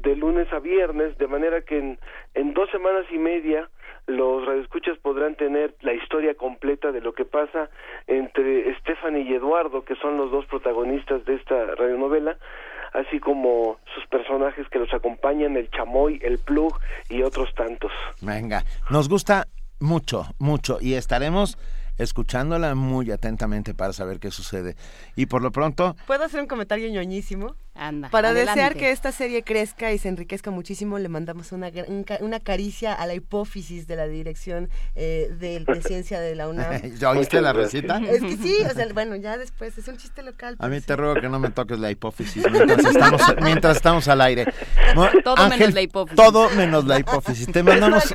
[0.00, 1.98] de lunes a viernes, de manera que en,
[2.34, 3.68] en dos semanas y media
[4.06, 7.70] los radioescuchas podrán tener la historia completa de lo que pasa
[8.06, 12.36] entre Stephanie y Eduardo, que son los dos protagonistas de esta radionovela,
[12.92, 16.74] así como sus personajes que los acompañan, el chamoy, el plug
[17.08, 17.92] y otros tantos.
[18.20, 19.46] Venga, nos gusta
[19.78, 21.58] mucho, mucho y estaremos
[21.98, 24.74] escuchándola muy atentamente para saber qué sucede.
[25.16, 25.96] Y por lo pronto...
[26.06, 27.54] ¿Puedo hacer un comentario ñoñísimo?
[28.10, 31.70] Para desear que esta serie crezca y se enriquezca muchísimo, le mandamos una,
[32.20, 36.82] una caricia a la hipófisis de la dirección eh, de, ciencia de la UNAM.
[36.98, 38.00] ¿Ya oíste la receta?
[38.10, 40.56] Es que sí, o sea, bueno, ya después, es un chiste local.
[40.58, 44.20] A mí te ruego que no me toques la hipófisis mientras estamos, mientras estamos al
[44.20, 44.46] aire.
[45.24, 46.16] todo menos la hipófisis.
[46.16, 47.46] Todo menos la hipófisis.
[47.50, 48.12] Te mandamos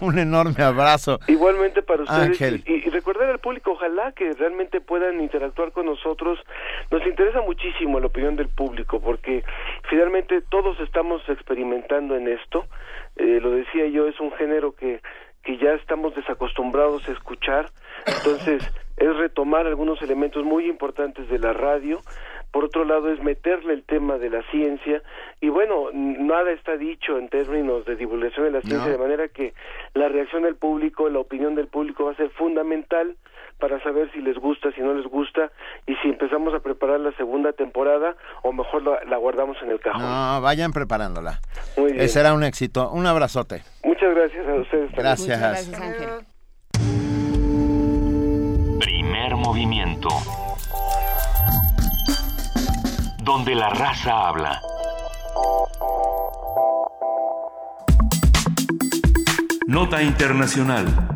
[0.00, 1.20] un enorme abrazo.
[1.28, 2.20] Igualmente para ustedes.
[2.20, 2.64] Ángel.
[2.66, 6.38] Y, y recordar al público, ojalá que realmente puedan interactuar con nosotros.
[6.90, 9.44] Nos interesa muchísimo la opinión del público porque
[9.88, 12.66] finalmente todos estamos experimentando en esto.
[13.16, 15.00] Eh, lo decía yo, es un género que,
[15.44, 17.70] que ya estamos desacostumbrados a escuchar,
[18.06, 18.62] entonces
[18.96, 22.00] es retomar algunos elementos muy importantes de la radio,
[22.50, 25.02] por otro lado es meterle el tema de la ciencia.
[25.40, 29.54] Y bueno, nada está dicho en términos de divulgación de la ciencia, de manera que
[29.92, 33.16] la reacción del público, la opinión del público va a ser fundamental
[33.64, 35.50] para saber si les gusta, si no les gusta
[35.86, 40.02] y si empezamos a preparar la segunda temporada o mejor la, guardamos en el cajón.
[40.02, 41.40] No, vayan preparándola.
[41.78, 42.06] Muy bien.
[42.10, 42.90] será un éxito.
[42.90, 43.62] Un abrazote.
[43.82, 44.92] Muchas gracias a ustedes.
[44.92, 45.40] Gracias.
[45.40, 46.10] gracias, Ángel.
[48.80, 50.10] Primer movimiento.
[53.22, 54.60] Donde la raza habla.
[59.66, 61.13] Nota Internacional.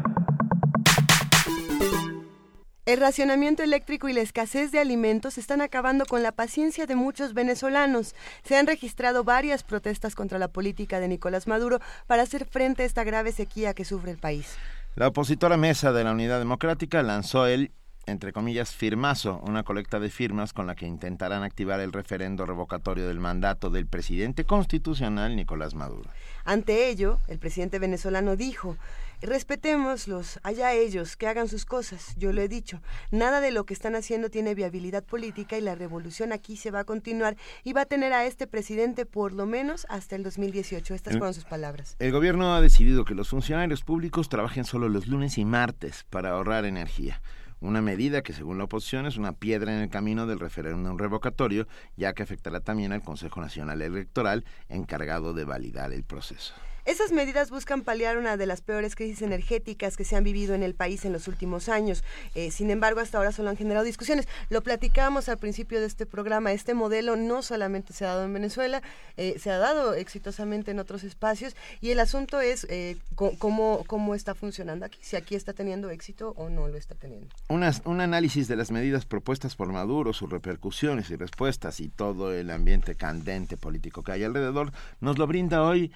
[2.89, 7.35] El racionamiento eléctrico y la escasez de alimentos están acabando con la paciencia de muchos
[7.35, 8.15] venezolanos.
[8.45, 12.87] Se han registrado varias protestas contra la política de Nicolás Maduro para hacer frente a
[12.87, 14.57] esta grave sequía que sufre el país.
[14.95, 17.73] La opositora Mesa de la Unidad Democrática lanzó el
[18.09, 23.07] entre comillas, firmazo, una colecta de firmas con la que intentarán activar el referendo revocatorio
[23.07, 26.09] del mandato del presidente constitucional Nicolás Maduro.
[26.49, 28.79] Ante ello, el presidente venezolano dijo,
[29.21, 32.15] Respetémoslos, allá ellos, que hagan sus cosas.
[32.17, 32.81] Yo lo he dicho,
[33.11, 36.81] nada de lo que están haciendo tiene viabilidad política y la revolución aquí se va
[36.81, 40.95] a continuar y va a tener a este presidente por lo menos hasta el 2018.
[40.95, 41.97] Estas fueron sus palabras.
[41.99, 46.31] El gobierno ha decidido que los funcionarios públicos trabajen solo los lunes y martes para
[46.31, 47.21] ahorrar energía
[47.61, 51.67] una medida que según la oposición es una piedra en el camino del referéndum revocatorio,
[51.97, 56.55] ya que afectará también al Consejo Nacional Electoral encargado de validar el proceso.
[56.89, 60.63] Esas medidas buscan paliar una de las peores crisis energéticas que se han vivido en
[60.63, 62.03] el país en los últimos años.
[62.35, 64.27] Eh, sin embargo, hasta ahora solo han generado discusiones.
[64.49, 66.51] Lo platicamos al principio de este programa.
[66.53, 68.81] Este modelo no solamente se ha dado en Venezuela,
[69.19, 74.15] eh, se ha dado exitosamente en otros espacios y el asunto es eh, cómo, cómo
[74.15, 77.29] está funcionando aquí, si aquí está teniendo éxito o no lo está teniendo.
[77.51, 82.51] un análisis de las medidas propuestas por Maduro, sus repercusiones y respuestas y todo el
[82.51, 85.93] ambiente candente político que hay alrededor, nos lo brinda hoy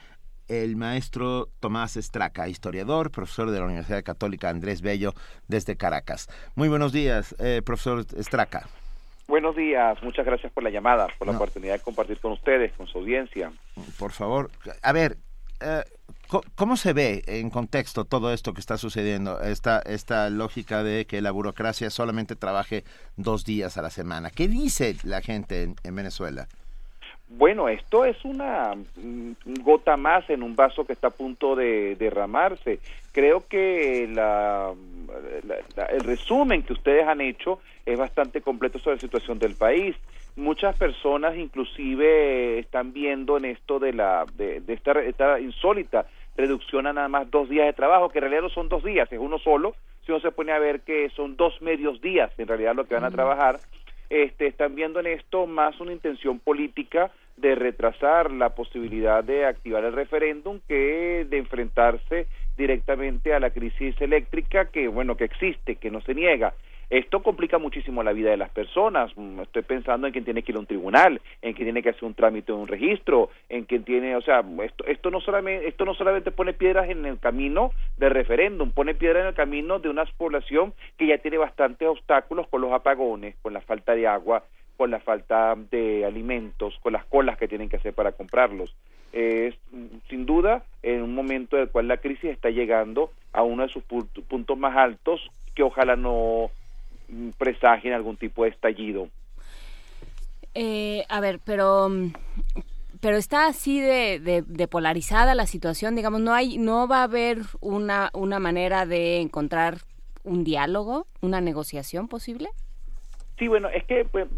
[0.48, 5.14] el maestro Tomás Estraca, historiador, profesor de la Universidad Católica Andrés Bello
[5.48, 6.28] desde Caracas.
[6.54, 8.68] Muy buenos días, eh, profesor Estraca.
[9.28, 12.86] Buenos días, muchas gracias por la llamada, por la oportunidad de compartir con ustedes, con
[12.86, 13.52] su audiencia.
[13.98, 14.50] Por favor,
[14.82, 15.16] a ver,
[15.60, 15.84] eh,
[16.54, 19.40] ¿cómo se ve en contexto todo esto que está sucediendo?
[19.40, 22.84] Esta, esta lógica de que la burocracia solamente trabaje
[23.16, 24.30] dos días a la semana.
[24.30, 26.48] ¿Qué dice la gente en Venezuela?
[27.38, 29.32] Bueno, esto es una mm,
[29.62, 32.78] gota más en un vaso que está a punto de derramarse.
[33.10, 34.72] Creo que la,
[35.90, 39.96] el resumen que ustedes han hecho es bastante completo sobre la situación del país.
[40.36, 46.06] Muchas personas inclusive están viendo en esto de la de, esta, esta, insólita
[46.36, 49.10] reducción a nada más dos días de trabajo, que en realidad no son dos días,
[49.12, 52.48] es uno solo, si uno se pone a ver que son dos medios días en
[52.48, 53.58] realidad lo que van a trabajar,
[54.08, 59.84] este, están viendo en esto más una intención política de retrasar la posibilidad de activar
[59.84, 62.26] el referéndum que de enfrentarse
[62.56, 66.54] directamente a la crisis eléctrica que bueno que existe que no se niega
[66.92, 69.10] esto complica muchísimo la vida de las personas.
[69.16, 71.88] Mm, estoy pensando en quien tiene que ir a un tribunal, en quien tiene que
[71.88, 75.66] hacer un trámite de un registro, en quien tiene, o sea, esto, esto no solamente
[75.66, 79.78] esto no solamente pone piedras en el camino del referéndum, pone piedras en el camino
[79.78, 84.06] de una población que ya tiene bastantes obstáculos con los apagones, con la falta de
[84.06, 84.44] agua,
[84.82, 88.74] con la falta de alimentos, con las colas que tienen que hacer para comprarlos.
[89.12, 89.54] Es
[90.08, 93.68] sin duda en un momento en el cual la crisis está llegando a uno de
[93.68, 95.20] sus puntos más altos
[95.54, 96.50] que ojalá no
[97.38, 99.06] presagien algún tipo de estallido.
[100.52, 101.88] Eh, a ver, pero
[103.00, 107.38] pero está así de, de, polarizada la situación, digamos, no hay, no va a haber
[107.60, 109.78] una, una manera de encontrar
[110.24, 112.48] un diálogo, una negociación posible.
[113.42, 114.28] Sí, bueno, es que, pues,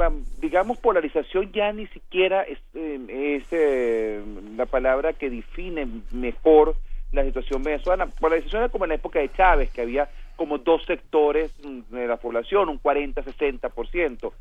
[0.40, 4.22] digamos, polarización ya ni siquiera es, eh, eh,
[4.56, 6.74] la palabra que define mejor
[7.12, 8.06] la situación venezolana.
[8.18, 11.52] Polarización es como en la época de Chávez, que había como dos sectores
[11.90, 14.32] de la población, un 40-60%.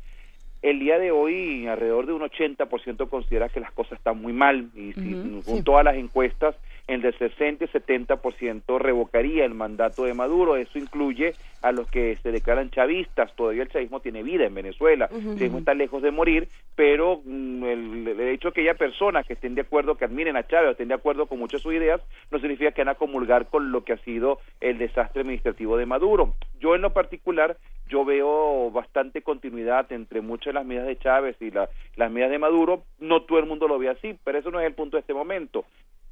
[0.62, 4.70] El día de hoy, alrededor de un 80% considera que las cosas están muy mal
[4.74, 10.14] y si, con todas las encuestas el de 60 y 70% revocaría el mandato de
[10.14, 10.56] Maduro.
[10.56, 13.34] Eso incluye a los que se declaran chavistas.
[13.34, 15.08] Todavía el chavismo tiene vida en Venezuela.
[15.10, 19.32] El chavismo está lejos de morir, pero mm, el, hecho de que haya personas que
[19.32, 21.74] estén de acuerdo, que admiren a Chávez o estén de acuerdo con muchas de sus
[21.74, 22.00] ideas,
[22.30, 25.86] no significa que van a comulgar con lo que ha sido el desastre administrativo de
[25.86, 26.34] Maduro.
[26.60, 27.56] Yo en lo particular,
[27.88, 32.38] yo veo bastante continuidad entre muchas de las medidas de Chávez y las medidas de
[32.38, 32.82] Maduro.
[32.98, 35.14] No todo el mundo lo ve así, pero eso no es el punto de este
[35.14, 35.64] momento.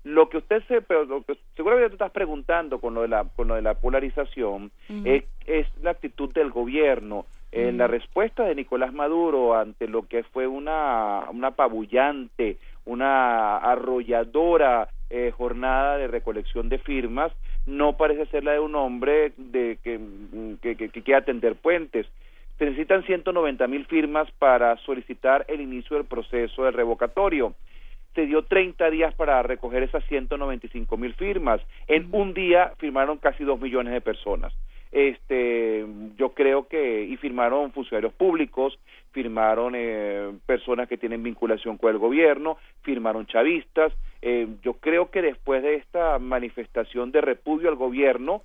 [0.04, 3.46] Lo que usted se, lo que seguramente tú estás preguntando con lo de la, con
[3.46, 4.72] lo de la polarización
[5.04, 5.24] es,
[5.82, 7.26] la actitud del gobierno.
[7.52, 12.56] En la respuesta de Nicolás Maduro ante lo que fue una, una apabullante,
[12.86, 17.30] una arrolladora eh, jornada de recolección de firmas,
[17.66, 20.00] no parece ser la de un hombre de que,
[20.62, 22.06] que, que, que quiere atender puentes.
[22.58, 27.54] Se necesitan 190 mil firmas para solicitar el inicio del proceso de revocatorio
[28.14, 31.60] se dio 30 días para recoger esas 195 mil firmas.
[31.86, 34.52] En un día firmaron casi dos millones de personas.
[34.92, 35.86] Este,
[36.18, 38.78] yo creo que, y firmaron funcionarios públicos,
[39.12, 43.92] firmaron eh, personas que tienen vinculación con el gobierno, firmaron chavistas.
[44.20, 48.42] Eh, yo creo que después de esta manifestación de repudio al gobierno,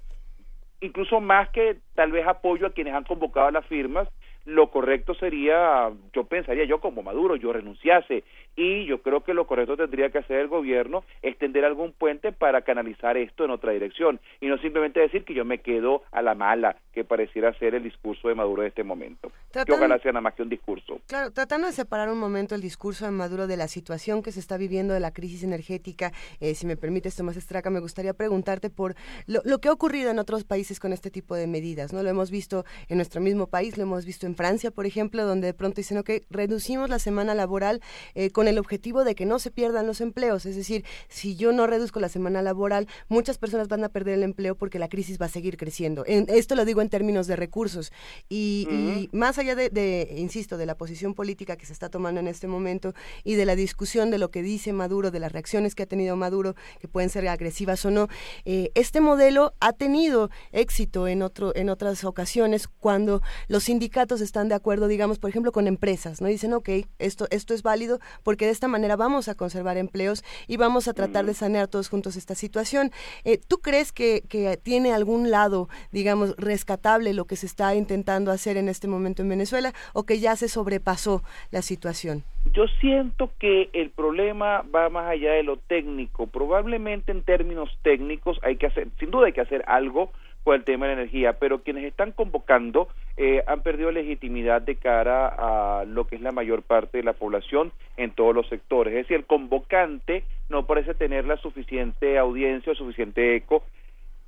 [0.79, 4.07] incluso más que tal vez apoyo a quienes han convocado las firmas,
[4.45, 8.23] lo correcto sería, yo pensaría yo como Maduro, yo renunciase
[8.57, 12.63] y yo creo que lo correcto tendría que hacer el gobierno extender algún puente para
[12.63, 16.35] canalizar esto en otra dirección y no simplemente decir que yo me quedo a la
[16.35, 19.31] mala, que pareciera ser el discurso de Maduro en este momento.
[19.53, 20.99] que ojalá sea nada más que un discurso.
[21.07, 24.39] Claro, tratando de separar un momento el discurso de Maduro de la situación que se
[24.39, 28.71] está viviendo de la crisis energética, eh, si me permites, Tomás Estraca, me gustaría preguntarte
[28.71, 28.95] por
[29.27, 32.01] lo, lo que ha ocurrido en otros países con este tipo de medidas, ¿no?
[32.01, 35.47] Lo hemos visto en nuestro mismo país, lo hemos visto en Francia, por ejemplo, donde
[35.47, 37.81] de pronto dicen, que reducimos la semana laboral
[38.15, 40.45] eh, con el objetivo de que no se pierdan los empleos.
[40.45, 44.23] Es decir, si yo no reduzco la semana laboral, muchas personas van a perder el
[44.23, 46.03] empleo porque la crisis va a seguir creciendo.
[46.05, 47.91] En, esto lo digo en términos de recursos.
[48.29, 52.47] Y, más allá de, insisto, de la posición política que se está tomando en este
[52.47, 52.93] momento
[53.23, 56.15] y de la discusión de lo que dice Maduro, de las reacciones que ha tenido
[56.15, 58.07] Maduro, que pueden ser agresivas o no,
[58.45, 64.49] eh, este modelo ha tenido éxito en, otro, en otras ocasiones cuando los sindicatos están
[64.49, 66.27] de acuerdo, digamos, por ejemplo, con empresas, ¿no?
[66.27, 66.69] Dicen, ok,
[66.99, 70.93] esto, esto es válido porque de esta manera vamos a conservar empleos y vamos a
[70.93, 72.91] tratar de sanear todos juntos esta situación.
[73.23, 78.31] Eh, ¿Tú crees que, que tiene algún lado, digamos, rescatable lo que se está intentando
[78.31, 82.23] hacer en este momento en Venezuela o que ya se sobrepasó la situación?
[82.53, 86.27] Yo siento que el problema va más allá de lo técnico.
[86.27, 90.11] Probablemente en términos técnicos hay que hacer, sin duda hay que hacer algo
[90.55, 92.87] el tema de la energía, pero quienes están convocando
[93.17, 97.13] eh, han perdido legitimidad de cara a lo que es la mayor parte de la
[97.13, 98.93] población en todos los sectores.
[98.93, 103.63] Es decir, el convocante no parece tener la suficiente audiencia o suficiente eco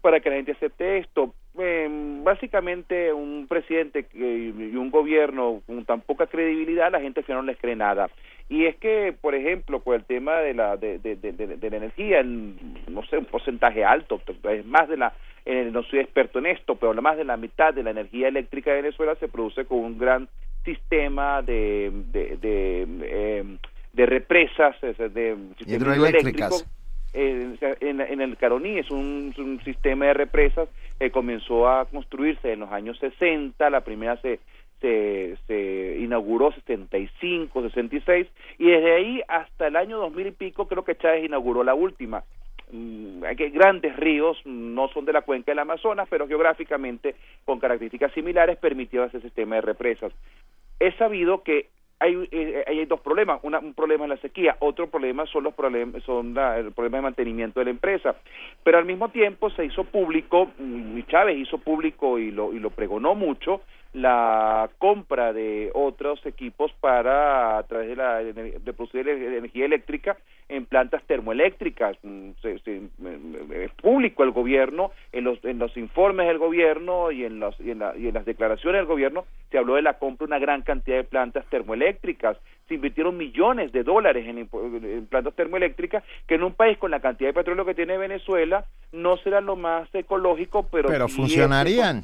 [0.02, 1.34] para que la gente acepte esto.
[1.58, 1.88] Eh,
[2.24, 7.52] básicamente un presidente y un gobierno con tan poca credibilidad, la gente al final no
[7.52, 8.10] les cree nada.
[8.48, 12.24] Y es que, por ejemplo, con el tema de la de, de, de, la energía,
[12.24, 15.14] no sé, un porcentaje alto, es más de la,
[15.46, 18.72] eh, no soy experto en esto, pero más de la mitad de la energía eléctrica
[18.72, 20.28] de Venezuela se produce con un gran
[20.66, 23.44] sistema de, de, de, eh,
[23.94, 26.66] de represas, de hidroeléctricas
[27.14, 30.70] en, el Caroní es un, sistema de represas
[31.00, 34.40] que comenzó a construirse en los años 60, la primera se,
[34.82, 38.28] se, se inauguró 75, 66
[38.58, 42.24] y desde ahí hasta el año 2000 y pico creo que Chávez inauguró la última.
[42.72, 47.16] Mm, hay grandes ríos, no son de la cuenca del Amazonas, pero geográficamente
[47.46, 50.14] con características similares permitió ese sistema de represas.
[50.80, 51.70] He sabido que
[52.00, 56.02] hay, eh, hay dos problemas, un problema es la sequía, otro problema son los problemas,
[56.04, 58.16] son el problema de mantenimiento de la empresa,
[58.64, 62.70] pero al mismo tiempo se hizo público, y Chávez hizo público y lo, y lo
[62.70, 63.62] pregonó mucho,
[63.94, 70.18] la compra de otros equipos para a través de la de producir energía eléctrica
[70.48, 71.98] en plantas termoeléctricas.
[72.04, 72.32] Mm,
[73.54, 77.72] es público el gobierno en los en los informes del gobierno y en los y
[77.72, 81.04] en, las declaraciones del gobierno se habló de la compra de una gran cantidad de
[81.04, 82.38] plantas termoeléctricas.
[82.68, 87.00] Se invirtieron millones de dólares en, en, plantas termoeléctricas que en un país con la
[87.00, 92.04] cantidad de petróleo que tiene Venezuela no será lo más ecológico pero pero funcionarían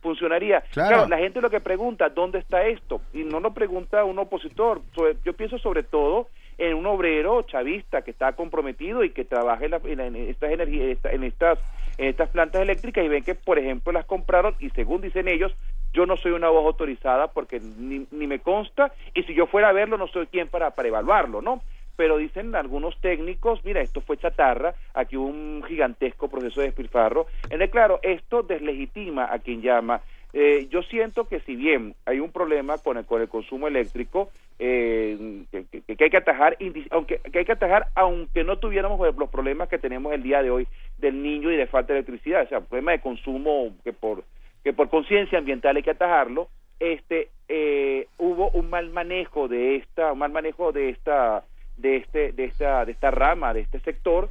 [0.00, 0.62] funcionaría.
[0.72, 1.06] Claro.
[1.08, 3.00] la gente lo que pregunta, ¿dónde está esto?
[3.12, 4.82] Y no lo pregunta un opositor.
[5.24, 6.28] Yo pienso sobre todo
[6.60, 11.58] en un obrero chavista que está comprometido y que trabaja en, estas energías, en estas,
[11.96, 15.52] en estas plantas eléctricas y ven que, por ejemplo, las compraron y según dicen ellos,
[15.94, 19.70] yo no soy una voz autorizada porque ni, ni me consta y si yo fuera
[19.70, 21.62] a verlo no soy quien para, para evaluarlo, ¿no?
[22.00, 27.26] Pero dicen algunos técnicos, mira, esto fue chatarra, aquí hubo un gigantesco proceso de despilfarro.
[27.50, 30.00] En claro, esto deslegitima a quien llama.
[30.32, 34.30] Eh, yo siento que si bien hay un problema con el, con el consumo eléctrico,
[34.58, 36.56] eh, que, hay que atajar,
[36.88, 40.50] aunque que hay que atajar, aunque no tuviéramos los problemas que tenemos el día de
[40.50, 40.66] hoy
[40.96, 44.24] del niño y de falta de electricidad, o sea, problema de consumo que por
[44.64, 46.48] que por conciencia ambiental hay que atajarlo,
[46.78, 51.44] este eh, hubo un mal manejo de esta, un mal manejo de esta
[51.80, 54.30] de, este, de, esta, de esta rama, de este sector,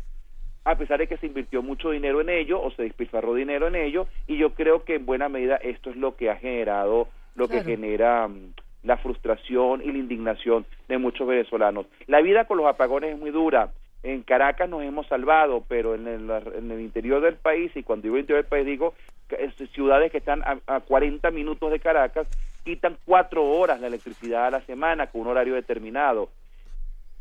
[0.65, 3.75] a pesar de que se invirtió mucho dinero en ello o se despilfarró dinero en
[3.75, 7.47] ello, y yo creo que en buena medida esto es lo que ha generado, lo
[7.47, 8.53] que genera mm,
[8.83, 11.85] la frustración y la indignación de muchos venezolanos.
[12.07, 13.71] La vida con los apagones es muy dura.
[14.03, 18.03] En Caracas nos hemos salvado, pero en el, en el interior del país, y cuando
[18.03, 18.93] digo interior del país digo
[19.73, 22.27] ciudades que están a, a 40 minutos de Caracas,
[22.63, 26.29] quitan cuatro horas de electricidad a la semana con un horario determinado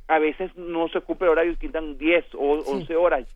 [0.08, 3.26] a veces no se ocupa el horario y quitan 10 o 11 horas.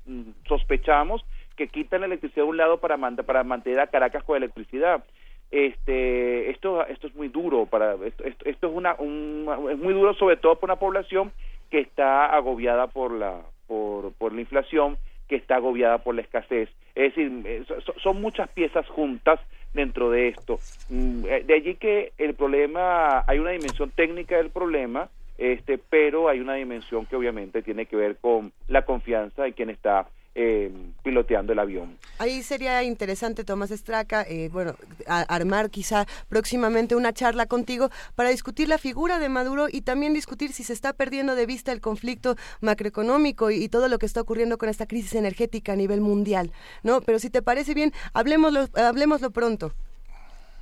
[0.48, 1.24] Sospechamos
[1.56, 5.04] que quitan la electricidad de un lado para, para mantener a Caracas con electricidad.
[5.50, 10.38] Este, esto, esto es muy duro para esto, esto, es una es muy duro sobre
[10.38, 11.30] todo por una población
[11.70, 14.96] que está agobiada por la por, por la inflación,
[15.28, 16.70] que está agobiada por la escasez.
[16.94, 17.64] Es decir, eh,
[18.02, 19.40] son muchas piezas juntas
[19.74, 20.58] dentro de esto.
[20.88, 25.08] Mm, eh, de allí que el problema, hay una dimensión técnica del problema,
[25.38, 29.70] este, pero hay una dimensión que obviamente tiene que ver con la confianza en quien
[29.70, 30.72] está eh,
[31.02, 31.98] piloteando el avión.
[32.18, 34.76] Ahí sería interesante, Tomás Estraca, eh, bueno,
[35.06, 40.52] armar quizá próximamente una charla contigo para discutir la figura de Maduro y también discutir
[40.52, 44.56] si se está perdiendo de vista el conflicto macroeconómico y, todo lo que está ocurriendo
[44.56, 46.50] con esta crisis energética a nivel mundial,
[46.82, 47.02] ¿no?
[47.02, 49.74] Pero si te parece bien, hablemoslo, hablemoslo pronto.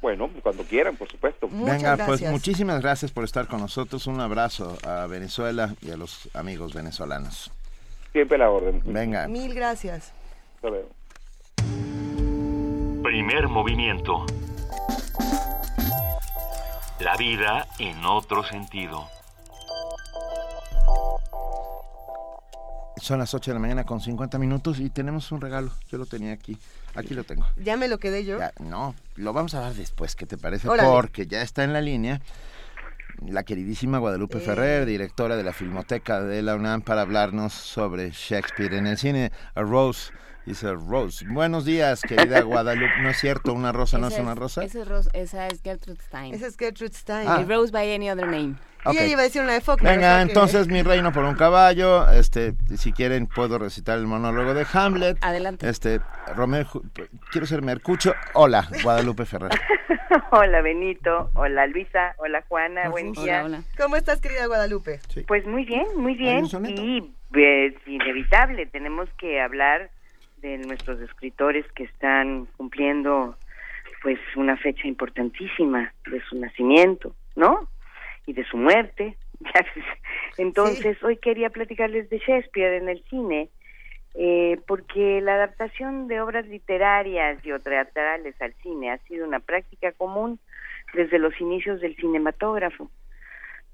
[0.00, 1.48] Bueno, cuando quieran, por supuesto.
[1.50, 4.06] Venga, pues muchísimas gracias por estar con nosotros.
[4.06, 7.50] Un abrazo a Venezuela y a los amigos venezolanos.
[8.12, 8.82] Siempre la orden.
[8.84, 9.28] Venga.
[9.28, 10.12] Mil gracias.
[13.02, 14.24] Primer movimiento.
[17.00, 19.08] La vida en otro sentido.
[23.00, 25.70] Son las 8 de la mañana con 50 minutos y tenemos un regalo.
[25.90, 26.56] Yo lo tenía aquí.
[26.94, 27.46] Aquí lo tengo.
[27.56, 28.38] ¿Ya me lo quedé yo?
[28.58, 30.68] no, lo vamos a dar después, ¿qué te parece?
[30.68, 32.20] Porque ya está en la línea
[33.26, 34.40] la queridísima Guadalupe eh.
[34.40, 39.32] Ferrer, directora de la Filmoteca de la UNAM, para hablarnos sobre Shakespeare en el cine.
[39.54, 40.12] A Rose
[40.46, 41.24] dice Rose.
[41.28, 43.02] Buenos días, querida Guadalupe.
[43.02, 43.52] ¿No es cierto?
[43.52, 44.64] ¿Una rosa no es una rosa?
[44.64, 46.34] Esa es, Rose, esa es Gertrude Stein.
[46.34, 47.28] Esa es Gertrude Stein.
[47.28, 47.44] Ah.
[47.46, 48.56] Rose by any other name.
[48.86, 49.94] Y ella iba a decir una de Faulkner.
[49.94, 52.10] Venga, entonces mi reino por un caballo.
[52.10, 55.18] Este, si quieren puedo recitar el monólogo de Hamlet.
[55.20, 55.68] Adelante.
[55.68, 56.00] Este,
[56.34, 56.66] Romeo,
[57.30, 58.14] quiero ser Mercucho.
[58.34, 59.50] Hola, Guadalupe Ferrer.
[60.30, 63.44] hola Benito, hola Luisa, hola Juana, buen día.
[63.44, 65.00] Hola, ¿Cómo estás, querida Guadalupe?
[65.26, 66.46] Pues muy bien, muy bien.
[66.66, 69.90] Y es inevitable, tenemos que hablar
[70.38, 73.36] de nuestros escritores que están cumpliendo
[74.02, 77.68] pues una fecha importantísima de su nacimiento, ¿no?
[78.30, 79.16] Y de su muerte.
[80.38, 83.48] Entonces, hoy quería platicarles de Shakespeare en el cine,
[84.14, 89.40] eh, porque la adaptación de obras literarias y o teatrales al cine ha sido una
[89.40, 90.38] práctica común
[90.94, 92.88] desde los inicios del cinematógrafo.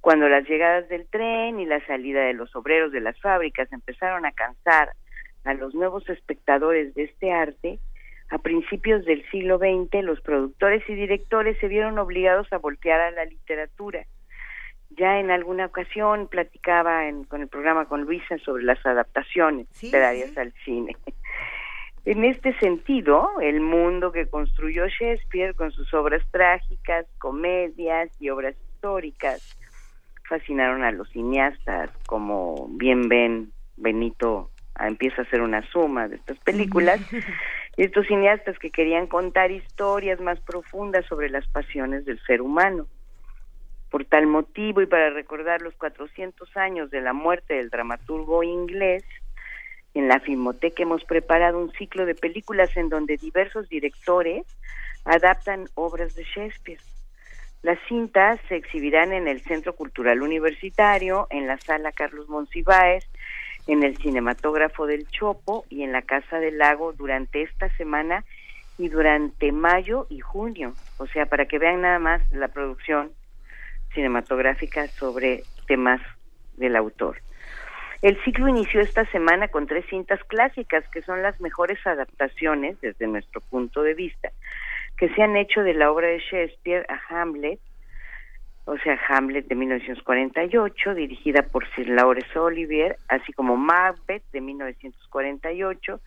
[0.01, 4.25] Cuando las llegadas del tren y la salida de los obreros de las fábricas empezaron
[4.25, 4.93] a cansar
[5.45, 7.79] a los nuevos espectadores de este arte,
[8.31, 13.11] a principios del siglo XX los productores y directores se vieron obligados a voltear a
[13.11, 14.07] la literatura.
[14.91, 20.53] Ya en alguna ocasión platicaba con el programa con Luisa sobre las adaptaciones literarias al
[20.65, 20.97] cine.
[22.05, 28.55] En este sentido, el mundo que construyó Shakespeare con sus obras trágicas, comedias y obras
[28.71, 29.59] históricas
[30.29, 36.39] fascinaron a los cineastas, como bien ven Benito empieza a hacer una suma de estas
[36.39, 37.01] películas,
[37.77, 42.87] y estos cineastas que querían contar historias más profundas sobre las pasiones del ser humano.
[43.97, 49.03] Por tal motivo y para recordar los 400 años de la muerte del dramaturgo inglés,
[49.95, 54.45] en la Filmoteca hemos preparado un ciclo de películas en donde diversos directores
[55.07, 56.79] adaptan obras de Shakespeare.
[57.63, 63.09] Las cintas se exhibirán en el Centro Cultural Universitario, en la Sala Carlos Monsiváis,
[63.67, 68.27] en el Cinematógrafo del Chopo y en la Casa del Lago durante esta semana
[68.77, 70.75] y durante mayo y junio.
[70.99, 73.11] O sea, para que vean nada más la producción
[73.97, 76.01] cinematográfica sobre temas
[76.57, 77.17] del autor.
[78.03, 83.07] El ciclo inició esta semana con tres cintas clásicas que son las mejores adaptaciones, desde
[83.09, 84.31] nuestro punto de vista,
[84.97, 87.59] que se han hecho de la obra de Shakespeare a Hamlet,
[88.67, 96.01] o sea, Hamlet de 1948, dirigida por Sir Laurence Olivier, así como Macbeth de 1948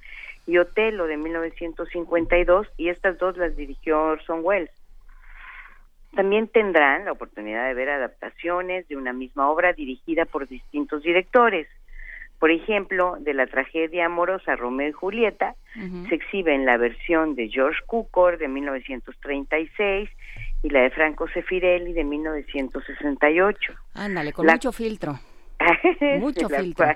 [0.46, 4.79] y Otelo de 1952, y estas dos las dirigió Orson Welles.
[6.16, 11.68] También tendrán la oportunidad de ver adaptaciones de una misma obra dirigida por distintos directores.
[12.40, 15.56] Por ejemplo, de la tragedia amorosa Romeo y Julieta,
[16.08, 20.10] se exhibe en la versión de George Cukor de 1936
[20.64, 23.74] y la de Franco Sefirelli de 1968.
[23.94, 25.20] Ándale, con mucho filtro.
[26.20, 26.88] mucho filtro.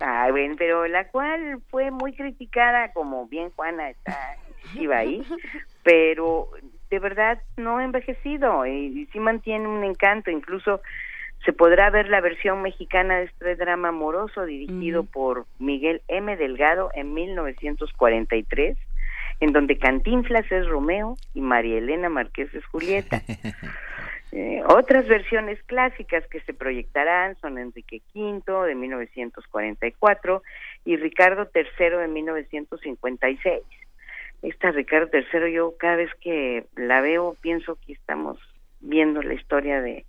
[0.00, 4.36] ah, bueno, pero la cual fue muy criticada, como bien Juana está
[4.74, 5.22] iba ahí,
[5.82, 6.48] pero
[6.90, 10.80] de verdad no ha envejecido y sí mantiene un encanto, incluso
[11.44, 16.36] se podrá ver la versión mexicana de este drama amoroso dirigido por Miguel M.
[16.36, 18.76] Delgado en 1943,
[19.40, 23.22] en donde Cantinflas es Romeo y María Elena Márquez es Julieta.
[24.32, 30.42] Eh, otras versiones clásicas que se proyectarán son Enrique V de 1944
[30.84, 33.60] y Ricardo III de 1956.
[34.42, 38.38] Esta Ricardo III yo cada vez que la veo pienso que estamos
[38.80, 40.06] viendo la historia de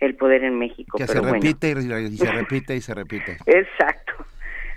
[0.00, 0.98] el poder en México.
[0.98, 3.36] Que se repite y, se repite y se repite.
[3.46, 4.14] Exacto.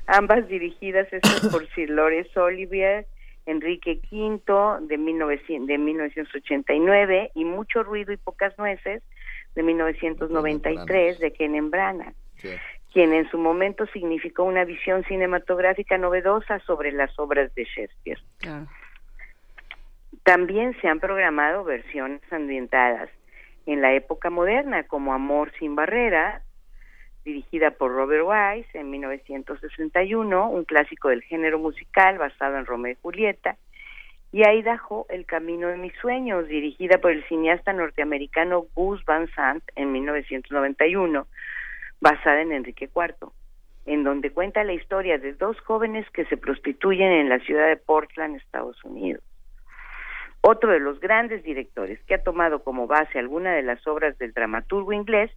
[0.06, 3.08] Ambas dirigidas estas por Sir Lawrence Olivier,
[3.46, 9.02] Enrique V de, 1900, de 1989 y Mucho ruido y pocas nueces
[9.56, 12.14] de 1993 de Ken Branagh.
[12.92, 18.20] quien en su momento significó una visión cinematográfica novedosa sobre las obras de Shakespeare.
[20.24, 23.10] También se han programado versiones ambientadas
[23.66, 26.42] en la época moderna, como Amor sin barrera,
[27.26, 33.02] dirigida por Robert Wise en 1961, un clásico del género musical basado en Romeo y
[33.02, 33.58] Julieta,
[34.32, 39.64] y Idaho, El camino de mis sueños, dirigida por el cineasta norteamericano Gus Van Sant
[39.76, 41.28] en 1991,
[42.00, 43.30] basada en Enrique IV,
[43.86, 47.78] en donde cuenta la historia de dos jóvenes que se prostituyen en la ciudad de
[47.78, 49.22] Portland, Estados Unidos.
[50.46, 54.34] Otro de los grandes directores que ha tomado como base alguna de las obras del
[54.34, 55.32] dramaturgo inglés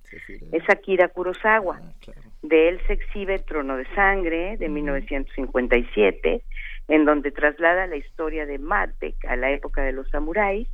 [0.51, 1.81] es Akira Kurosawa.
[1.81, 2.13] Ah,
[2.43, 6.43] de él se exhibe Trono de Sangre de 1957,
[6.89, 10.67] en donde traslada la historia de Matek a la época de los samuráis.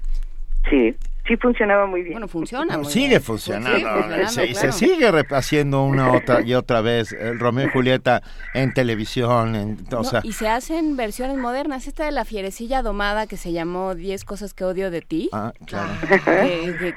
[0.70, 2.14] Sí, sí funcionaba muy bien.
[2.14, 4.28] Bueno, funciona muy sigue Funcionando.
[4.28, 8.22] Sí, se, sigue haciendo una otra y otra vez el Romeo y Julieta
[8.54, 9.54] en televisión.
[9.54, 9.78] En,
[10.22, 11.86] y se hacen versiones modernas.
[11.86, 15.28] Esta de la fierecilla domada que se llamó 10 cosas que odio de ti.
[15.32, 15.90] Ah, claro.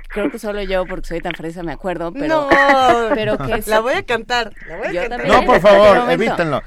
[0.10, 2.12] creo que solo yo, porque soy tan fresa, me acuerdo.
[2.12, 2.48] Pero,
[3.14, 4.54] pero que La voy a cantar.
[5.28, 6.62] no, por favor, evítenlo.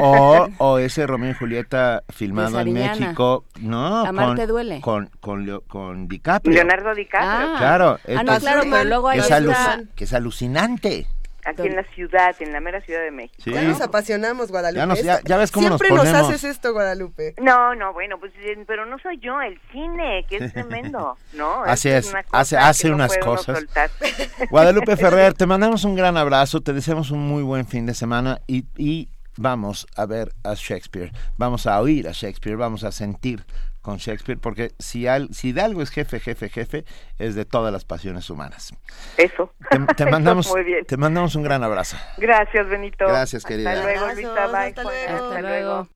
[0.00, 3.44] O, o, ese Romeo y Julieta filmado en México.
[3.60, 4.80] No, Amarte duele.
[4.80, 6.54] Con, con, con DiCaprio.
[6.54, 7.54] Leonardo DiCaprio.
[7.54, 7.98] Ah, claro.
[8.08, 11.06] Ah, no, claro, pero luego hay que, es que es alucinante.
[11.44, 13.42] Aquí en la ciudad, en la mera Ciudad de México.
[13.42, 13.52] Sí.
[13.52, 15.02] Ya nos apasionamos, Guadalupe.
[15.02, 17.34] Ya, ya, ves cómo Siempre nos, nos, haces esto, Guadalupe.
[17.40, 21.64] No, no, bueno, pues, eh, pero no soy yo, el cine, que es tremendo, ¿no?
[21.64, 23.64] Así es, hace, hace unas cosas.
[24.50, 28.40] Guadalupe Ferrer, te mandamos un gran abrazo, te deseamos un muy buen fin de semana
[28.46, 33.44] y, y vamos a ver a Shakespeare, vamos a oír a Shakespeare, vamos a sentir
[33.82, 36.84] con Shakespeare, porque si, al, si de algo es jefe, jefe, jefe,
[37.18, 38.72] es de todas las pasiones humanas.
[39.16, 39.52] Eso.
[39.96, 40.52] Te, mandamos,
[40.86, 41.96] te mandamos un gran abrazo.
[42.16, 43.06] Gracias, Benito.
[43.06, 43.72] Gracias, querida.
[43.72, 44.46] Hasta luego, Luisa.
[44.46, 44.56] Bye.
[44.56, 45.24] Hasta luego.
[45.24, 45.88] Hasta luego.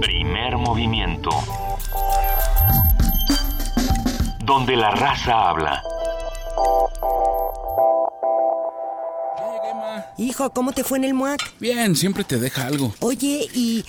[0.00, 1.30] Primer movimiento.
[4.40, 5.82] Donde la raza habla.
[10.16, 11.40] Hijo, ¿cómo te fue en el MUAC?
[11.60, 12.92] Bien, siempre te deja algo.
[13.00, 13.84] Oye, y...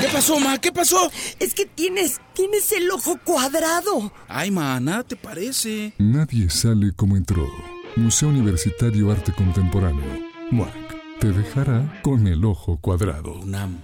[0.00, 0.58] ¿Qué pasó, ma?
[0.58, 1.10] ¿Qué pasó?
[1.38, 4.12] Es que tienes, tienes el ojo cuadrado.
[4.28, 5.94] Ay, ma, nada te parece.
[5.98, 7.48] Nadie sale como entró.
[7.96, 10.04] Museo Universitario Arte Contemporáneo.
[10.50, 10.74] MUAC.
[11.20, 13.34] Te dejará con el ojo cuadrado.
[13.40, 13.78] UNAM.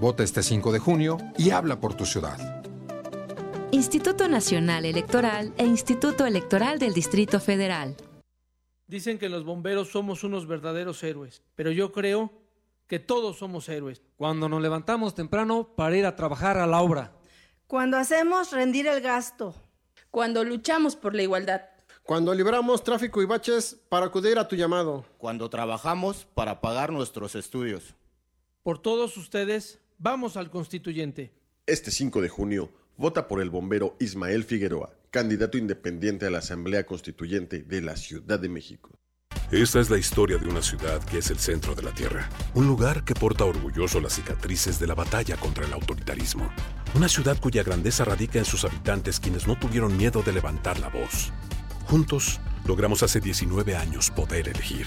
[0.00, 2.64] Vota este 5 de junio y habla por tu ciudad.
[3.70, 7.96] Instituto Nacional Electoral e Instituto Electoral del Distrito Federal.
[8.86, 12.45] Dicen que los bomberos somos unos verdaderos héroes, pero yo creo
[12.86, 14.02] que todos somos héroes.
[14.16, 17.12] Cuando nos levantamos temprano para ir a trabajar a la obra.
[17.66, 19.54] Cuando hacemos rendir el gasto.
[20.10, 21.62] Cuando luchamos por la igualdad.
[22.02, 25.04] Cuando libramos tráfico y baches para acudir a tu llamado.
[25.18, 27.94] Cuando trabajamos para pagar nuestros estudios.
[28.62, 31.32] Por todos ustedes, vamos al constituyente.
[31.66, 36.84] Este 5 de junio, vota por el bombero Ismael Figueroa candidato independiente a la Asamblea
[36.84, 38.90] Constituyente de la Ciudad de México.
[39.50, 42.66] Esta es la historia de una ciudad que es el centro de la Tierra, un
[42.66, 46.50] lugar que porta orgulloso las cicatrices de la batalla contra el autoritarismo,
[46.94, 50.88] una ciudad cuya grandeza radica en sus habitantes quienes no tuvieron miedo de levantar la
[50.88, 51.32] voz.
[51.86, 54.86] Juntos, logramos hace 19 años poder elegir.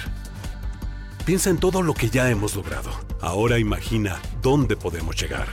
[1.26, 2.92] Piensa en todo lo que ya hemos logrado.
[3.22, 5.48] Ahora imagina dónde podemos llegar.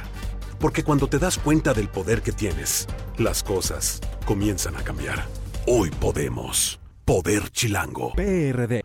[0.59, 2.87] Porque cuando te das cuenta del poder que tienes,
[3.19, 5.27] las cosas comienzan a cambiar.
[5.67, 6.81] Hoy podemos.
[7.07, 8.15] Poder Chilango.
[8.17, 8.83] PRD.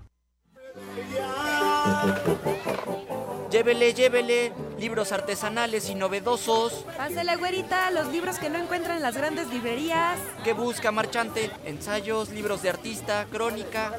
[3.50, 6.86] Llévele, llévele, libros artesanales y novedosos.
[6.96, 10.20] Pásale, güerita, los libros que no encuentran en las grandes librerías.
[10.44, 11.50] ¿Qué busca, marchante?
[11.66, 13.98] Ensayos, libros de artista, crónica.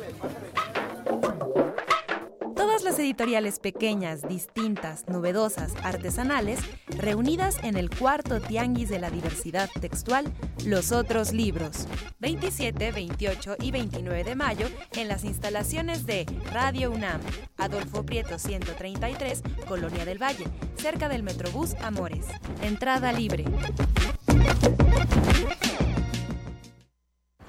[2.85, 10.33] Las editoriales pequeñas, distintas, novedosas, artesanales, reunidas en el cuarto Tianguis de la Diversidad Textual,
[10.65, 11.87] Los Otros Libros.
[12.19, 17.21] 27, 28 y 29 de mayo en las instalaciones de Radio UNAM,
[17.57, 22.27] Adolfo Prieto 133, Colonia del Valle, cerca del Metrobús Amores.
[22.63, 23.45] Entrada libre.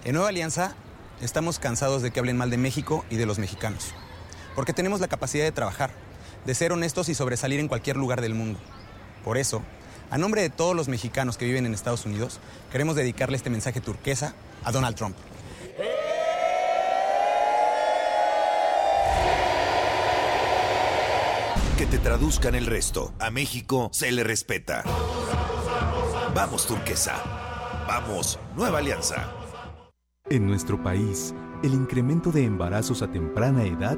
[0.03, 0.75] En Nueva Alianza,
[1.21, 3.95] estamos cansados de que hablen mal de México y de los mexicanos
[4.55, 5.91] porque tenemos la capacidad de trabajar,
[6.45, 8.59] de ser honestos y sobresalir en cualquier lugar del mundo.
[9.23, 9.61] Por eso,
[10.11, 12.39] a nombre de todos los mexicanos que viven en Estados Unidos,
[12.71, 15.15] queremos dedicarle este mensaje turquesa a Donald Trump.
[21.77, 23.13] Que te traduzcan el resto.
[23.19, 24.83] A México se le respeta.
[26.35, 27.15] Vamos, turquesa.
[27.87, 29.31] Vamos, nueva alianza.
[30.29, 33.97] En nuestro país, el incremento de embarazos a temprana edad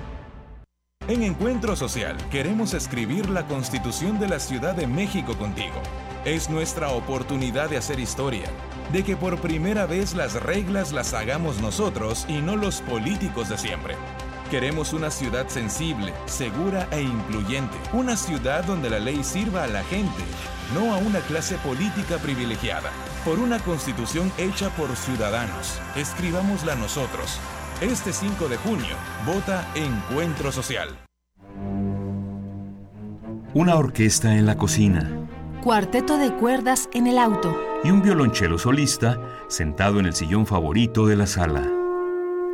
[1.11, 5.75] En Encuentro Social queremos escribir la Constitución de la Ciudad de México contigo.
[6.23, 8.45] Es nuestra oportunidad de hacer historia,
[8.93, 13.57] de que por primera vez las reglas las hagamos nosotros y no los políticos de
[13.57, 13.95] siempre.
[14.49, 17.75] Queremos una ciudad sensible, segura e incluyente.
[17.91, 20.23] Una ciudad donde la ley sirva a la gente,
[20.73, 22.89] no a una clase política privilegiada.
[23.25, 25.77] Por una constitución hecha por ciudadanos.
[25.97, 27.37] Escribámosla nosotros.
[27.81, 28.95] Este 5 de junio,
[29.25, 30.89] vota Encuentro Social.
[33.55, 35.09] Una orquesta en la cocina.
[35.63, 37.59] Cuarteto de cuerdas en el auto.
[37.83, 41.67] Y un violonchelo solista sentado en el sillón favorito de la sala.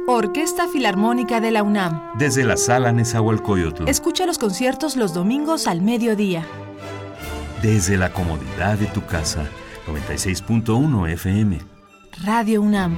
[0.07, 2.13] Orquesta Filarmónica de la UNAM.
[2.17, 3.89] Desde la sala Nezahualcóyotl.
[3.89, 6.47] Escucha los conciertos los domingos al mediodía.
[7.61, 9.45] Desde la comodidad de tu casa.
[9.87, 11.59] 96.1 FM.
[12.23, 12.97] Radio UNAM.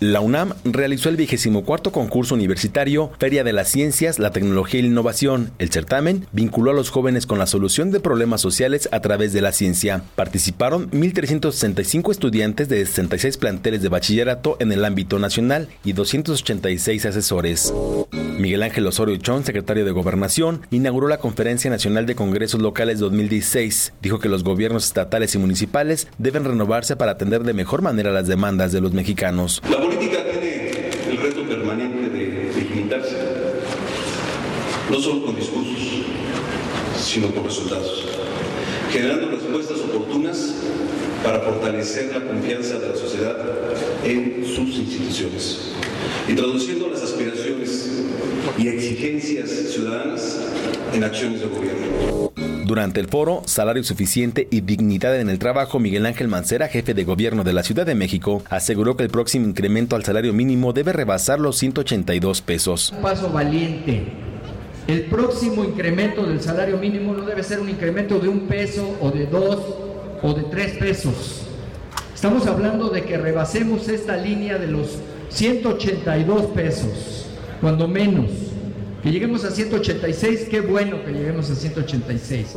[0.00, 4.82] La UNAM realizó el vigésimo cuarto concurso universitario Feria de las Ciencias, la Tecnología y
[4.84, 5.50] la Innovación.
[5.58, 9.42] El certamen vinculó a los jóvenes con la solución de problemas sociales a través de
[9.42, 10.02] la ciencia.
[10.16, 17.74] Participaron 1.365 estudiantes de 66 planteles de bachillerato en el ámbito nacional y 286 asesores.
[18.38, 23.92] Miguel Ángel Osorio Chón, secretario de Gobernación, inauguró la Conferencia Nacional de Congresos Locales 2016.
[24.00, 28.28] Dijo que los gobiernos estatales y municipales deben renovarse para atender de mejor manera las
[28.28, 29.60] demandas de los mexicanos.
[29.90, 30.70] Política tiene
[31.08, 33.16] el reto permanente de dignarse,
[34.88, 36.04] no solo con discursos,
[36.96, 38.06] sino con resultados,
[38.92, 40.54] generando respuestas oportunas
[41.24, 43.36] para fortalecer la confianza de la sociedad
[44.04, 45.72] en sus instituciones.
[46.28, 48.04] Y traduciendo las aspiraciones
[48.58, 50.38] y exigencias ciudadanas
[50.92, 52.59] en acciones de gobierno.
[52.70, 57.02] Durante el foro Salario Suficiente y Dignidad en el Trabajo, Miguel Ángel Mancera, jefe de
[57.02, 60.92] gobierno de la Ciudad de México, aseguró que el próximo incremento al salario mínimo debe
[60.92, 62.92] rebasar los 182 pesos.
[62.94, 64.12] Un paso valiente.
[64.86, 69.10] El próximo incremento del salario mínimo no debe ser un incremento de un peso o
[69.10, 69.58] de dos
[70.22, 71.46] o de tres pesos.
[72.14, 77.26] Estamos hablando de que rebasemos esta línea de los 182 pesos,
[77.60, 78.30] cuando menos.
[79.02, 82.56] Que lleguemos a 186, qué bueno que lleguemos a 186.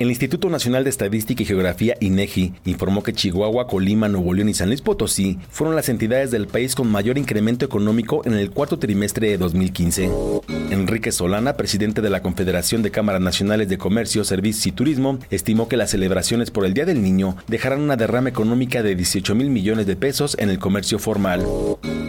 [0.00, 4.54] El Instituto Nacional de Estadística y Geografía, INEGI, informó que Chihuahua, Colima, Nuevo León y
[4.54, 8.78] San Luis Potosí fueron las entidades del país con mayor incremento económico en el cuarto
[8.78, 10.10] trimestre de 2015.
[10.70, 15.68] Enrique Solana, presidente de la Confederación de Cámaras Nacionales de Comercio, Servicios y Turismo, estimó
[15.68, 19.50] que las celebraciones por el Día del Niño dejarán una derrama económica de 18 mil
[19.50, 21.44] millones de pesos en el comercio formal.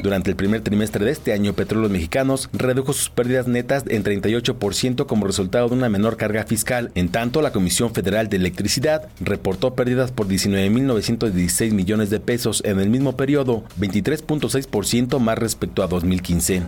[0.01, 5.05] Durante el primer trimestre de este año, Petróleos Mexicanos redujo sus pérdidas netas en 38%
[5.05, 6.91] como resultado de una menor carga fiscal.
[6.95, 12.79] En tanto, la Comisión Federal de Electricidad reportó pérdidas por 19.916 millones de pesos en
[12.79, 16.63] el mismo periodo, 23.6% más respecto a 2015.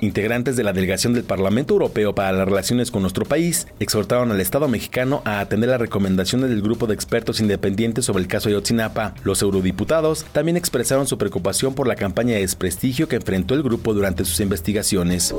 [0.00, 4.40] Integrantes de la delegación del Parlamento Europeo para las relaciones con nuestro país exhortaron al
[4.40, 8.56] Estado mexicano a atender las recomendaciones del grupo de expertos independientes sobre el caso de
[8.56, 9.14] Otsinapa.
[9.24, 13.94] Los eurodiputados también expresaron su preocupación por la campaña de desprestigio que enfrentó el grupo
[13.94, 15.34] durante sus investigaciones.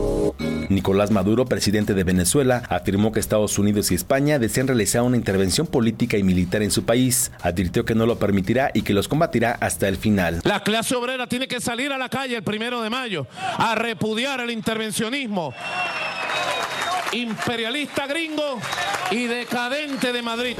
[0.69, 5.67] Nicolás Maduro, presidente de Venezuela, afirmó que Estados Unidos y España desean realizar una intervención
[5.67, 7.31] política y militar en su país.
[7.41, 10.41] Advirtió que no lo permitirá y que los combatirá hasta el final.
[10.43, 13.27] La clase obrera tiene que salir a la calle el primero de mayo
[13.57, 15.53] a repudiar el intervencionismo
[17.11, 18.59] imperialista gringo
[19.11, 20.55] y decadente de Madrid.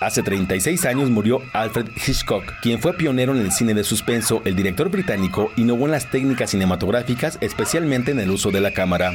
[0.00, 4.42] Hace 36 años murió Alfred Hitchcock, quien fue pionero en el cine de suspenso.
[4.44, 9.12] El director británico innovó en las técnicas cinematográficas, especialmente en el uso de la cámara.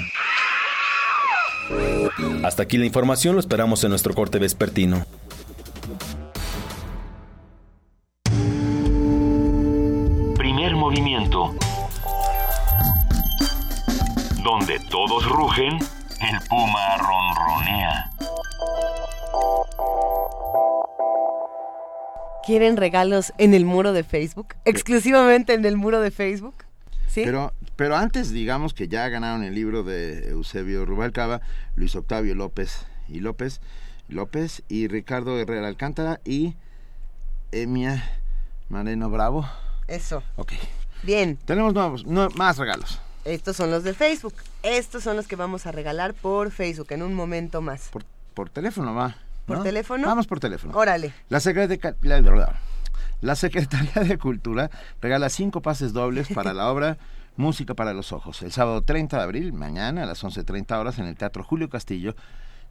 [2.44, 5.06] Hasta aquí la información, lo esperamos en nuestro corte vespertino.
[10.36, 11.56] Primer movimiento.
[14.44, 15.80] Donde todos rugen,
[16.20, 18.10] el puma ronronea.
[22.46, 24.56] ¿Quieren regalos en el muro de Facebook?
[24.66, 26.56] Exclusivamente en el muro de Facebook.
[27.08, 27.22] ¿Sí?
[27.24, 31.42] Pero, pero antes, digamos que ya ganaron el libro de Eusebio Rubalcaba,
[31.76, 33.62] Luis Octavio López y López,
[34.10, 36.56] López y Ricardo Herrera Alcántara y
[37.54, 38.04] Emia
[38.68, 39.48] Mareno Bravo.
[39.88, 40.22] Eso.
[40.36, 40.54] Ok.
[41.04, 41.38] Bien.
[41.46, 43.00] Tenemos nuevos, no, más regalos.
[43.24, 44.34] Estos son los de Facebook.
[44.64, 47.88] Estos son los que vamos a regalar por Facebook en un momento más.
[47.90, 48.04] Por,
[48.34, 49.16] por teléfono va.
[49.46, 49.64] ¿Por ¿no?
[49.64, 50.08] teléfono?
[50.08, 50.78] Vamos por teléfono.
[50.78, 51.14] Órale.
[51.30, 52.60] La, Secretaría la,
[53.22, 54.70] la Secretaría de Cultura
[55.02, 56.98] regala cinco pases dobles para la obra
[57.36, 58.44] Música para los Ojos.
[58.44, 62.16] El sábado 30 de abril, mañana a las 11.30 horas en el Teatro Julio Castillo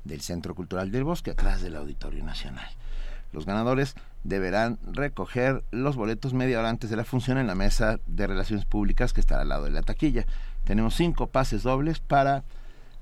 [0.04, 2.68] del Centro Cultural del Bosque, atrás del Auditorio Nacional.
[3.32, 7.98] Los ganadores deberán recoger los boletos media hora antes de la función en la mesa
[8.06, 10.26] de relaciones públicas que estará al lado de la taquilla.
[10.64, 12.44] Tenemos cinco pases dobles para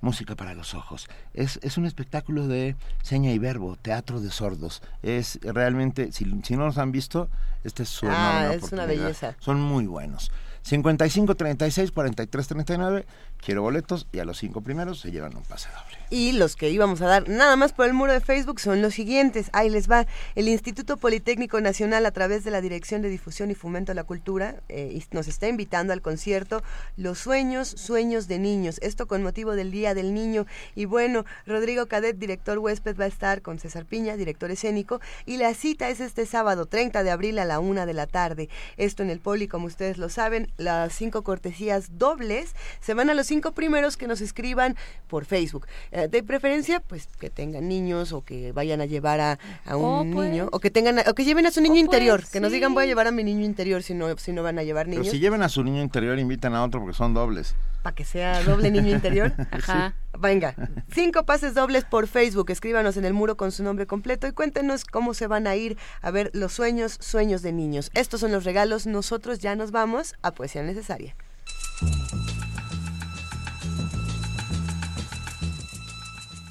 [0.01, 1.09] Música para los Ojos.
[1.35, 4.83] Es, es un espectáculo de seña y verbo, teatro de sordos.
[5.03, 7.29] Es realmente, si, si no los han visto,
[7.65, 9.37] esta es su Ah, es una belleza.
[9.41, 10.31] Son muy buenos.
[10.63, 13.07] 55 36 43 39.
[13.45, 15.99] Quiero boletos y a los cinco primeros se llevan un pase doble.
[16.11, 18.95] Y los que íbamos a dar nada más por el muro de Facebook son los
[18.95, 19.49] siguientes.
[19.53, 20.07] Ahí les va.
[20.35, 24.03] El Instituto Politécnico Nacional, a través de la Dirección de Difusión y Fomento a la
[24.03, 26.63] Cultura, eh, nos está invitando al concierto
[26.97, 28.79] Los Sueños, Sueños de Niños.
[28.83, 30.47] Esto con motivo del Día del Niño.
[30.75, 35.01] Y bueno, Rodrigo Cadet, director huésped, va a estar con César Piña, director escénico.
[35.27, 38.49] Y la cita es este sábado, 30 de abril a la una de la tarde.
[38.77, 43.15] Esto en el Poli, como ustedes lo saben, las cinco cortesías dobles se van a
[43.15, 44.77] los cinco primeros que nos escriban
[45.09, 45.67] por Facebook.
[45.93, 49.85] Eh, de preferencia, pues que tengan niños o que vayan a llevar a, a un
[50.11, 50.31] Oh, pues.
[50.31, 52.75] niño o que tengan o que lleven a su niño interior, pues, que nos digan
[52.75, 54.99] voy a llevar a mi niño interior si no si no van a llevar Pero
[55.01, 57.55] niños si llevan a su niño interior, invitan a otro porque son dobles.
[57.83, 59.33] para que sea doble niño interior.
[59.53, 59.95] Ajá.
[60.19, 60.55] Venga,
[60.93, 62.51] cinco pases dobles por Facebook.
[62.51, 65.79] Escríbanos en el muro con su nombre completo y cuéntenos cómo se van a ir
[66.03, 67.91] a ver los sueños, sueños de niños.
[67.95, 68.87] Estos son los regalos.
[68.87, 71.15] Nosotros ya nos vamos a Poesía Necesaria.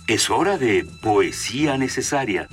[0.10, 2.48] Es hora de poesía necesaria.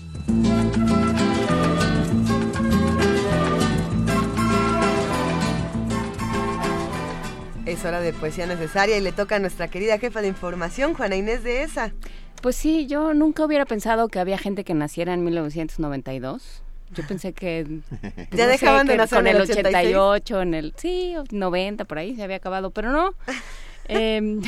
[7.65, 11.17] Es hora de Poesía Necesaria y le toca a nuestra querida jefa de información, Juana
[11.17, 11.95] Inés de ESA.
[12.43, 16.63] Pues sí, yo nunca hubiera pensado que había gente que naciera en 1992.
[16.93, 17.81] Yo pensé que...
[18.33, 19.97] Ya dejaban de que nacer Con en el el 86.
[19.97, 20.75] 88, en el...
[20.77, 23.15] Sí, 90, por ahí se había acabado, pero no.
[23.89, 24.43] Em,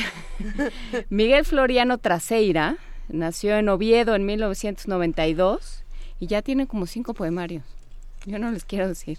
[1.09, 2.77] Miguel Floriano Traseira
[3.09, 5.83] nació en Oviedo en 1992
[6.19, 7.63] y ya tiene como cinco poemarios.
[8.25, 9.17] Yo no les quiero decir.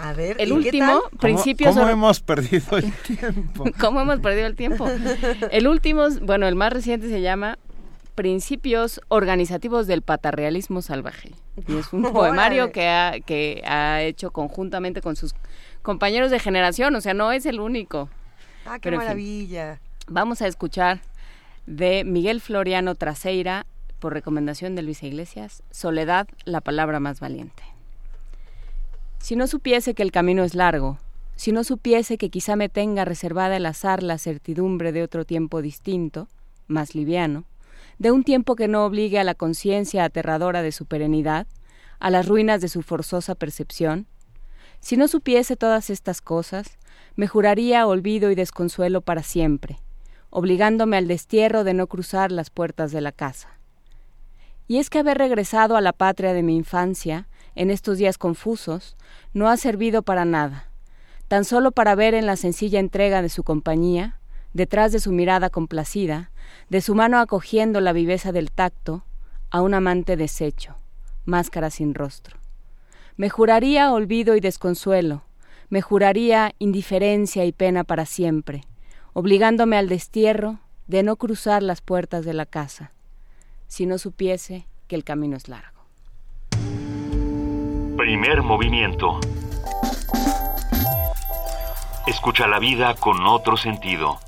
[0.00, 1.18] A ver, El ¿y qué último, tal?
[1.18, 1.70] Principios...
[1.74, 3.64] ¿Cómo or- hemos perdido el tiempo?
[3.80, 4.86] ¿Cómo hemos perdido el tiempo?
[5.50, 7.58] El último, bueno, el más reciente se llama
[8.14, 11.30] Principios Organizativos del Patarrealismo Salvaje.
[11.66, 15.34] Y es un poemario que ha, que ha hecho conjuntamente con sus
[15.80, 18.10] compañeros de generación, o sea, no es el único.
[18.66, 19.80] Ah, qué Pero, en fin, maravilla.
[20.08, 21.00] vamos a escuchar
[21.66, 23.66] de Miguel Floriano Traseira,
[23.98, 27.62] por recomendación de Luisa Iglesias, Soledad, la palabra más valiente.
[29.18, 30.98] Si no supiese que el camino es largo,
[31.34, 35.60] si no supiese que quizá me tenga reservada el azar la certidumbre de otro tiempo
[35.60, 36.28] distinto,
[36.68, 37.44] más liviano,
[37.98, 41.46] de un tiempo que no obligue a la conciencia aterradora de su perenidad,
[41.98, 44.06] a las ruinas de su forzosa percepción,
[44.80, 46.78] si no supiese todas estas cosas,
[47.16, 49.78] me juraría olvido y desconsuelo para siempre,
[50.36, 53.58] obligándome al destierro de no cruzar las puertas de la casa.
[54.68, 58.98] Y es que haber regresado a la patria de mi infancia, en estos días confusos,
[59.32, 60.68] no ha servido para nada,
[61.26, 64.20] tan solo para ver en la sencilla entrega de su compañía,
[64.52, 66.30] detrás de su mirada complacida,
[66.68, 69.04] de su mano acogiendo la viveza del tacto,
[69.48, 70.76] a un amante deshecho,
[71.24, 72.36] máscara sin rostro.
[73.16, 75.22] Me juraría olvido y desconsuelo,
[75.70, 78.64] me juraría indiferencia y pena para siempre,
[79.18, 82.92] obligándome al destierro de no cruzar las puertas de la casa,
[83.66, 85.86] si no supiese que el camino es largo.
[87.96, 89.18] Primer movimiento.
[92.06, 94.18] Escucha la vida con otro sentido.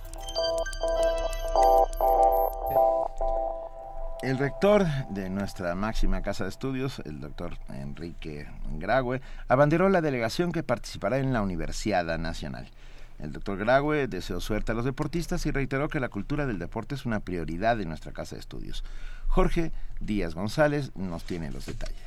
[4.22, 8.46] El rector de nuestra máxima casa de estudios, el doctor Enrique
[8.78, 12.70] Graue, abanderó la delegación que participará en la Universidad Nacional.
[13.18, 16.94] El doctor Graue deseó suerte a los deportistas y reiteró que la cultura del deporte
[16.94, 18.84] es una prioridad en nuestra casa de estudios.
[19.26, 21.98] Jorge Díaz González nos tiene los detalles.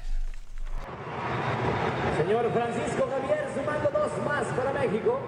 [2.18, 5.20] Señor Francisco Javier, sumando dos más para México.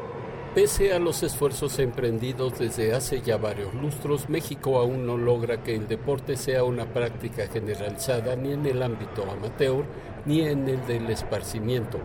[0.55, 5.75] Pese a los esfuerzos emprendidos desde hace ya varios lustros, México aún no logra que
[5.75, 9.83] el deporte sea una práctica generalizada ni en el ámbito amateur
[10.25, 11.99] ni en el del esparcimiento.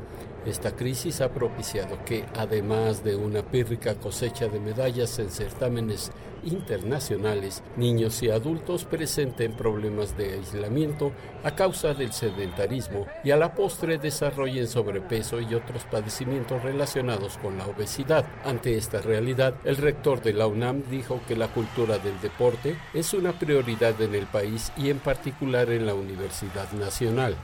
[0.49, 6.11] Esta crisis ha propiciado que, además de una pírrica cosecha de medallas en certámenes
[6.43, 11.12] internacionales, niños y adultos presenten problemas de aislamiento
[11.45, 17.59] a causa del sedentarismo y a la postre desarrollen sobrepeso y otros padecimientos relacionados con
[17.59, 18.25] la obesidad.
[18.43, 23.12] Ante esta realidad, el rector de la UNAM dijo que la cultura del deporte es
[23.12, 27.37] una prioridad en el país y en particular en la Universidad Nacional.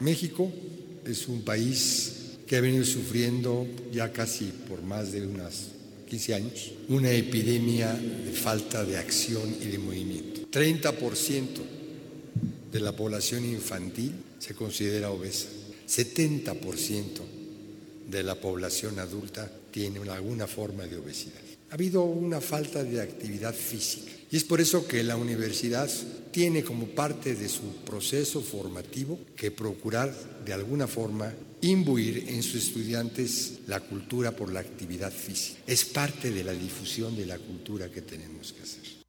[0.00, 0.50] México
[1.04, 2.12] es un país
[2.46, 5.68] que ha venido sufriendo ya casi por más de unas
[6.08, 10.40] 15 años una epidemia de falta de acción y de movimiento.
[10.50, 11.46] 30%
[12.72, 15.48] de la población infantil se considera obesa.
[15.88, 17.02] 70%
[18.10, 21.40] de la población adulta tiene alguna forma de obesidad.
[21.70, 25.90] Ha habido una falta de actividad física y es por eso que la universidad
[26.30, 31.32] tiene como parte de su proceso formativo que procurar de alguna forma
[31.62, 35.60] imbuir en sus estudiantes la cultura por la actividad física.
[35.66, 39.00] Es parte de la difusión de la cultura que tenemos que hacer.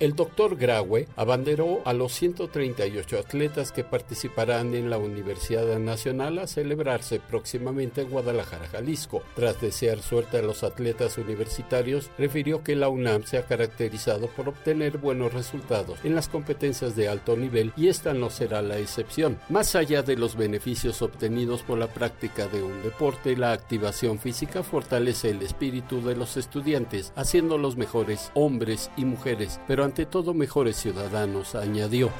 [0.00, 6.46] El doctor Graue abanderó a los 138 atletas que participarán en la Universidad Nacional a
[6.46, 9.24] celebrarse próximamente en Guadalajara, Jalisco.
[9.34, 14.50] Tras desear suerte a los atletas universitarios, refirió que la UNAM se ha caracterizado por
[14.50, 19.40] obtener buenos resultados en las competencias de alto nivel y esta no será la excepción.
[19.48, 24.62] Más allá de los beneficios obtenidos por la práctica de un deporte, la activación física
[24.62, 30.76] fortalece el espíritu de los estudiantes, haciéndolos mejores hombres y mujeres, pero ante todo mejores
[30.76, 32.10] ciudadanos, añadió.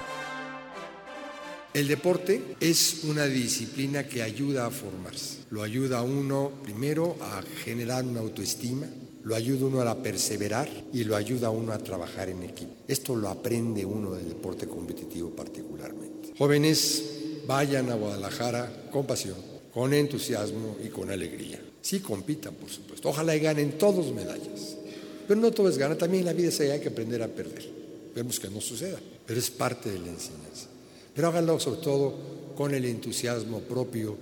[1.75, 5.41] El deporte es una disciplina que ayuda a formarse.
[5.51, 8.87] Lo ayuda a uno primero a generar una autoestima,
[9.23, 12.73] lo ayuda uno a perseverar y lo ayuda uno a trabajar en equipo.
[12.89, 16.33] Esto lo aprende uno del deporte competitivo particularmente.
[16.39, 17.05] Jóvenes,
[17.47, 19.37] vayan a Guadalajara con pasión,
[19.75, 21.61] con entusiasmo y con alegría.
[21.83, 23.11] Sí compitan, por supuesto.
[23.11, 24.78] Ojalá y ganen todos medallas.
[25.29, 27.63] Pero no todo es ganar, también en la vida se hay que aprender a perder.
[28.15, 30.69] Vemos que no suceda, pero es parte de la enseñanza.
[31.15, 34.17] Pero háganlo sobre todo con el entusiasmo propio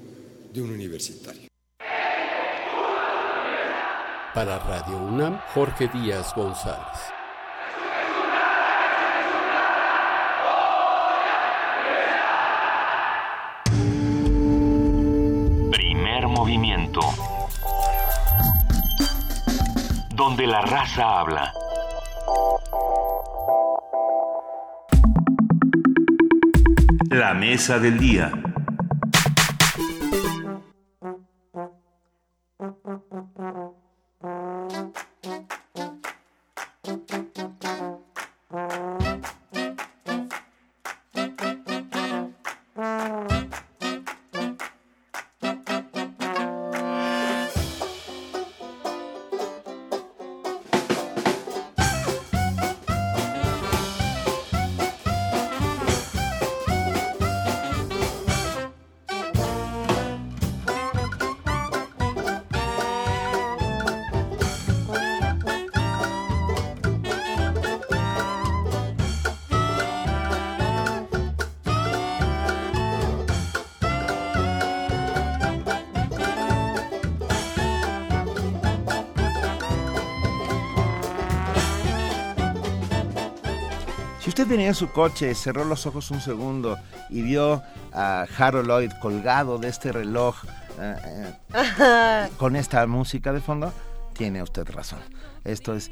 [0.53, 1.49] de un universitario.
[4.35, 7.16] Para Radio UNAM, Jorge Díaz González.
[20.47, 21.53] La raza habla.
[27.11, 28.31] La mesa del día.
[84.49, 86.79] En su coche, cerró los ojos un segundo
[87.11, 90.37] y vio a Harold Lloyd colgado de este reloj
[90.81, 93.73] eh, eh, con esta música de fondo,
[94.17, 95.01] tiene usted razón.
[95.43, 95.91] Esto es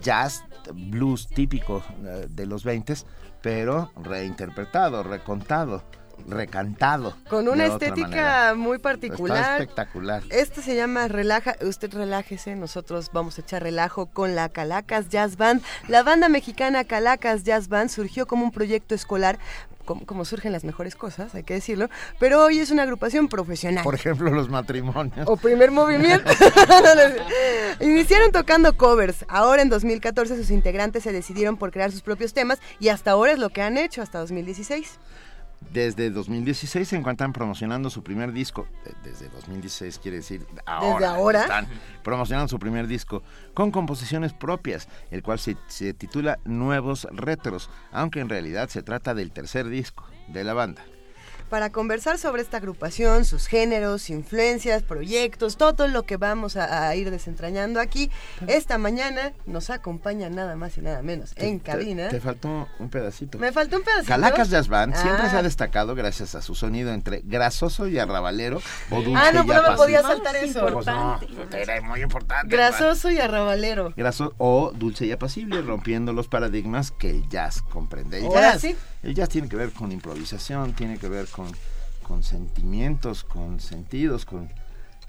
[0.00, 0.42] jazz,
[0.72, 2.94] blues típico eh, de los 20,
[3.42, 5.84] pero reinterpretado, recontado
[6.26, 7.16] recantado.
[7.28, 9.38] Con una estética muy particular.
[9.38, 10.22] Está espectacular.
[10.30, 15.36] Este se llama Relaja, usted relájese, nosotros vamos a echar relajo con la Calacas Jazz
[15.36, 15.62] Band.
[15.88, 19.38] La banda mexicana Calacas Jazz Band surgió como un proyecto escolar
[19.84, 21.88] como, surgen las mejores cosas, hay que decirlo,
[22.20, 23.82] pero hoy es una agrupación profesional.
[23.82, 25.26] Por ejemplo, los matrimonios.
[25.28, 26.30] O primer movimiento.
[27.80, 29.24] Iniciaron tocando covers.
[29.28, 33.32] Ahora en 2014 sus integrantes se decidieron por crear sus propios temas y hasta ahora
[33.32, 34.98] es lo que han hecho, hasta 2016.
[35.70, 38.66] Desde 2016 se encuentran promocionando su primer disco.
[39.02, 40.92] Desde 2016 quiere decir ahora.
[40.92, 41.40] ¿Desde ahora?
[41.42, 41.68] Están
[42.02, 43.22] promocionando su primer disco
[43.54, 49.14] con composiciones propias, el cual se, se titula Nuevos Retros, aunque en realidad se trata
[49.14, 50.84] del tercer disco de la banda.
[51.52, 56.96] Para conversar sobre esta agrupación, sus géneros, influencias, proyectos, todo lo que vamos a, a
[56.96, 58.10] ir desentrañando aquí.
[58.46, 62.08] Esta mañana nos acompaña nada más y nada menos en cabina.
[62.08, 63.38] Te, faltó un pedacito.
[63.38, 64.08] Me faltó un pedacito.
[64.08, 65.30] Calacas Jazz Band siempre Ah.
[65.30, 69.44] se ha destacado gracias a su sonido entre grasoso y arrabalero o dulce Ah, no,
[69.44, 70.66] y pero no me podía saltar eso.
[70.72, 71.20] Pues no,
[71.52, 72.48] era muy importante.
[72.56, 73.92] Grasoso y arrabalero.
[73.94, 78.20] Graso o dulce y apacible, rompiendo los paradigmas que el jazz comprende.
[78.20, 78.74] El Ahora jazz, sí.
[79.02, 81.48] El jazz tiene que ver con improvisación, tiene que ver con,
[82.02, 84.48] con sentimientos, con sentidos, con...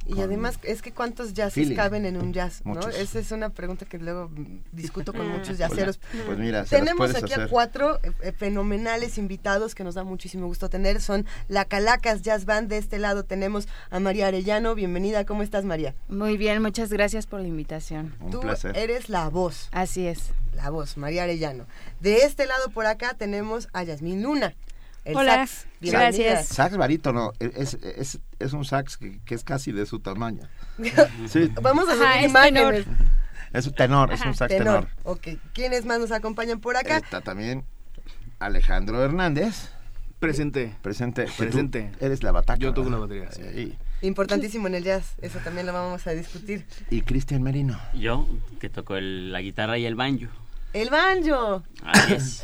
[0.05, 1.75] Y además, es que ¿cuántos jazzes feeling.
[1.75, 2.61] caben en un jazz?
[2.65, 2.73] ¿no?
[2.73, 2.95] Muchos.
[2.95, 5.99] Esa es una pregunta que luego mm, discuto con muchos Pues- jazzeros.
[6.25, 10.69] pues mira, Tenemos aquí a cuatro eh, eh, fenomenales invitados que nos da muchísimo gusto
[10.69, 11.01] tener.
[11.01, 12.69] Son la Calacas Jazz Band.
[12.69, 14.75] De este lado tenemos a María Arellano.
[14.75, 15.25] Bienvenida.
[15.25, 15.95] ¿Cómo estás, María?
[16.09, 18.13] Muy bien, muchas gracias por la invitación.
[18.31, 18.41] Tú
[18.75, 19.69] eres la voz.
[19.71, 20.31] Así es.
[20.53, 21.65] La voz, María Arellano.
[21.99, 24.53] De este lado por acá tenemos a Yasmín Luna.
[25.05, 25.67] El Hola, sax.
[25.81, 26.43] Bienvenida.
[26.43, 30.47] Sax barítono, es, es, es un sax que, que es casi de su tamaño.
[31.27, 31.51] Sí.
[31.61, 32.85] Vamos a es imágenes.
[33.51, 34.87] Es un tenor, es un sax tenor.
[35.03, 35.27] Ok.
[35.53, 36.97] ¿Quiénes más nos acompañan por acá?
[36.97, 37.63] Está también
[38.39, 39.69] Alejandro Hernández.
[40.19, 40.73] Presente.
[40.81, 41.27] Presente.
[41.37, 41.91] Presente.
[41.99, 42.57] Eres la bataca.
[42.59, 43.41] Yo toco la batería, sí.
[43.53, 43.77] Sí.
[44.01, 45.15] Importantísimo en el jazz.
[45.21, 46.65] Eso también lo vamos a discutir.
[46.89, 47.79] Y Cristian Merino.
[47.93, 48.27] Yo,
[48.59, 50.27] que toco el- la guitarra y el banjo.
[50.73, 51.63] El banjo.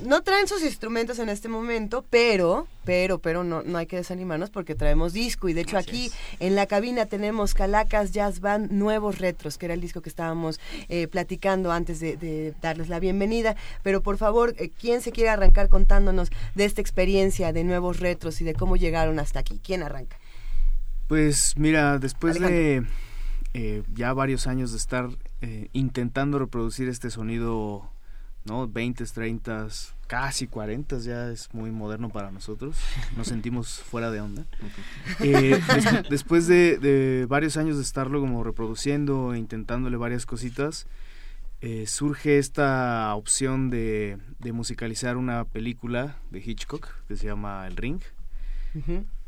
[0.06, 4.50] No traen sus instrumentos en este momento, pero, pero, pero no, no hay que desanimarnos
[4.50, 5.50] porque traemos disco.
[5.50, 9.66] Y de hecho Así aquí en la cabina tenemos Calacas Jazz Band Nuevos Retros, que
[9.66, 13.56] era el disco que estábamos eh, platicando antes de, de darles la bienvenida.
[13.82, 18.42] Pero por favor, eh, ¿quién se quiere arrancar contándonos de esta experiencia de Nuevos Retros
[18.42, 19.60] y de cómo llegaron hasta aquí?
[19.64, 20.18] ¿Quién arranca?
[21.08, 22.84] Pues mira, después de
[23.56, 25.10] eh, ya varios años de estar
[25.42, 27.92] eh, intentando reproducir este sonido,
[28.50, 28.68] ¿no?
[28.68, 29.68] 20, 30,
[30.08, 32.76] casi 40, ya es muy moderno para nosotros.
[33.16, 34.46] Nos sentimos fuera de onda.
[35.22, 40.88] Eh, des- después de, de varios años de estarlo como reproduciendo e intentándole varias cositas,
[41.62, 47.76] eh, surge esta opción de, de musicalizar una película de Hitchcock que se llama El
[47.76, 48.00] Ring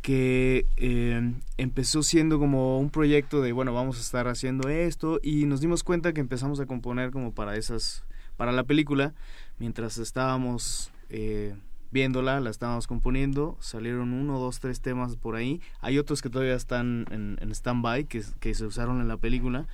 [0.02, 5.45] que eh, empezó siendo como un proyecto de bueno vamos a estar haciendo esto y
[5.45, 8.03] nos dimos cuenta que empezamos a componer como para esas
[8.41, 9.13] para la película
[9.59, 11.53] mientras estábamos eh,
[11.91, 16.55] viéndola la estábamos componiendo salieron uno dos tres temas por ahí hay otros que todavía
[16.55, 19.68] están en, en stand-by que, que se usaron en la película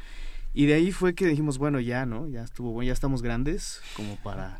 [0.53, 3.81] y de ahí fue que dijimos bueno ya no ya estuvo bueno ya estamos grandes
[3.95, 4.59] como para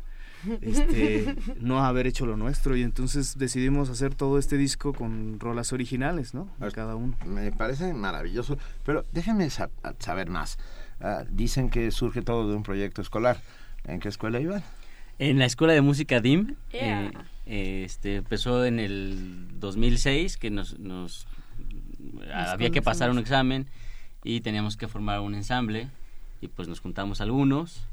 [0.62, 5.72] este, no haber hecho lo nuestro y entonces decidimos hacer todo este disco con rolas
[5.72, 6.48] originales, ¿no?
[6.60, 7.16] De cada uno.
[7.26, 8.56] Me parece maravilloso,
[8.86, 10.56] pero déjenme sa- saber más.
[11.00, 13.40] Ah, dicen que surge todo de un proyecto escolar.
[13.88, 14.62] ¿En qué escuela iban?
[15.18, 17.06] En la Escuela de Música DIM, Yeah.
[17.06, 17.10] eh,
[17.46, 21.26] eh, este, empezó en el 2006, que nos, nos
[22.32, 23.66] había que pasar un examen
[24.22, 25.88] y teníamos que formar un ensamble
[26.40, 27.88] y pues nos juntamos algunos,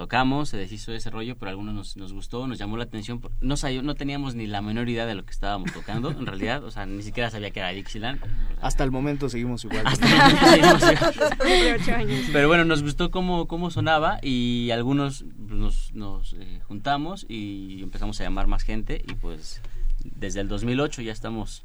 [0.00, 3.20] tocamos, se deshizo ese rollo, pero a algunos nos, nos gustó, nos llamó la atención,
[3.42, 6.70] no, no teníamos ni la menor idea de lo que estábamos tocando, en realidad, o
[6.70, 8.18] sea, ni siquiera sabía que era Dixieland.
[8.62, 9.82] Hasta el momento seguimos igual.
[9.86, 11.38] Hasta el momento seguimos igual.
[11.60, 12.20] De ocho años.
[12.32, 18.18] Pero bueno, nos gustó cómo, cómo sonaba y algunos nos, nos eh, juntamos y empezamos
[18.20, 19.60] a llamar más gente y pues
[20.02, 21.62] desde el 2008 ya estamos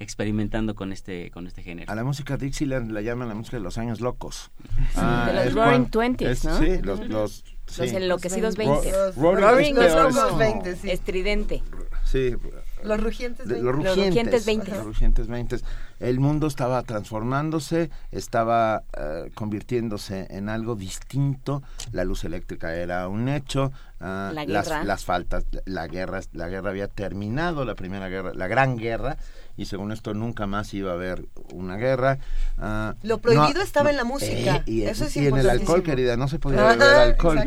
[0.00, 1.92] experimentando con este con este género.
[1.92, 4.50] A la música Dixieland la llaman la música de los años locos.
[4.96, 6.58] de los Roaring Twenties, es- ¿no?
[6.58, 7.06] Sí, los...
[7.08, 7.96] los Los sí.
[7.96, 8.92] enloquecidos Ro- 20.
[9.16, 10.90] Roaring Roaring es peor, los es como- 20, sí.
[10.90, 11.62] Estridente.
[12.04, 12.36] Sí,
[12.84, 13.64] Los rugientes de- 20.
[13.64, 14.70] los Los rugientes, rugientes 20.
[14.72, 15.56] los rugientes 20.
[16.00, 21.62] El mundo estaba transformándose, estaba eh, convirtiéndose en algo distinto.
[21.92, 23.72] La luz eléctrica era un hecho.
[24.04, 24.84] Ah, La las, guerra.
[24.84, 29.16] las faltas, la guerra, la guerra había terminado, la primera guerra, la gran guerra,
[29.56, 32.18] y según esto nunca más iba a haber una guerra.
[32.58, 34.56] ah, Lo prohibido no- estaba en la música.
[34.58, 37.38] eh, y, Eso es y en el alcohol, querida, no se podía beber alcohol.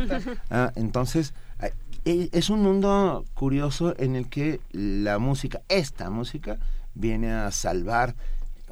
[0.50, 1.68] Ah, entonces, ah,
[2.06, 6.58] eh, es un mundo curioso en el que la música, esta música,
[6.96, 8.16] viene a salvar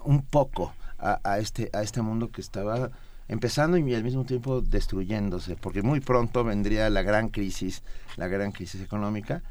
[0.03, 2.89] un poco a, a este, a este mundo que estaba
[3.27, 7.83] empezando y al mismo tiempo destruyéndose, porque muy pronto vendría la gran crisis,
[8.17, 9.43] la gran crisis económica,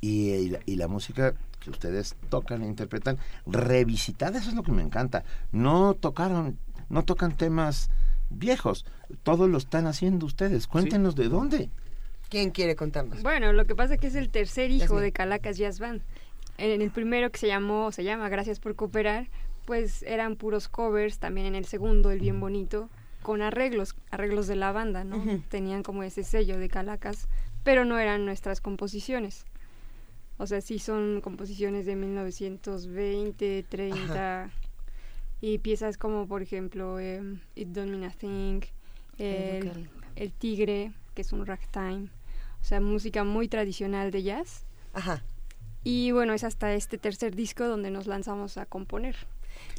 [0.00, 4.62] y, y la, y la música que ustedes tocan e interpretan, revisitada, eso es lo
[4.62, 5.24] que me encanta.
[5.52, 7.88] No tocaron, no tocan temas
[8.30, 8.84] viejos,
[9.22, 10.66] todos lo están haciendo ustedes.
[10.66, 11.70] Cuéntenos de dónde.
[12.28, 13.22] ¿Quién quiere contarnos?
[13.22, 16.02] Bueno, lo que pasa es que es el tercer hijo de Calacas Jazz Band.
[16.58, 19.28] en el primero que se llamó, se llama Gracias por Cooperar,
[19.66, 22.88] pues eran puros covers, también en el segundo, El Bien Bonito,
[23.22, 25.42] con arreglos, arreglos de la banda, ¿no?
[25.48, 27.28] Tenían como ese sello de Calacas,
[27.64, 29.44] pero no eran nuestras composiciones.
[30.38, 34.50] O sea, sí son composiciones de 1920, 30
[35.40, 38.62] y piezas como, por ejemplo, em, It Don't Mean a Thing,
[39.18, 42.08] el, el Tigre, que es un ragtime.
[42.60, 44.64] O sea, música muy tradicional de jazz.
[44.92, 45.22] Ajá.
[45.84, 49.16] Y bueno, es hasta este tercer disco donde nos lanzamos a componer.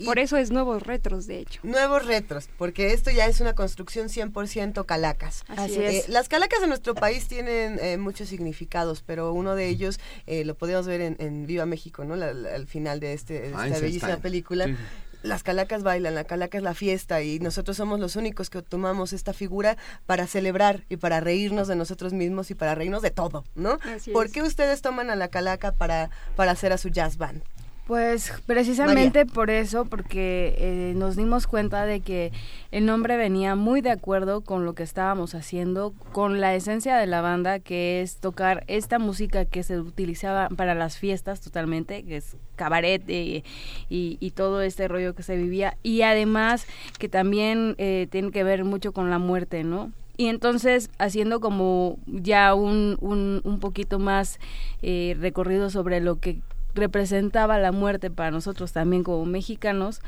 [0.05, 1.59] Por eso es Nuevos Retros, de hecho.
[1.63, 5.43] Nuevos retros, porque esto ya es una construcción 100% calacas.
[5.47, 6.09] Así Eh, es.
[6.09, 10.55] las calacas en nuestro país tienen eh, muchos significados, pero uno de ellos eh, lo
[10.55, 12.15] podemos ver en, en Viva México, ¿no?
[12.15, 13.81] La- la- al final de, este, de esta Einstein.
[13.85, 14.65] bellísima película.
[14.65, 14.75] Sí.
[15.21, 19.13] Las calacas bailan, la calaca es la fiesta y nosotros somos los únicos que tomamos
[19.13, 23.45] esta figura para celebrar y para reírnos de nosotros mismos y para reírnos de todo,
[23.55, 23.79] ¿no?
[23.95, 24.31] Así ¿Por es.
[24.33, 27.41] qué ustedes toman a la calaca para, para hacer a su jazz band?
[27.85, 32.31] Pues precisamente por eso, porque eh, nos dimos cuenta de que
[32.71, 37.07] el nombre venía muy de acuerdo con lo que estábamos haciendo, con la esencia de
[37.07, 42.17] la banda, que es tocar esta música que se utilizaba para las fiestas totalmente, que
[42.17, 43.43] es cabaret eh,
[43.89, 46.65] y, y todo este rollo que se vivía, y además
[46.99, 49.91] que también eh, tiene que ver mucho con la muerte, ¿no?
[50.15, 54.39] Y entonces, haciendo como ya un, un, un poquito más
[54.83, 56.39] eh, recorrido sobre lo que
[56.75, 60.01] representaba la muerte para nosotros también como mexicanos,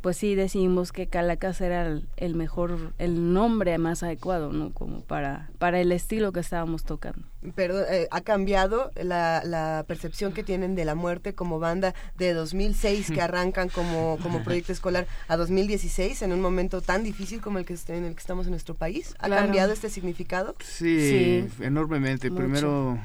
[0.00, 4.70] pues sí decidimos que Calacas era el, el mejor, el nombre más adecuado, ¿no?
[4.72, 7.26] Como para, para el estilo que estábamos tocando.
[7.56, 12.32] Perdón, eh, ha cambiado la, la percepción que tienen de la muerte como banda de
[12.32, 17.58] 2006 que arrancan como, como proyecto escolar a 2016 en un momento tan difícil como
[17.58, 19.16] el que est- en el que estamos en nuestro país.
[19.18, 19.42] ¿Ha Claro.
[19.46, 20.54] cambiado este significado?
[20.60, 22.30] Sí, enormemente.
[22.30, 22.40] Mucho.
[22.40, 22.98] Primero,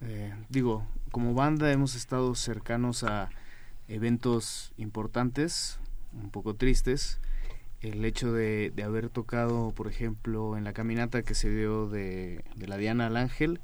[0.00, 3.30] eh, digo, como banda hemos estado cercanos a
[3.88, 5.78] eventos importantes,
[6.12, 7.20] un poco tristes.
[7.80, 12.44] El hecho de, de haber tocado, por ejemplo, en la caminata que se dio de,
[12.54, 13.60] de la Diana al Ángel,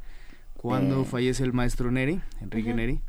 [0.57, 1.05] cuando Eh.
[1.05, 2.75] fallece el maestro Neri, Enrique.
[2.75, 3.01] Neri,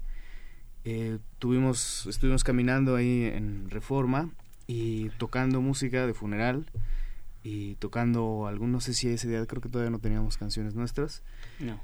[0.86, 4.30] eh, tuvimos, estuvimos caminando ahí en Reforma
[4.68, 6.68] y tocando música de funeral
[7.44, 11.24] y tocando algún, no sé si ese día creo que todavía no teníamos canciones nuestras.
[11.60, 11.80] No.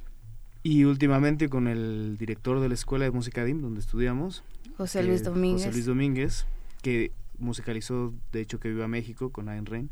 [0.68, 4.44] Y últimamente con el director de la Escuela de Música DIM, donde estudiamos.
[4.78, 5.62] José que- Luis Domínguez.
[5.66, 6.46] José Luis Domínguez,
[6.82, 9.90] que musicalizó, de hecho, que viva México con Ayn Rand.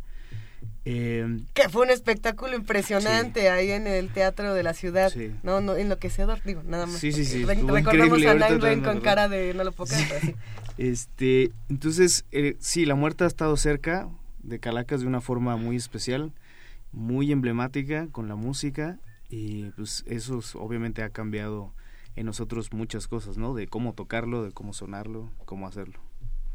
[0.86, 5.12] Eh, Que fue un espectáculo impresionante ahí en el Teatro de la Ciudad.
[5.12, 5.30] Sí.
[5.44, 6.96] No, no, enloquecedor, digo, nada más.
[6.98, 9.94] Sí, sí, sí, Re- estuvo recordamos a Nine Rain con cara de no lo puedo
[9.94, 10.36] creer, sí.
[10.80, 14.10] Este, entonces, eh, sí, la muerte ha estado cerca
[14.42, 16.32] de Calacas de una forma muy especial,
[16.92, 18.98] muy emblemática con la música
[19.34, 21.74] y pues eso es- obviamente ha cambiado
[22.16, 23.54] en nosotros muchas cosas, ¿no?
[23.56, 26.00] De cómo tocarlo, de cómo sonarlo, cómo hacerlo.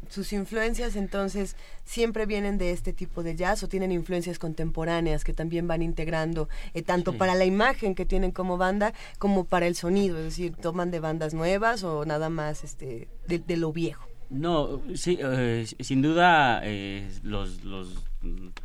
[0.09, 5.33] Sus influencias entonces siempre vienen de este tipo de jazz o tienen influencias contemporáneas que
[5.33, 7.17] también van integrando eh, tanto Sí.
[7.17, 10.99] para la imagen que tienen como banda como para el sonido, es decir, toman de
[11.01, 14.07] bandas nuevas o nada más este de, de lo viejo.
[14.29, 17.93] No, sí, eh, sin duda eh, los, los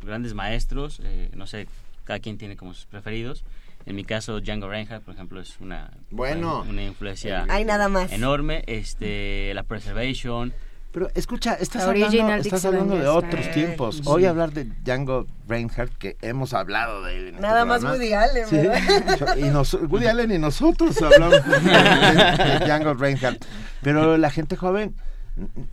[0.03, 1.67] grandes maestros, eh, no sé,
[2.05, 3.43] cada quien tiene como sus preferidos.
[3.85, 6.65] En mi caso, Django Reinhardt, por ejemplo, es una, Bueno.
[6.67, 8.11] una influencia Hay nada más.
[8.11, 8.63] enorme.
[8.67, 10.53] Este, la Preservation.
[10.91, 13.97] Pero escucha, estás hablando, estás hablando de otros tiempos.
[13.97, 14.01] Sí.
[14.05, 17.21] Hoy hablar de Django Reinhardt, que hemos hablado de él.
[17.27, 18.01] en este Nada más programa.
[18.03, 18.55] Woody Allen, Sí.
[18.55, 19.35] ¿verdad?
[19.35, 23.43] Y nos- Woody Allen y nosotros hablamos de, de Django Reinhardt.
[23.81, 24.95] Pero la gente joven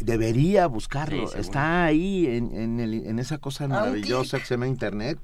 [0.00, 1.26] debería buscarlo.
[1.28, 1.38] Sí.
[1.38, 5.18] Está ahí en, en, el- en esa cosa maravillosa que se llama Internet.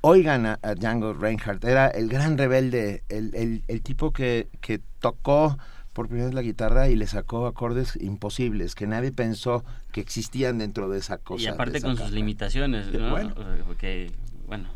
[0.00, 4.80] Oigan a, a Django Reinhardt, era el gran rebelde, el, el, el tipo que, que
[5.00, 5.58] tocó
[5.92, 10.58] por primera vez la guitarra y le sacó acordes imposibles, que nadie pensó que existían
[10.58, 11.42] dentro de esa cosa.
[11.42, 13.34] y de aparte con sus limitaciones, bueno.
[13.66, 14.10] Porque,
[14.48, 14.68] bueno,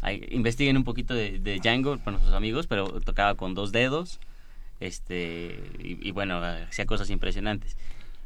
[0.00, 4.20] hay- investiguen un poquito de, de Django para nuestros amigos, pero tocaba con dos dedos,
[4.80, 7.76] este, y, y bueno, hacía cosas impresionantes.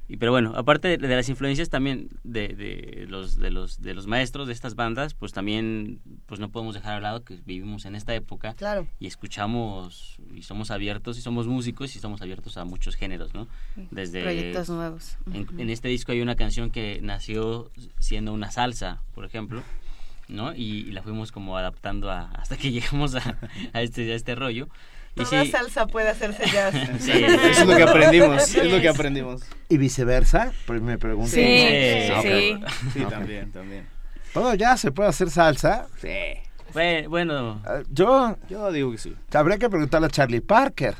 [0.09, 3.95] Y, pero bueno, aparte de, de las influencias también de, de los de los de
[3.95, 7.85] los maestros de estas bandas, pues también pues no podemos dejar al lado que vivimos
[7.87, 8.87] en esta época Claro.
[9.01, 13.47] y escuchamos y somos abiertos y somos músicos y somos abiertos a muchos géneros, ¿no?
[13.91, 15.17] Desde Proyectos nuevos.
[15.33, 19.63] en este disco hay una canción que nació siendo una salsa, por ejemplo,
[20.29, 20.55] ¿no?
[20.55, 23.39] Y, y la fuimos como adaptando a- hasta que llegamos a,
[23.73, 24.69] a este a este rollo.
[25.15, 26.75] Y Toda sí, salsa puede hacerse jazz.
[27.01, 29.43] Sí, Eso es lo que aprendimos, es lo que aprendimos.
[29.69, 30.53] ¿Y viceversa?
[30.67, 31.31] Pues me pregunto.
[31.31, 32.23] Sí, Sí, Ok.
[32.23, 32.61] sí.
[32.95, 33.11] Sí, Ok.
[33.11, 33.87] también, también.
[34.33, 35.87] ¿Todo ya se puede hacer salsa?
[36.01, 36.09] Sí.
[36.73, 39.15] Bue- bueno, Ah, Yo Yo digo que sí.
[39.35, 40.95] habría que preguntarle a Charlie Parker.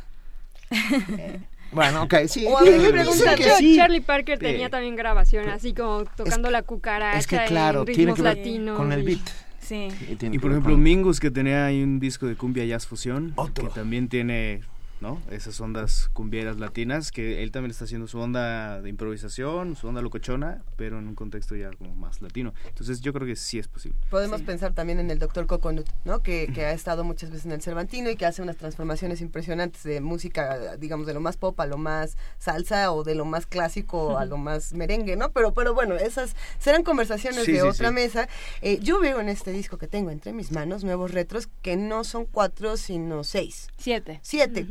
[1.73, 2.45] Bueno, ok, sí.
[2.47, 7.27] O habría que preguntar, Charlie Parker tenía también grabación, así como tocando la cucaracha es
[7.27, 8.77] que, claro, en ritmos tiene que ver latinos.
[8.77, 9.21] con el beat.
[9.63, 9.89] Sí.
[10.09, 14.09] Y, por ejemplo, Mingus, que tenía ahí un disco de cumbia jazz fusión, que también
[14.09, 14.61] tiene
[15.03, 15.21] ¿no?
[15.31, 20.01] Esas ondas cumbieras latinas, que él también está haciendo su onda de improvisación, su onda
[20.01, 22.55] locochona, pero en un contexto ya como más latino.
[22.69, 23.99] Entonces yo creo que sí es posible.
[24.11, 26.23] Podemos pensar también en el doctor Coconut, ¿no?
[26.23, 29.83] Que, que, ha estado muchas veces en el Cervantino y que hace unas transformaciones impresionantes
[29.83, 33.47] de música, digamos, de lo más pop a lo más salsa o de lo más
[33.47, 35.33] clásico a lo más merengue, ¿no?
[35.33, 38.29] Pero, pero bueno, esas serán conversaciones de otra mesa.
[38.61, 42.05] Eh, yo veo en este disco que tengo entre mis manos nuevos retros que no
[42.05, 43.69] son cuatro, sino seis.
[43.79, 44.21] Siete.
[44.23, 44.65] Siete.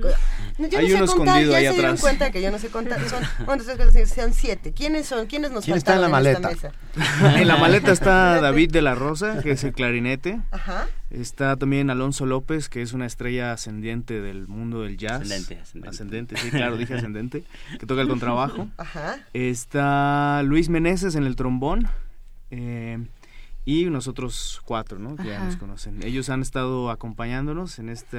[0.58, 2.02] No, yo Hay no uno contar, escondido ya ahí se dieron atrás.
[2.02, 3.00] cuenta que yo no sé contar.
[3.10, 4.74] Son, bueno, entonces, son siete.
[4.74, 5.26] ¿Quiénes son?
[5.28, 6.72] ¿Quiénes nos ¿Quién está en faltaron la esta maleta?
[7.20, 7.38] mesa?
[7.42, 10.42] en la maleta está David de la Rosa, que es el clarinete.
[10.52, 10.88] Ajá.
[11.10, 15.22] Está también Alonso López, que es una estrella ascendiente del mundo del jazz.
[15.22, 15.90] Ascendente, ascendente.
[15.90, 17.44] Ascendente, sí, claro, dije ascendente.
[17.80, 18.68] Que toca el contrabajo.
[18.78, 19.20] Ajá.
[19.34, 21.88] Está Luis Meneses en el trombón.
[22.52, 23.00] eh,
[23.64, 25.16] y nosotros cuatro, ¿no?
[25.16, 25.46] Que ya Ajá.
[25.46, 26.02] nos conocen.
[26.04, 28.18] Ellos han estado acompañándonos en este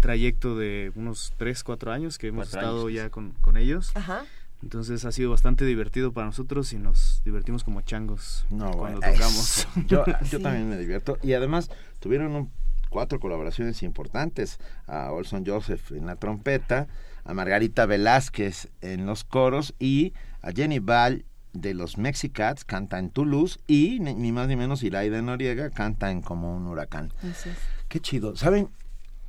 [0.00, 3.92] trayecto de unos 3, 4 años que hemos estado años, ya con, con ellos.
[3.96, 4.24] Ajá.
[4.62, 9.12] Entonces ha sido bastante divertido para nosotros y nos divertimos como changos No, cuando bueno,
[9.14, 9.58] tocamos.
[9.58, 9.68] eso.
[9.86, 10.42] Yo, yo Sí.
[10.42, 11.16] también me divierto.
[11.22, 12.50] Y además tuvieron un-
[12.90, 14.58] cuatro colaboraciones importantes.
[14.86, 16.88] A Olson Joseph en la trompeta,
[17.24, 23.10] a Margarita Velázquez en los coros y a Jenny Ball de los Mexicats canta en
[23.10, 27.12] Toulouse y ni, ni más ni menos Iraida Noriega canta en Como un huracán.
[27.18, 27.56] Así es.
[27.88, 28.34] Qué chido.
[28.36, 28.68] ¿Saben?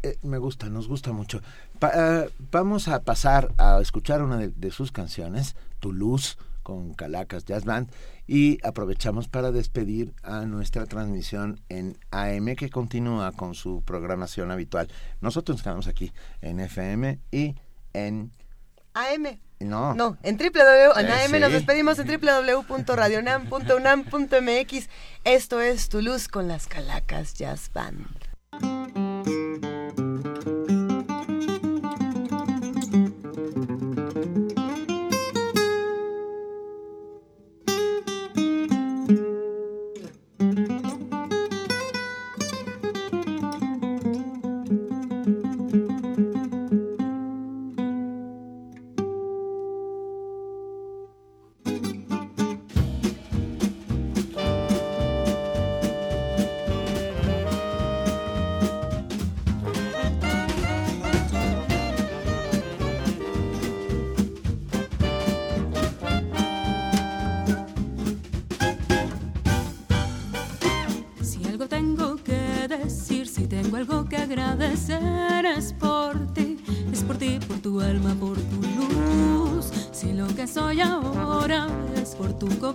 [0.04, 1.42] Eh, me gusta, nos gusta mucho.
[1.80, 7.46] Pa- eh, vamos a pasar a escuchar una de, de sus canciones, Toulouse, con Calacas
[7.46, 7.90] Jazz Band,
[8.28, 14.88] y aprovechamos para despedir a nuestra transmisión en AM que continúa con su programación habitual.
[15.20, 16.12] Nosotros nos quedamos aquí
[16.42, 17.56] en FM y
[17.94, 18.32] en...
[18.94, 19.40] AM.
[19.62, 19.94] No.
[19.96, 21.40] No, en www, en Eh, AM sí.
[21.40, 24.90] nos despedimos en www.radionam.unam.mx.
[25.26, 28.08] Esto es Toulouse con las Calacas Jazz Band.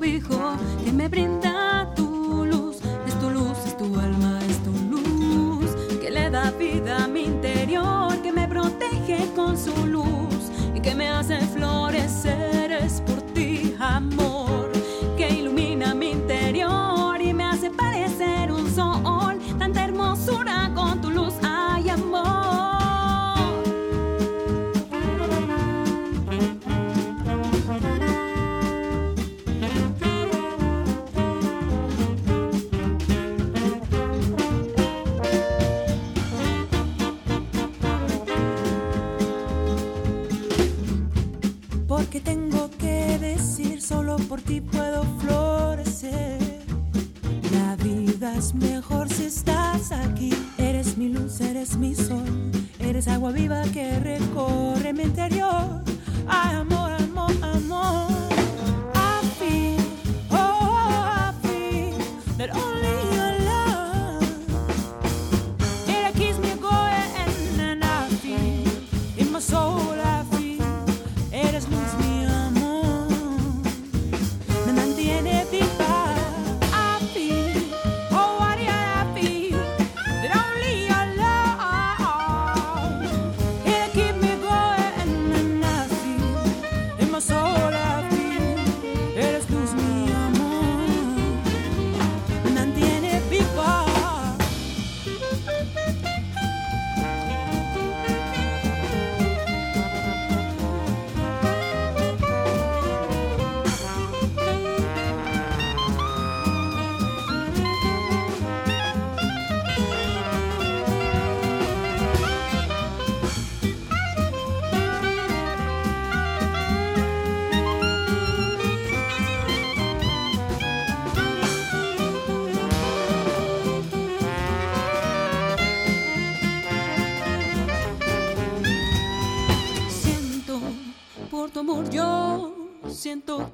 [0.05, 1.24] Cobijo que me brinda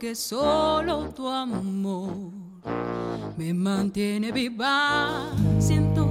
[0.01, 2.33] que solo tu amor
[3.37, 5.31] me mantiene viva.
[5.59, 6.09] Siento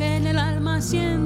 [0.00, 1.19] en el alma, siento,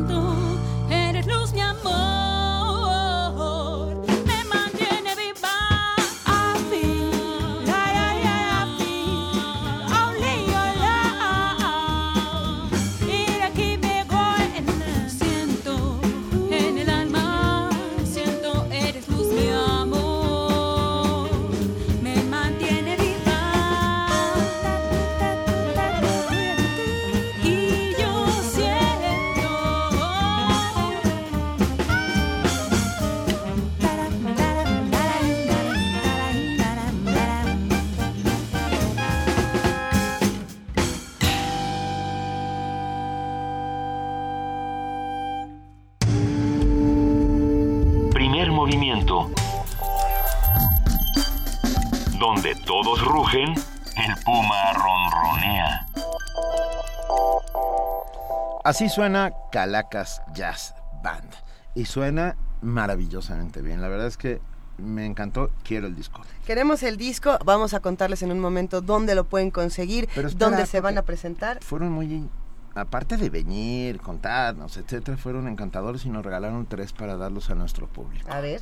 [58.74, 61.30] Así suena Calacas Jazz Band.
[61.76, 63.80] Y suena maravillosamente bien.
[63.80, 64.40] La verdad es que
[64.78, 66.22] me encantó, quiero el disco.
[66.44, 70.80] Queremos el disco, vamos a contarles en un momento dónde lo pueden conseguir, dónde se
[70.80, 71.62] van a presentar.
[71.62, 72.28] Fueron muy
[72.74, 77.86] aparte de venir, contarnos, etcétera, fueron encantadores y nos regalaron tres para darlos a nuestro
[77.86, 78.28] público.
[78.28, 78.60] A ver.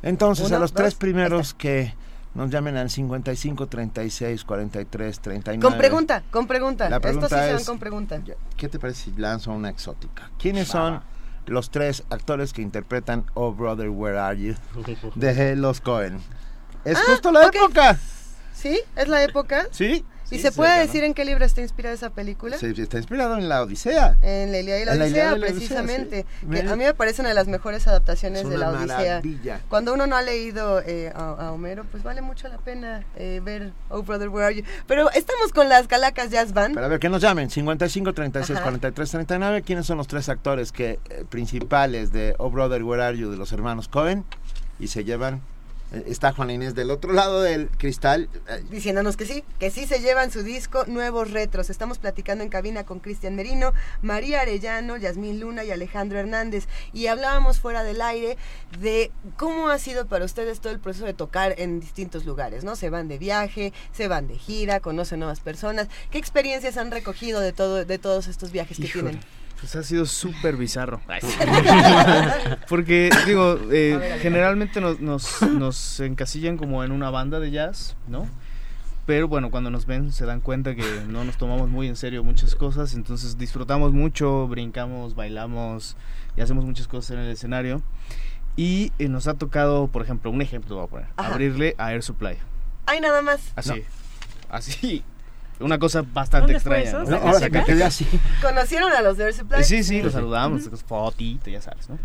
[0.00, 1.92] Entonces, a los tres primeros que
[2.38, 5.60] nos llamen al 55 36 43 39.
[5.70, 6.88] Con pregunta, con pregunta.
[6.88, 8.20] La pregunta Estos sí es, se con pregunta.
[8.56, 10.30] ¿Qué te parece si lanzo una exótica?
[10.38, 11.02] ¿Quiénes son
[11.46, 14.54] los tres actores que interpretan Oh Brother, Where Are You?
[15.16, 16.20] de los Cohen.
[16.84, 17.54] Es Ah, justo la ok.
[17.56, 17.98] época.
[18.54, 18.80] ¿Sí?
[18.94, 19.66] ¿Es la época?
[19.72, 20.04] ¿Sí?
[20.30, 20.86] ¿Y se puede cerca, ¿no?
[20.86, 22.58] decir en qué libro está inspirada esa película?
[22.58, 24.16] Se- está inspirado en la Odisea.
[24.22, 26.26] En la Ilíada y la Odisea, precisamente.
[26.40, 26.46] sí.
[26.50, 28.96] Que a mí me parece una de las mejores adaptaciones Es de la Odisea.
[28.96, 29.60] maravilla.
[29.68, 33.40] Cuando uno no ha leído eh, a, a Homero, pues vale mucho la pena eh,
[33.44, 34.62] ver Oh Brother, Where Are You.
[34.86, 36.74] Pero estamos con las Calacas Jazz Band.
[36.74, 38.64] Pero a ver, que nos llamen, 55 36 Ajá.
[38.64, 39.62] 43 39.
[39.62, 43.36] ¿Quiénes son los tres actores que eh, principales de Oh Brother, Where Are You de
[43.36, 44.24] los hermanos Cohen?
[44.78, 45.40] Y se llevan.
[46.06, 48.28] Está Juana Inés del otro lado del cristal.
[48.70, 51.70] diciéndonos que sí, que sí se llevan su disco Nuevos Retros.
[51.70, 56.66] Estamos platicando en cabina con Cristian Merino, María Arellano, Yasmín Luna y Alejandro Hernández.
[56.92, 58.36] Y hablábamos fuera del aire
[58.80, 62.76] de cómo ha sido para ustedes todo el proceso de tocar en distintos lugares, ¿no?
[62.76, 65.88] Se van de viaje, se van de gira, conocen nuevas personas.
[66.10, 69.37] ¿Qué experiencias han recogido de todo, de todos estos viajes que Híjole, tienen?
[69.60, 71.00] Pues ha sido súper bizarro.
[72.68, 78.28] Porque, digo, eh, generalmente nos, nos, nos encasillan como en una banda de jazz, ¿no?
[79.08, 82.22] Pero bueno, cuando nos ven se dan cuenta que no nos tomamos muy en serio
[82.22, 85.96] muchas cosas, entonces disfrutamos mucho, brincamos, bailamos
[86.36, 87.82] y hacemos muchas cosas en el escenario.
[88.54, 91.32] Y eh, nos ha tocado, por ejemplo, un ejemplo voy a poner, Ajá.
[91.32, 92.36] abrirle a Air Supply.
[92.84, 93.52] Hay nada más.
[93.56, 93.82] Así,
[94.50, 95.02] así.
[95.60, 97.02] Una cosa bastante ¿Dónde fue extraña.
[97.04, 97.10] eso?
[97.10, 97.18] ¿no?
[97.20, 98.06] No, ahora me quedé así.
[98.40, 99.64] ¿Conocieron a los de Supply?
[99.64, 101.98] Sí, sí, los saludamos, fotito, ya sabes, ¿no?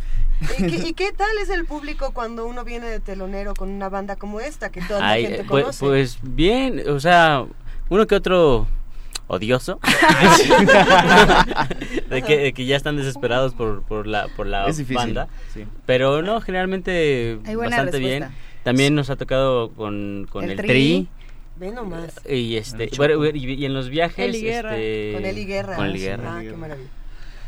[0.58, 3.90] ¿Y qué, y qué tal es el público cuando uno viene de telonero con una
[3.90, 5.86] banda como esta, que toda la gente eh, pues, conoce?
[5.86, 7.46] pues bien, o sea,
[7.90, 8.68] uno que otro
[9.28, 9.80] odioso
[12.10, 15.28] de, que, de que ya están desesperados por, por la por la Es difícil, banda
[15.54, 15.66] sí.
[15.86, 18.28] pero no generalmente Hay buena bastante respuesta.
[18.28, 20.68] bien también nos ha tocado con, con El el, tri.
[20.68, 21.08] tri,
[21.56, 22.12] Ve nomás.
[22.28, 25.76] y este bueno, y, y en los viajes este, Con Eli Guerra.
[25.76, 26.42] con Eli Ah, Guerra.
[26.42, 26.90] qué maravilla.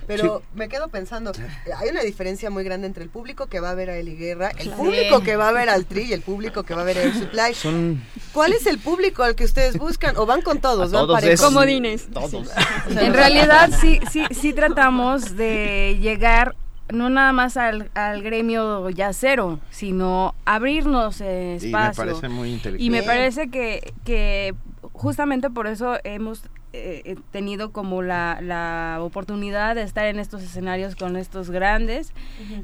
[0.08, 1.32] Pero me quedo pensando,
[1.80, 4.52] hay una diferencia muy grande entre el público que va a ver a Eli Guerra,
[4.60, 7.00] el público que va a ver al Tri y el público que va a ver
[7.00, 7.54] a Air Supply.
[7.56, 10.16] Son ¿Cuál es el público al que ustedes buscan?
[10.18, 10.94] ¿O van con todos?
[10.94, 11.34] A ¿Van todos parejos?
[11.40, 12.08] es- Comodines.
[12.14, 12.36] Todos.
[12.36, 16.56] O sea, En realidad sí, sí, sí tratamos de llegar
[16.94, 22.04] no nada más al, al gremio yacero, sino abrirnos eh, Y me espacio.
[22.06, 22.84] parece muy inteligente.
[22.84, 24.54] Y me parece que, que
[24.94, 26.46] justamente por eso hemos
[26.78, 32.12] eh, eh, tenido como la, la oportunidad de estar en estos escenarios con estos grandes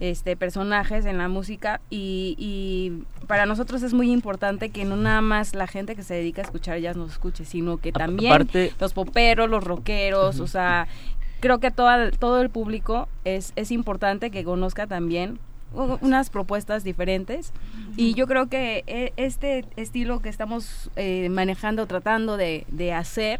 [0.01, 5.21] este personajes en la música y, y para nosotros es muy importante que no nada
[5.21, 8.73] más la gente que se dedica a escuchar jazz nos escuche, sino que también aparte-
[8.81, 10.87] los poperos, los rockeros, o sea,
[11.41, 15.39] creo que toda, todo el público es, es importante que conozca también
[16.01, 17.53] unas propuestas diferentes
[17.95, 23.39] y yo creo que e- este estilo que estamos eh, manejando, tratando de, de hacer,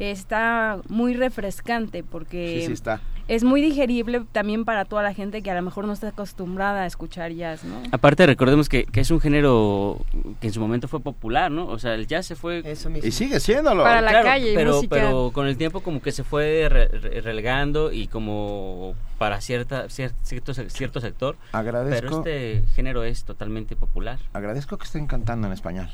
[0.00, 3.00] está muy refrescante porque Sí, sí está.
[3.30, 6.82] Es muy digerible también para toda la gente que a lo mejor no está acostumbrada
[6.82, 7.80] a escuchar jazz, ¿no?
[7.92, 9.98] Aparte recordemos que, que es un género
[10.40, 11.66] que en su momento fue popular, ¿no?
[11.68, 12.62] O sea, el jazz se fue...
[13.04, 13.84] Y sigue siéndolo.
[13.84, 14.96] Para la calle y pero, música.
[14.96, 19.84] pero con el tiempo como que se fue re- re- relegando y como para cierta
[19.86, 21.36] cier- cierto, cierto sector.
[21.52, 24.18] Agradezco- Pero este género es totalmente popular.
[24.32, 25.88] Agradezco que estén cantando en español.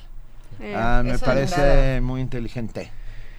[0.59, 2.91] Eh, Ah, me parece muy inteligente.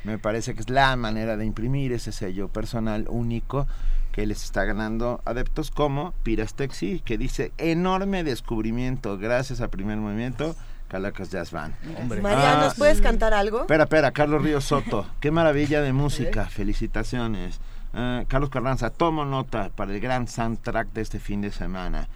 [0.03, 3.67] Me parece que es la manera de imprimir ese sello personal único
[4.11, 10.56] que les está ganando adeptos como Pirastexi, que dice enorme descubrimiento gracias a primer movimiento,
[10.88, 11.76] Calacas Jazz Band.
[12.22, 13.61] María, Ah, ¿nos puedes cantar algo?
[13.61, 15.06] Espera, espera, Carlos Ríos Soto.
[15.19, 16.45] Qué maravilla de música.
[16.45, 17.59] Felicitaciones.
[17.93, 22.08] Ah, Carlos Carranza, tomo nota para el gran soundtrack de este fin de semana.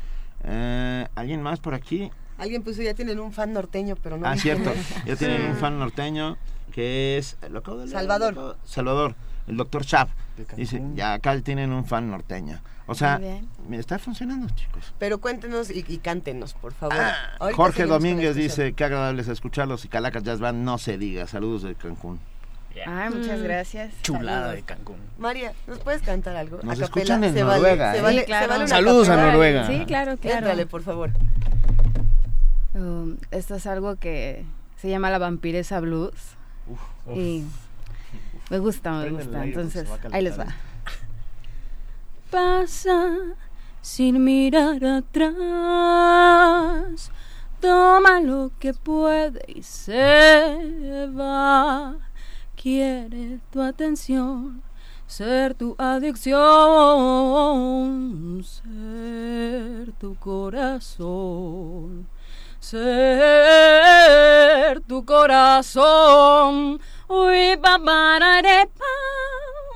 [0.43, 2.09] Eh, ¿Alguien más por aquí?
[2.37, 4.25] Alguien puso, ya tienen un fan norteño, pero no.
[4.27, 4.71] Ah, cierto.
[5.05, 6.37] Ya tienen un fan norteño
[6.71, 7.37] que es...
[7.49, 7.97] ¿lo acabo de leer?
[7.97, 8.57] Salvador.
[8.63, 9.15] Salvador,
[9.47, 10.09] el doctor Chap.
[10.55, 12.59] Dice, ya acá tienen un fan norteño.
[12.87, 13.47] O sea, Muy bien.
[13.69, 14.93] me está funcionando, chicos.
[14.97, 16.97] Pero cuéntenos y, y cántenos, por favor.
[17.39, 21.27] Ahorita Jorge Domínguez dice, qué agradable es escucharlos y Calacas Jazz Band no se diga.
[21.27, 22.19] Saludos de Cancún.
[22.87, 23.43] Ay, muchas Mm.
[23.43, 23.93] gracias.
[24.01, 24.55] Chulada Saludos.
[24.55, 24.97] de Cancún.
[25.19, 26.59] María, ¿nos puedes cantar algo?
[26.63, 28.01] Nos A escuchan en se vale, Noruega, se ¿eh?
[28.01, 28.43] vale- Sí, claro.
[28.45, 29.15] se vale una Saludos a.
[29.17, 29.67] Noruega.
[29.67, 30.37] Sí, claro, claro.
[30.37, 31.11] Éntrale, por favor.
[32.73, 34.45] Um, esto es algo que
[34.77, 36.13] se llama la vampiresa blues.
[37.15, 37.43] Y
[38.49, 39.43] me gusta, me Prende gusta.
[39.43, 40.47] Entonces, ahí les va.
[42.31, 43.35] pasa
[43.81, 45.35] sin mirar atrás.
[47.59, 51.97] Toma lo que puede y se va.
[52.55, 54.63] Quiere tu atención,
[55.07, 56.41] ser tu adicción,
[58.43, 62.07] ser tu corazón,
[62.61, 62.81] ser
[64.87, 66.79] tu corazón.
[67.07, 68.85] Uy, pa, para, re, pa,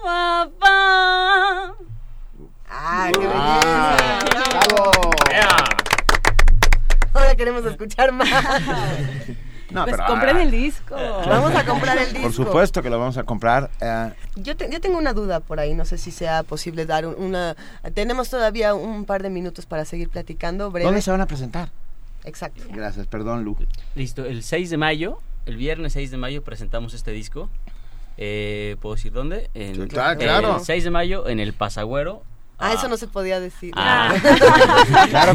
[0.04, 1.76] pa, pa.
[2.70, 4.20] ¡Ah, qué belleza!
[4.70, 4.92] ¡Bravo!
[7.14, 8.30] Ahora queremos escuchar más.
[9.72, 10.96] No, Pues pero, compren ah, el disco.
[10.96, 12.22] Vamos a comprar el disco.
[12.22, 13.70] Por supuesto que lo vamos a comprar.
[13.82, 17.06] eh, Yo, te- yo tengo una duda por ahí, no sé si sea posible dar
[17.06, 17.56] un- una...
[17.94, 20.72] Tenemos todavía un par de minutos para seguir platicando.
[20.72, 20.86] Breve.
[20.86, 21.72] ¿Dónde se van a presentar?
[22.26, 22.64] Exacto.
[22.70, 23.56] Gracias, perdón, Lu.
[23.96, 27.50] Listo, el 6 de mayo, el viernes 6 de mayo presentamos este disco.
[28.18, 29.50] Eh, ¿Puedo decir dónde?
[29.54, 30.58] En, Sí, claro, claro.
[30.58, 32.24] El 6 de mayo en el Pasagüero.
[32.58, 33.74] Ah, eso no se podía decir.
[33.76, 34.14] Ah.
[35.10, 35.34] claro,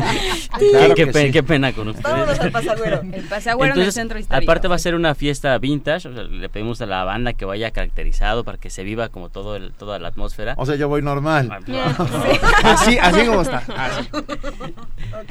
[0.58, 1.32] qué, claro qué que pe- sí.
[1.32, 2.04] qué pena con ustedes.
[2.10, 3.00] Vámonos al pasagüero.
[3.12, 4.50] El pasagüero en el Entonces, centro histórico.
[4.50, 7.44] Aparte va a ser una fiesta vintage, o sea, le pedimos a la banda que
[7.44, 10.54] vaya caracterizado para que se viva como todo el, toda la atmósfera.
[10.56, 11.50] O sea, yo voy normal.
[12.64, 13.62] Así, así como está.
[13.76, 14.08] Así.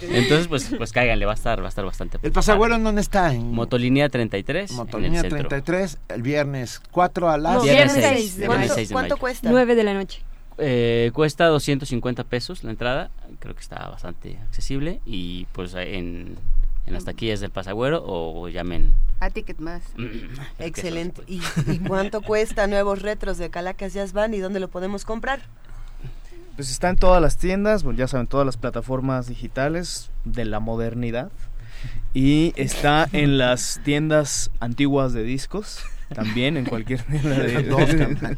[0.02, 2.20] Entonces, pues, pues cáiganle, va a estar, va a estar bastante.
[2.22, 3.34] ¿El pasagüero en dónde está?
[3.34, 4.72] En Motolínea 33.
[4.74, 5.50] Motolínea en el centro.
[5.50, 7.54] 33, el viernes 4 a las...
[7.56, 8.36] No, Viernes viernes seis.
[8.76, 9.50] seis de ¿Cuánto, cuesta?
[9.50, 10.22] 9 de la noche.
[10.60, 16.38] Eh, cuesta 250 pesos la entrada, creo que está bastante accesible y pues en,
[16.86, 18.94] en las taquillas del Pasagüero o llamen.
[19.20, 19.84] A Ticket Más.
[20.60, 21.24] Excelente.
[21.28, 25.42] ¿Y, y cuánto cuesta nuevos retros de Calacas Jazz Band y dónde lo podemos comprar?
[26.56, 30.60] Pues está en todas las tiendas, bueno, ya saben, todas las plataformas digitales de la
[30.60, 31.32] modernidad.
[32.14, 37.70] Y está en las tiendas antiguas de discos, también en cualquier de...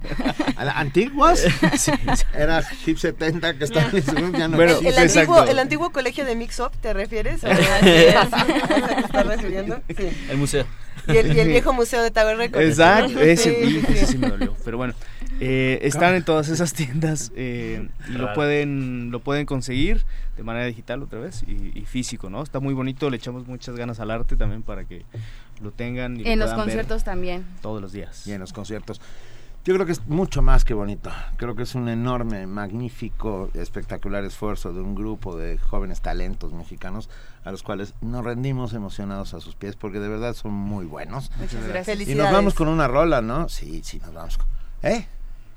[0.55, 1.43] ¿A la- ¿Antiguas?
[1.77, 1.91] Sí,
[2.33, 6.35] Era Hip 70 que está en ya no Bueno, ¿El, antiguo, ¿El antiguo colegio de
[6.35, 7.41] Mix Up te refieres?
[10.29, 10.65] El museo.
[11.07, 12.63] Y el, y el viejo museo de Tower Records.
[12.67, 13.21] Exacto, ¿no?
[13.21, 14.55] ese, Sí, ese sí me dolió.
[14.63, 14.93] Pero bueno,
[15.39, 20.05] eh, están en todas esas tiendas eh, y lo pueden, lo pueden conseguir
[20.37, 22.43] de manera digital otra vez y, y físico, ¿no?
[22.43, 25.03] Está muy bonito, le echamos muchas ganas al arte también para que
[25.61, 27.45] lo tengan y lo En los ver conciertos también.
[27.61, 28.25] todos los días.
[28.27, 28.99] Y en los conciertos.
[29.63, 31.11] Yo creo que es mucho más que bonito.
[31.37, 37.11] Creo que es un enorme, magnífico, espectacular esfuerzo de un grupo de jóvenes talentos mexicanos
[37.43, 41.31] a los cuales nos rendimos emocionados a sus pies porque de verdad son muy buenos.
[41.39, 42.07] Muchas gracias.
[42.07, 43.49] Y nos vamos con una rola, ¿no?
[43.49, 44.47] Sí, sí, nos vamos con...
[44.81, 45.07] ¿Eh?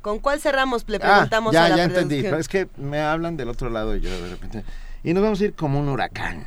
[0.03, 0.85] ¿Con cuál cerramos?
[0.87, 2.21] Le Ah, preguntamos ya, a la ya entendí.
[2.23, 2.31] producción.
[2.31, 4.65] Pero es que me hablan del otro lado y yo de repente...
[5.03, 6.47] Y nos vamos a ir como un huracán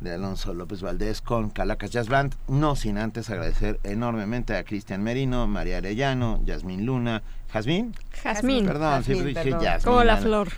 [0.00, 5.02] de Alonso López Valdés con Calacas Jazz Band, no sin antes agradecer enormemente a Cristian
[5.02, 7.94] Merino, María Arellano, Yasmín Luna, Jazmín.
[8.22, 8.66] Jazmín.
[8.66, 9.60] Perdón, Jazmín, siempre dije perdón.
[9.62, 9.84] Yasmín.
[9.84, 10.22] Como la Ana.
[10.22, 10.48] flor.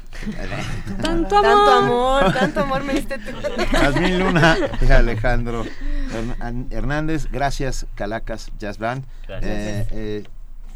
[1.02, 3.30] Tanto amor, tanto amor me diste tú.
[3.70, 9.04] Jazmín Luna y Alejandro Hern- Hernández, gracias Calacas Jazz Band.
[9.28, 9.50] Gracias.
[9.52, 10.24] Eh, eh,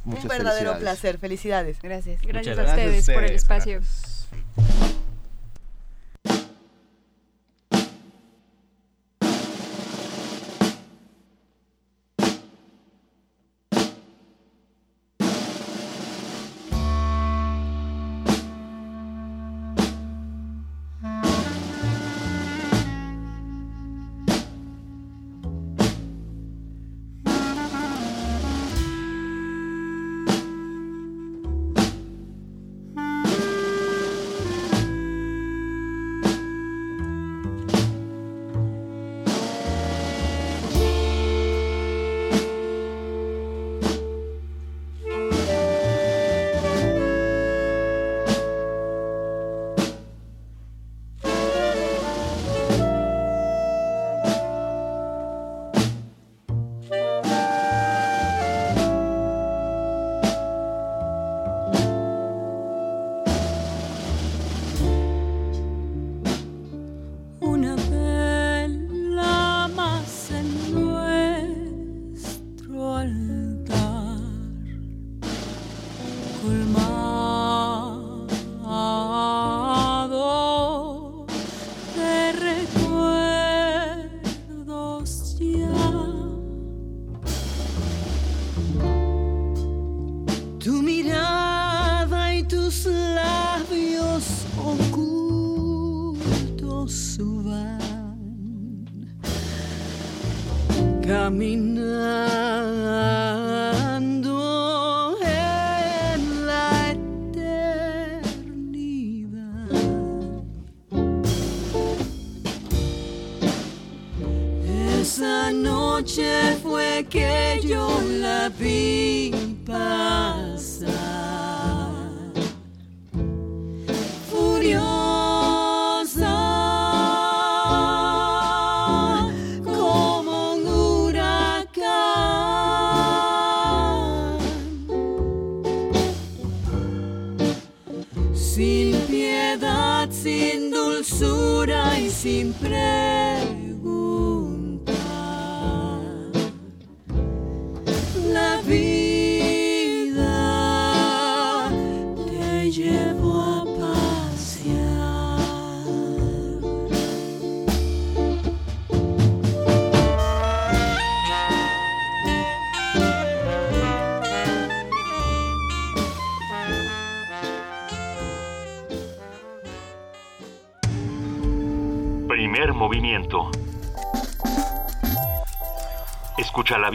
[0.05, 0.81] muchas Un verdadero felicidades.
[0.83, 1.79] placer, felicidades.
[1.83, 2.21] Gracias.
[2.23, 2.87] Gracias a gracias.
[2.87, 3.81] ustedes por el espacio.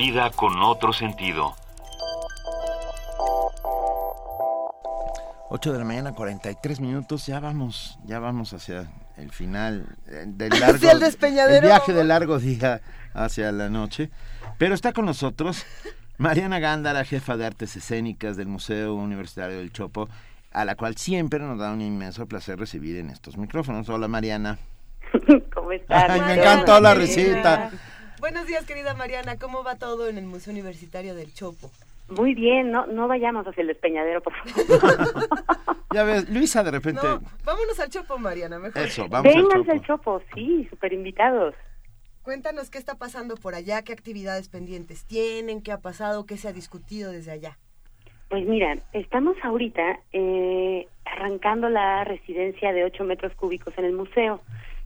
[0.07, 1.53] Vida con otro sentido.
[5.49, 10.49] 8 de la mañana, 43 minutos, ya vamos, ya vamos hacia el final eh, del
[10.51, 11.67] largo, Hacia el despeñadero.
[11.67, 12.79] el viaje de largo día
[13.13, 14.09] hacia la noche.
[14.57, 15.65] Pero está con nosotros
[16.17, 20.07] Mariana Gándara, jefa de artes escénicas del Museo Universitario del Chopo,
[20.53, 23.89] a la cual siempre nos da un inmenso placer recibir en estos micrófonos.
[23.89, 24.57] Hola Mariana.
[25.53, 26.09] ¿Cómo estás?
[26.09, 27.71] Ay, me encantó la risita.
[28.19, 29.37] Buenos días, querida Mariana.
[29.37, 31.69] ¿Cómo va todo en el Museo Universitario del Chopo?
[32.09, 35.27] Muy bien, no, no vayamos hacia el despeñadero, por favor.
[35.93, 37.01] Ya ves, Luisa de repente...
[37.01, 38.83] No, vámonos al Chopo, Mariana, mejor.
[38.83, 39.71] Eso, vamos al Vénganse Chopo.
[39.71, 41.55] al Chopo, sí, súper invitados.
[42.23, 46.49] Cuéntanos qué está pasando por allá, qué actividades pendientes tienen, qué ha pasado, qué se
[46.49, 47.57] ha discutido desde allá.
[48.29, 54.41] Pues mira, estamos ahorita eh, arrancando la residencia de 8 metros cúbicos en el museo.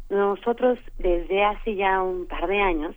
[0.10, 2.96] Nosotros desde hace ya un par de años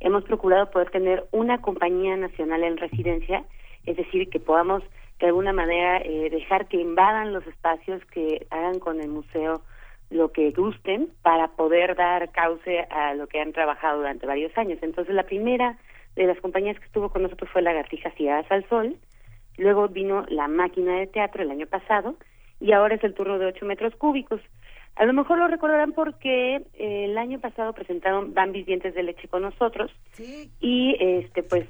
[0.00, 3.44] hemos procurado poder tener una compañía nacional en residencia,
[3.86, 4.82] es decir, que podamos
[5.18, 9.62] de alguna manera eh, dejar que invadan los espacios, que hagan con el museo
[10.10, 14.78] lo que gusten para poder dar cauce a lo que han trabajado durante varios años.
[14.82, 15.76] Entonces, la primera
[16.16, 18.96] de las compañías que estuvo con nosotros fue Lagartijas Guiadas al Sol,
[19.56, 22.16] luego vino La Máquina de Teatro el año pasado,
[22.60, 24.40] y ahora es el turno de 8 metros cúbicos.
[24.98, 29.28] A lo mejor lo recordarán porque eh, el año pasado presentaron Bambis Dientes de Leche
[29.28, 30.50] con nosotros, Sí.
[30.60, 31.66] y este pues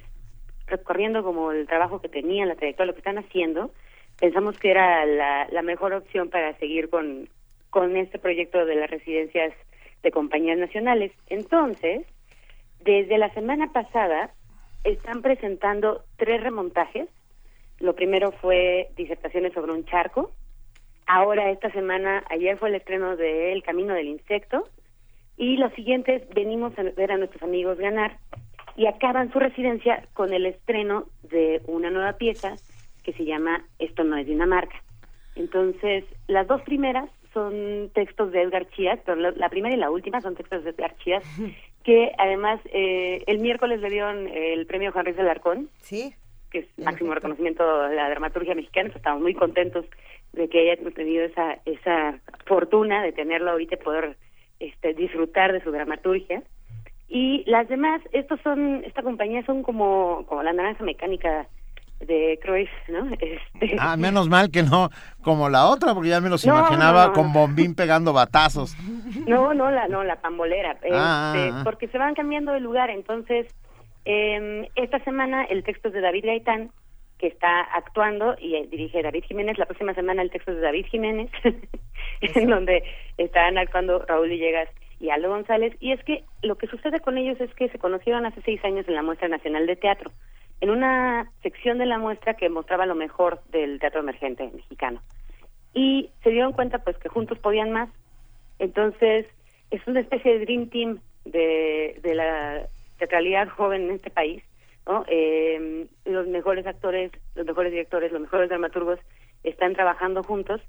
[0.67, 3.71] recorriendo como el trabajo que tenían, la trayectoria, lo que están haciendo,
[4.19, 7.29] pensamos que era la, la mejor opción para seguir con,
[7.71, 9.53] con este proyecto de las residencias
[10.03, 11.13] de compañías nacionales.
[11.29, 12.07] Entonces,
[12.81, 14.31] desde la semana pasada
[14.85, 17.09] están presentando tres remontajes.
[17.79, 20.31] Lo primero fue disertaciones sobre un charco.
[21.09, 24.69] Ahora, esta semana, ayer fue el estreno de El Camino del Insecto.
[25.39, 28.19] Y los siguientes venimos a ver a nuestros amigos ganar
[28.77, 32.57] y acaban su residencia con el estreno de una nueva pieza
[33.03, 34.83] que se llama Esto no es Dinamarca.
[35.35, 39.91] Entonces, las dos primeras son textos de Edgar Chías, pero la, la primera y la
[39.91, 41.25] última son textos de Edgar Chías,
[41.85, 46.13] que además eh, el miércoles le dieron el premio Juan Ruiz Alarcón, sí.
[46.51, 49.87] que es máximo reconocimiento de la dramaturgia mexicana, estamos muy contentos
[50.33, 54.17] de que haya tenido esa, esa fortuna de tenerlo ahorita y poder
[54.61, 56.43] este, disfrutar de su dramaturgia.
[57.09, 61.47] Y las demás, estos son, esta compañía son como, como la naranja mecánica
[62.01, 63.09] de Cruyff, ¿no?
[63.21, 64.91] Este, Ah, menos mal que no
[65.23, 68.77] como la otra, porque ya me los No, imaginaba no, no, con bombín pegando batazos.
[69.27, 71.61] No, no, la, no, la pambolera, este, Ah, ah, ah.
[71.65, 72.91] porque se van cambiando de lugar.
[72.91, 73.47] Entonces,
[74.05, 76.71] eh, esta semana el texto es de David Gaitán,
[77.19, 79.59] que está actuando y eh, dirige David Jiménez.
[79.59, 81.31] La próxima semana el texto es de David Jiménez,
[82.21, 82.83] en donde
[83.17, 84.69] estarán actuando Raúl Villegas
[85.01, 85.75] y Aldo González.
[85.81, 88.87] Y es que lo que sucede con ellos es que se conocieron hace seis años
[88.89, 90.11] en la Muestra Nacional de Teatro,
[90.61, 95.01] en una sección de la muestra que mostraba lo mejor del teatro emergente mexicano.
[95.75, 97.91] Y se dieron cuenta pues que juntos podían más.
[98.59, 99.27] Entonces,
[99.71, 102.67] es una especie de Dream Team de, de la
[102.99, 104.43] teatralidad joven en este país,
[104.89, 105.05] ¿no?
[105.07, 108.99] Eh, los mejores actores, los mejores directores, los mejores dramaturgos
[109.45, 110.61] están trabajando juntos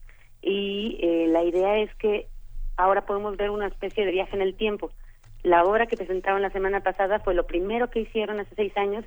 [0.42, 2.28] y eh, la idea es que
[2.76, 4.92] ahora podemos ver una especie de viaje en el tiempo.
[5.42, 9.06] La obra que presentaron la semana pasada fue lo primero que hicieron hace seis años.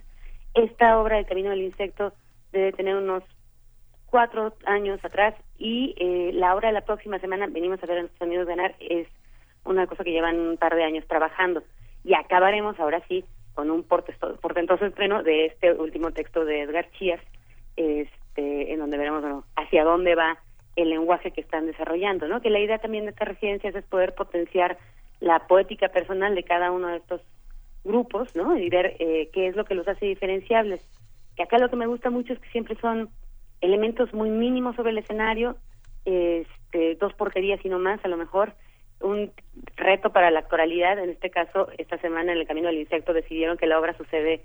[0.54, 2.14] Esta obra, El Camino del Insecto,
[2.50, 3.22] debe tener unos
[4.06, 8.00] cuatro años atrás y eh, la hora de la próxima semana venimos a ver a
[8.00, 9.08] nuestros amigos ganar es
[9.64, 11.62] una cosa que llevan un par de años trabajando
[12.04, 13.24] y acabaremos ahora sí
[13.54, 17.20] con un portentoso estreno de este último texto de Edgar Chías,
[17.76, 20.38] este, en donde veremos bueno, hacia dónde va
[20.76, 22.40] el lenguaje que están desarrollando, ¿no?
[22.40, 24.78] Que la idea también de estas residencias es poder potenciar
[25.20, 27.20] la poética personal de cada uno de estos
[27.84, 28.56] grupos, ¿no?
[28.56, 30.80] Y ver eh, qué es lo que los hace diferenciables.
[31.36, 33.10] Que acá lo que me gusta mucho es que siempre son
[33.60, 35.56] elementos muy mínimos sobre el escenario,
[36.04, 38.54] este, dos porterías y no más, a lo mejor,
[39.02, 39.32] un
[39.76, 40.98] reto para la actoralidad.
[40.98, 44.42] En este caso, esta semana en el Camino del Insecto decidieron que la obra sucede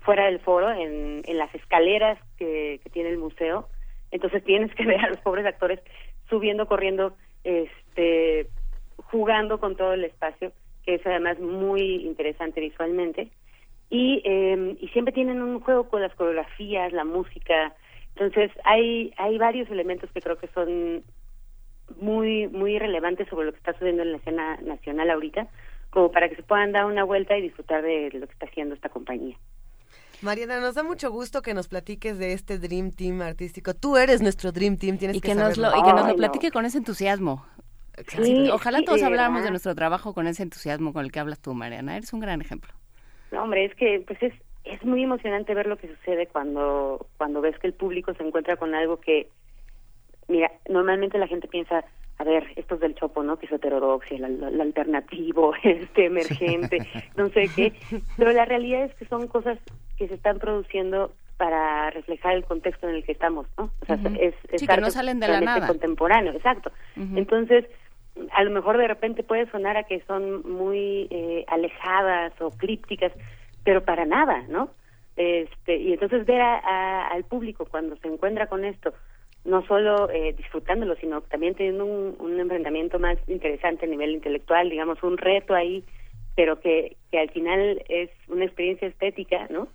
[0.00, 3.68] fuera del foro, en, en las escaleras que, que tiene el museo.
[4.10, 5.80] Entonces tienes que ver a los pobres actores
[6.28, 8.48] subiendo, corriendo, este,
[8.96, 10.52] jugando con todo el espacio,
[10.84, 13.28] que es además muy interesante visualmente.
[13.90, 17.74] Y, eh, y siempre tienen un juego con las coreografías, la música.
[18.16, 21.02] Entonces hay, hay varios elementos que creo que son
[22.00, 25.48] muy muy relevantes sobre lo que está sucediendo en la escena nacional ahorita,
[25.90, 28.74] como para que se puedan dar una vuelta y disfrutar de lo que está haciendo
[28.74, 29.36] esta compañía.
[30.22, 33.74] Mariana, nos da mucho gusto que nos platiques de este Dream Team artístico.
[33.74, 36.50] Tú eres nuestro Dream Team, tienes y que, nos lo, Y que nos lo platique
[36.50, 37.44] con ese entusiasmo.
[38.52, 41.96] Ojalá todos habláramos de nuestro trabajo con ese entusiasmo con el que hablas tú, Mariana.
[41.96, 42.72] Eres un gran ejemplo.
[43.30, 44.32] No, hombre, es que pues es,
[44.64, 48.56] es muy emocionante ver lo que sucede cuando, cuando ves que el público se encuentra
[48.56, 49.28] con algo que
[50.28, 51.84] Mira, normalmente la gente piensa,
[52.18, 53.38] a ver, esto es del Chopo, ¿no?
[53.38, 56.78] Que es heterodoxia, el, alternativo, este emergente,
[57.16, 57.72] no sé qué.
[58.16, 59.58] Pero la realidad es que son cosas
[59.96, 63.70] que se están produciendo para reflejar el contexto en el que estamos, ¿no?
[63.80, 65.66] O sea, es, sí, que no salen de la nada.
[65.66, 66.70] contemporáneo, exacto.
[66.96, 67.66] Entonces,
[68.32, 73.12] a lo mejor de repente puede sonar a que son muy eh, alejadas o crípticas,
[73.64, 74.70] pero para nada, ¿no?
[75.16, 78.92] Este, y entonces ver a, al público cuando se encuentra con esto,
[79.44, 84.70] no solo eh, disfrutándolo, sino también teniendo un, un, enfrentamiento más interesante a nivel intelectual,
[84.70, 85.84] digamos, un reto ahí,
[86.34, 89.68] pero que, que al final es una experiencia estética, ¿no?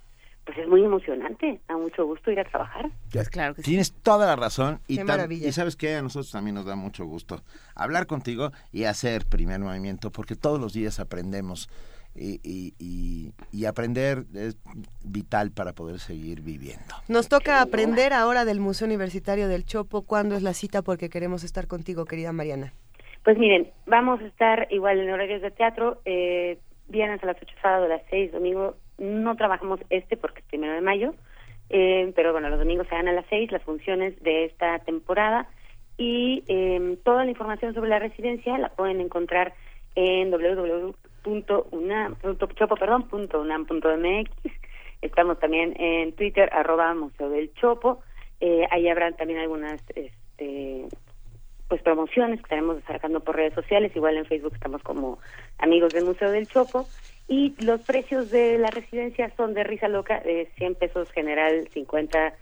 [0.45, 2.89] Pues es muy emocionante, da mucho gusto ir a trabajar.
[3.31, 7.05] claro Tienes toda la razón y, y sabes que a nosotros también nos da mucho
[7.05, 7.43] gusto
[7.75, 11.69] hablar contigo y hacer primer movimiento porque todos los días aprendemos
[12.19, 12.73] y,
[13.51, 14.57] y, aprender es
[15.03, 16.95] vital para poder seguir viviendo.
[17.07, 20.01] Nos toca aprender ahora del Museo Universitario del Chopo.
[20.01, 20.81] ¿Cuándo es la cita?
[20.81, 22.73] Porque queremos estar contigo, querida Mariana.
[23.23, 26.57] Pues miren, vamos a estar igual en horarios de teatro, eh,
[26.87, 30.73] viernes a las 8, sábado a las 6, domingo no trabajamos este porque es primero
[30.73, 31.13] de mayo,
[31.69, 35.47] eh, pero bueno, los domingos se dan a las 6 las funciones de esta temporada
[35.97, 39.53] y eh, toda la información sobre la residencia la pueden encontrar
[39.95, 44.31] en www punto unam, punto, chopo, perdón, punto unam punto mx.
[45.01, 48.01] Estamos también en Twitter, arroba Museo del Chopo.
[48.41, 50.87] Eh, ahí habrán también algunas este,
[51.67, 53.95] pues promociones que estaremos sacando por redes sociales.
[53.95, 55.19] Igual en Facebook estamos como
[55.57, 56.87] amigos del Museo del Chopo.
[57.27, 62.33] Y los precios de la residencia son de risa loca, de 100 pesos general, 50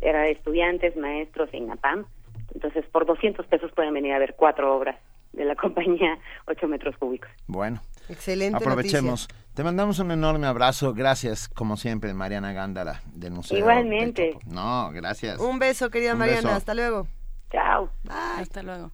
[0.00, 2.06] era de estudiantes, maestros e INAPAM.
[2.54, 4.96] Entonces, por 200 pesos pueden venir a ver cuatro obras
[5.32, 7.30] de la compañía 8 metros cúbicos.
[7.46, 8.56] Bueno, Excelente.
[8.56, 9.28] Aprovechemos.
[9.54, 10.94] Te mandamos un enorme abrazo.
[10.94, 13.58] Gracias, como siempre, Mariana Gándara, del Museo.
[13.58, 14.38] Igualmente.
[14.46, 15.38] no, gracias.
[15.38, 16.56] Un beso, querida Mariana.
[16.56, 17.06] Hasta luego.
[17.50, 17.90] Chao.
[18.08, 18.90] Hasta luego.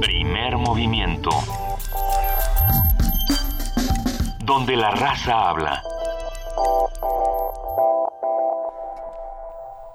[0.00, 1.30] Primer movimiento.
[4.44, 5.82] Donde la raza habla.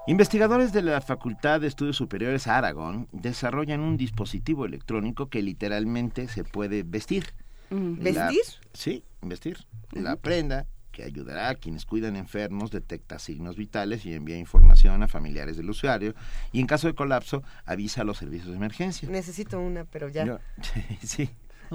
[0.08, 6.44] Investigadores de la Facultad de Estudios Superiores Aragón desarrollan un dispositivo electrónico que literalmente se
[6.44, 7.34] puede vestir.
[7.70, 8.42] ¿Vestir?
[8.72, 9.58] sí, vestir.
[9.90, 15.08] La prenda que ayudará a quienes cuidan enfermos, detecta signos vitales y envía información a
[15.08, 16.14] familiares del usuario
[16.52, 19.08] y en caso de colapso avisa a los servicios de emergencia.
[19.10, 20.38] Necesito una, pero ya.
[21.02, 21.28] sí.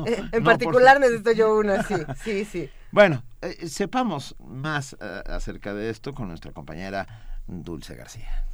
[0.06, 2.70] Eh, en particular necesito yo una, sí, sí, sí.
[2.92, 7.08] Bueno, eh, sepamos más eh, acerca de esto con nuestra compañera
[7.48, 8.46] Dulce García.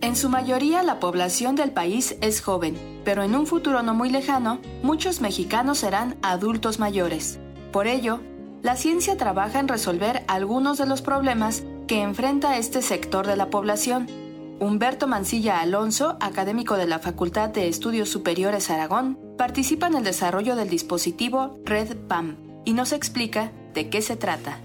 [0.00, 4.08] En su mayoría la población del país es joven, pero en un futuro no muy
[4.08, 7.38] lejano, muchos mexicanos serán adultos mayores.
[7.70, 8.20] Por ello,
[8.62, 13.50] la ciencia trabaja en resolver algunos de los problemas que enfrenta este sector de la
[13.50, 14.08] población.
[14.58, 20.56] Humberto Mancilla Alonso, académico de la Facultad de Estudios Superiores Aragón, participa en el desarrollo
[20.56, 22.36] del dispositivo Red PAM
[22.66, 24.58] y nos explica ¿De qué se trata?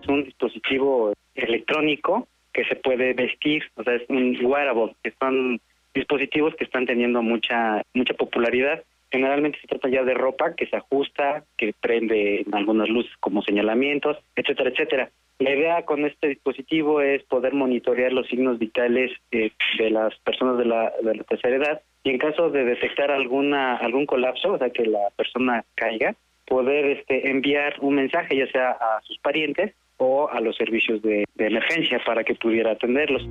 [0.00, 5.60] Es un dispositivo electrónico que se puede vestir, o sea, es un wearable, que son
[5.92, 8.84] dispositivos que están teniendo mucha mucha popularidad.
[9.10, 13.42] Generalmente se trata ya de ropa que se ajusta, que prende en algunas luces como
[13.42, 15.10] señalamientos, etcétera, etcétera.
[15.40, 20.58] La idea con este dispositivo es poder monitorear los signos vitales eh, de las personas
[20.58, 24.58] de la, de la tercera edad y en caso de detectar alguna algún colapso, o
[24.58, 26.14] sea que la persona caiga,
[26.46, 31.24] poder este, enviar un mensaje ya sea a sus parientes o a los servicios de,
[31.34, 33.26] de emergencia para que pudiera atenderlos.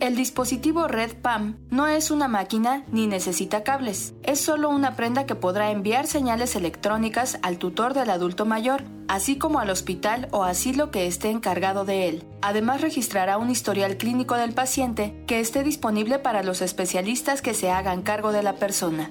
[0.00, 4.18] El dispositivo Red PAM no es una máquina ni necesita cables.
[4.22, 9.36] Es solo una prenda que podrá enviar señales electrónicas al tutor del adulto mayor, así
[9.36, 12.22] como al hospital o asilo que esté encargado de él.
[12.40, 17.70] Además registrará un historial clínico del paciente que esté disponible para los especialistas que se
[17.70, 19.10] hagan cargo de la persona.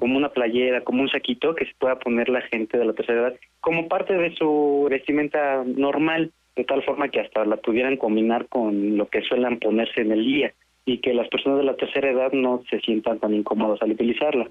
[0.00, 3.28] Como una playera, como un saquito que se pueda poner la gente de la tercera
[3.28, 8.48] edad como parte de su vestimenta normal de tal forma que hasta la pudieran combinar
[8.48, 12.10] con lo que suelen ponerse en el día y que las personas de la tercera
[12.10, 14.48] edad no se sientan tan incómodas al utilizarla.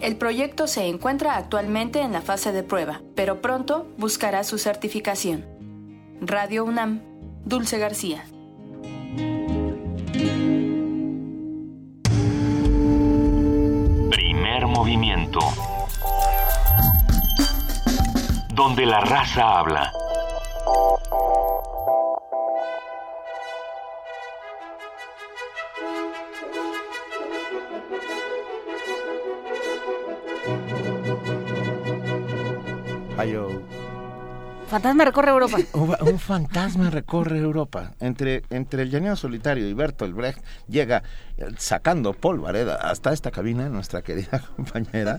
[0.00, 5.44] El proyecto se encuentra actualmente en la fase de prueba, pero pronto buscará su certificación.
[6.20, 7.00] Radio UNAM,
[7.44, 8.24] Dulce García.
[14.10, 15.40] Primer movimiento.
[18.54, 19.92] Donde la raza habla.
[34.68, 35.58] Fantasma recorre Europa.
[35.74, 37.92] Un, fantasma recorre Europa.
[38.00, 41.02] Entre, entre el llanero solitario y Bertolt Brecht llega
[41.36, 45.18] eh, sacando polvareda hasta esta cabina nuestra querida compañera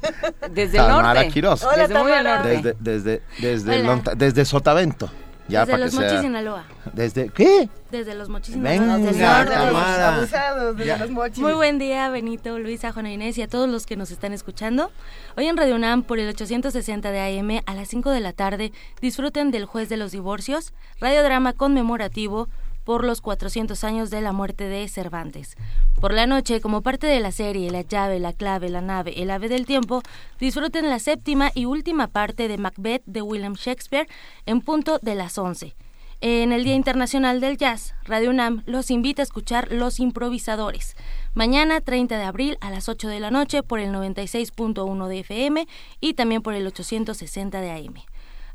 [0.52, 1.30] desde el norte.
[1.30, 1.64] Quiroz.
[1.64, 2.50] Hola, desde muy al norte.
[2.50, 5.10] Desde, desde, desde, desde Sotavento.
[5.50, 6.22] Ya desde para los que Mochis, sea...
[6.22, 6.66] Sinaloa.
[6.94, 7.70] ¿Desde qué?
[7.92, 8.98] Desde los Mochis, Venga, Sinaloa.
[8.98, 9.54] Desde el norte.
[9.54, 10.16] Tamara.
[10.18, 10.98] Abusados de Ya.
[10.98, 11.40] los mochis.
[11.40, 14.92] Muy buen día, Benito, Luisa, Juana Inés y a todos los que nos están escuchando.
[15.38, 18.74] Hoy en Radio UNAM por el 860 de AM a las 5 de la tarde
[19.02, 22.50] disfruten del Juez de los Divorcios, radiodrama conmemorativo
[22.88, 25.58] por los 400 años de la muerte de Cervantes.
[26.00, 29.30] Por la noche, como parte de la serie La llave, la clave, la nave, el
[29.30, 30.04] ave del tiempo,
[30.40, 34.08] disfruten la séptima y última parte de Macbeth de William Shakespeare
[34.46, 35.76] en punto de las 11.
[36.22, 40.96] En el Día Internacional del Jazz, Radio UNAM los invita a escuchar Los Improvisadores.
[41.34, 45.68] Mañana, 30 de abril, a las 8 de la noche, por el 96.1 de FM
[46.00, 47.96] y también por el 860 de AM.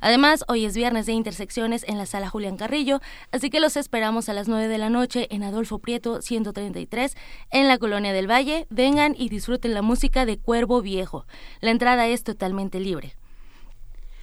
[0.02, 3.00] Además, hoy es viernes de intersecciones en la sala Julián Carrillo,
[3.30, 7.16] así que los esperamos a las 9 de la noche en Adolfo Prieto 133
[7.52, 8.66] en la Colonia del Valle.
[8.68, 11.24] Vengan y disfruten la música de Cuervo Viejo.
[11.60, 13.14] La entrada es totalmente libre.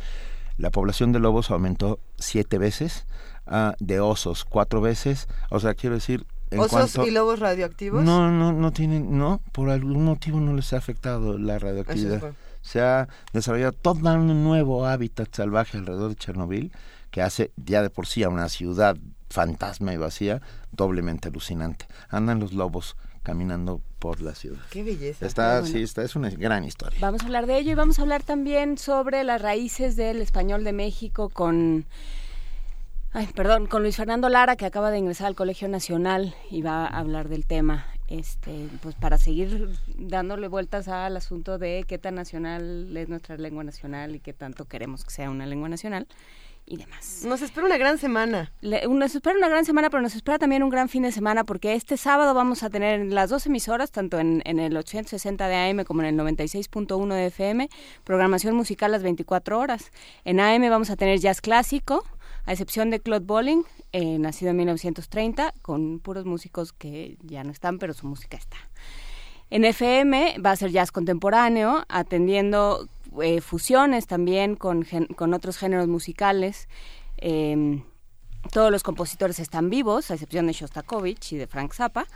[0.58, 3.06] La población de lobos aumentó siete veces,
[3.48, 6.26] ah, de osos cuatro veces, o sea, quiero decir...
[6.52, 8.04] En ¿Osos cuanto, y lobos radioactivos?
[8.04, 12.34] No, no, no tienen, no, por algún motivo no les ha afectado la radioactividad.
[12.62, 16.74] Se ha desarrollado todo un nuevo hábitat salvaje alrededor de Chernobyl
[17.10, 18.98] que hace ya de por sí a una ciudad
[19.32, 21.86] fantasma y vacía doblemente alucinante.
[22.10, 24.62] Andan los lobos caminando por la ciudad.
[24.72, 25.26] Qué belleza.
[25.26, 25.74] Está, bueno.
[25.74, 26.98] sí, está, es una gran historia.
[27.02, 30.64] Vamos a hablar de ello y vamos a hablar también sobre las raíces del español
[30.64, 31.86] de México con
[33.14, 36.86] Ay, perdón, con Luis Fernando Lara, que acaba de ingresar al Colegio Nacional y va
[36.86, 37.86] a hablar del tema.
[38.08, 43.64] Este, pues para seguir dándole vueltas al asunto de qué tan nacional es nuestra lengua
[43.64, 46.08] nacional y qué tanto queremos que sea una lengua nacional
[46.72, 47.24] y demás.
[47.26, 48.54] Nos espera una gran semana.
[48.62, 51.74] nos espera una gran semana, pero nos espera también un gran fin de semana porque
[51.74, 55.84] este sábado vamos a tener las dos emisoras, tanto en, en el 860 de AM
[55.84, 57.70] como en el 96.1 de FM,
[58.06, 59.92] programación musical las 24 horas.
[60.24, 62.06] En AM vamos a tener jazz clásico,
[62.46, 67.52] a excepción de Claude Bolling, eh, nacido en 1930, con puros músicos que ya no
[67.52, 68.58] están, pero su música está.
[69.50, 72.88] En FM va a ser jazz contemporáneo, atendiendo
[73.22, 76.68] eh, fusiones también con, con, otros géneros musicales.
[77.18, 77.84] Em,
[78.52, 82.08] todos los compositores están vivos, a excepción de Shostakovich y de Frank Zappa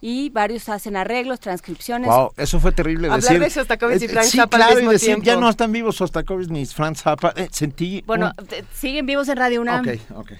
[0.00, 2.08] y varios hacen arreglos, transcripciones.
[2.08, 3.40] Wow, eso fue terrible Hablar decir.
[3.40, 5.24] de Shostakovich y Frank sí, Zappa claro, al mismo y decir, tiempo.
[5.24, 7.32] ya no están vivos Shostakovich ni Frank Zappa.
[7.36, 9.86] Eh, sentí Bueno, un- siguen vivos en Radio UNAM.
[9.86, 10.32] Ok, ok.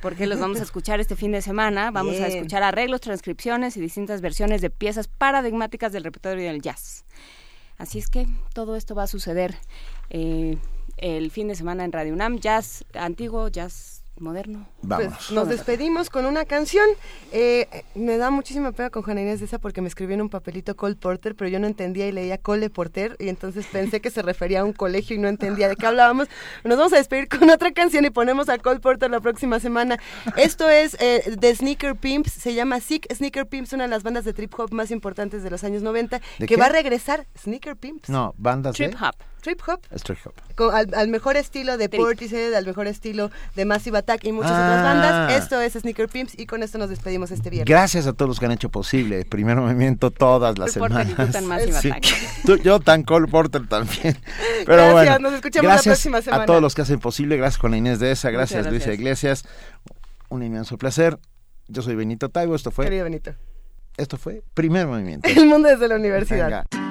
[0.00, 1.90] Porque los vamos a escuchar este fin de semana.
[1.90, 7.04] Vamos a escuchar arreglos, transcripciones y distintas versiones de piezas paradigmáticas del repertorio del jazz.
[7.78, 9.54] Así es que todo esto va a suceder
[10.10, 10.58] eh,
[10.96, 12.38] el fin de semana en Radio UNAM.
[12.40, 14.66] Jazz antiguo, jazz moderno.
[14.86, 16.86] Pues nos despedimos con una canción.
[17.32, 20.28] Eh, me da muchísima pena con Juana Inés de esa porque me escribió en un
[20.28, 24.10] papelito Cole Porter, pero yo no entendía y leía Cole Porter y entonces pensé que
[24.10, 26.28] se refería a un colegio y no entendía de qué hablábamos.
[26.64, 29.98] Nos vamos a despedir con otra canción y ponemos a Cole Porter la próxima semana.
[30.36, 34.24] Esto es eh, The Sneaker Pimps, se llama Sick Sneaker Pimps, una de las bandas
[34.24, 36.56] de trip hop más importantes de los años 90, ¿De que qué?
[36.56, 38.08] va a regresar Sneaker Pimps.
[38.08, 38.94] No, bandas de...
[39.56, 39.80] Trip hop.
[40.26, 40.34] Hop.
[40.56, 44.50] Con- al, al mejor estilo de Portishead, al mejor estilo de Massive Attack y muchas
[44.52, 44.82] otras Ah.
[44.82, 45.42] bandas.
[45.42, 47.68] Esto es Sneaker Pimps y con esto nos despedimos este viernes.
[47.68, 49.24] Gracias a todos los que han hecho posible.
[49.24, 51.32] Primer movimiento todas las y tú semanas.
[51.32, 51.88] tan Massive Sí.
[51.90, 52.04] Attack.
[52.44, 54.18] Tú- yo tan Cole Porter también.
[54.66, 56.42] Pero Gracias, bueno, nos escuchamos la gracias próxima semana.
[56.42, 57.36] a todos los que hacen posible.
[57.36, 58.30] Gracias con la Inés de esa.
[58.30, 59.00] Gracias, Muchas Luisa gracias.
[59.00, 59.44] Iglesias.
[60.28, 61.18] Un inmenso placer.
[61.68, 62.54] Yo soy Benito Taibo.
[62.54, 62.84] Esto fue.
[62.84, 63.32] Querido Benito.
[63.96, 65.28] Esto fue Primer Movimiento.
[65.28, 66.66] El mundo desde la universidad.
[66.70, 66.87] Venga.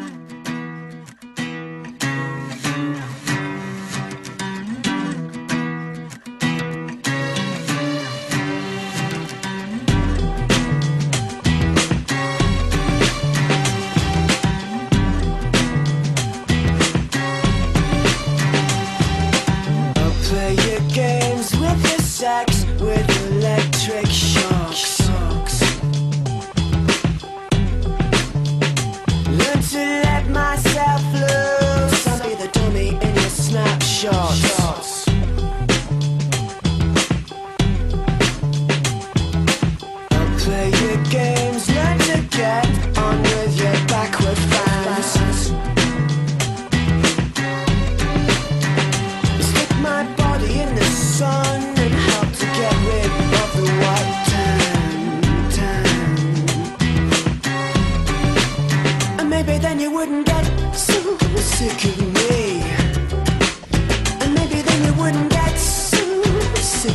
[61.70, 61.86] Sick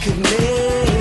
[0.06, 0.91] of me.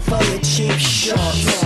[0.00, 1.65] for a cheap shot.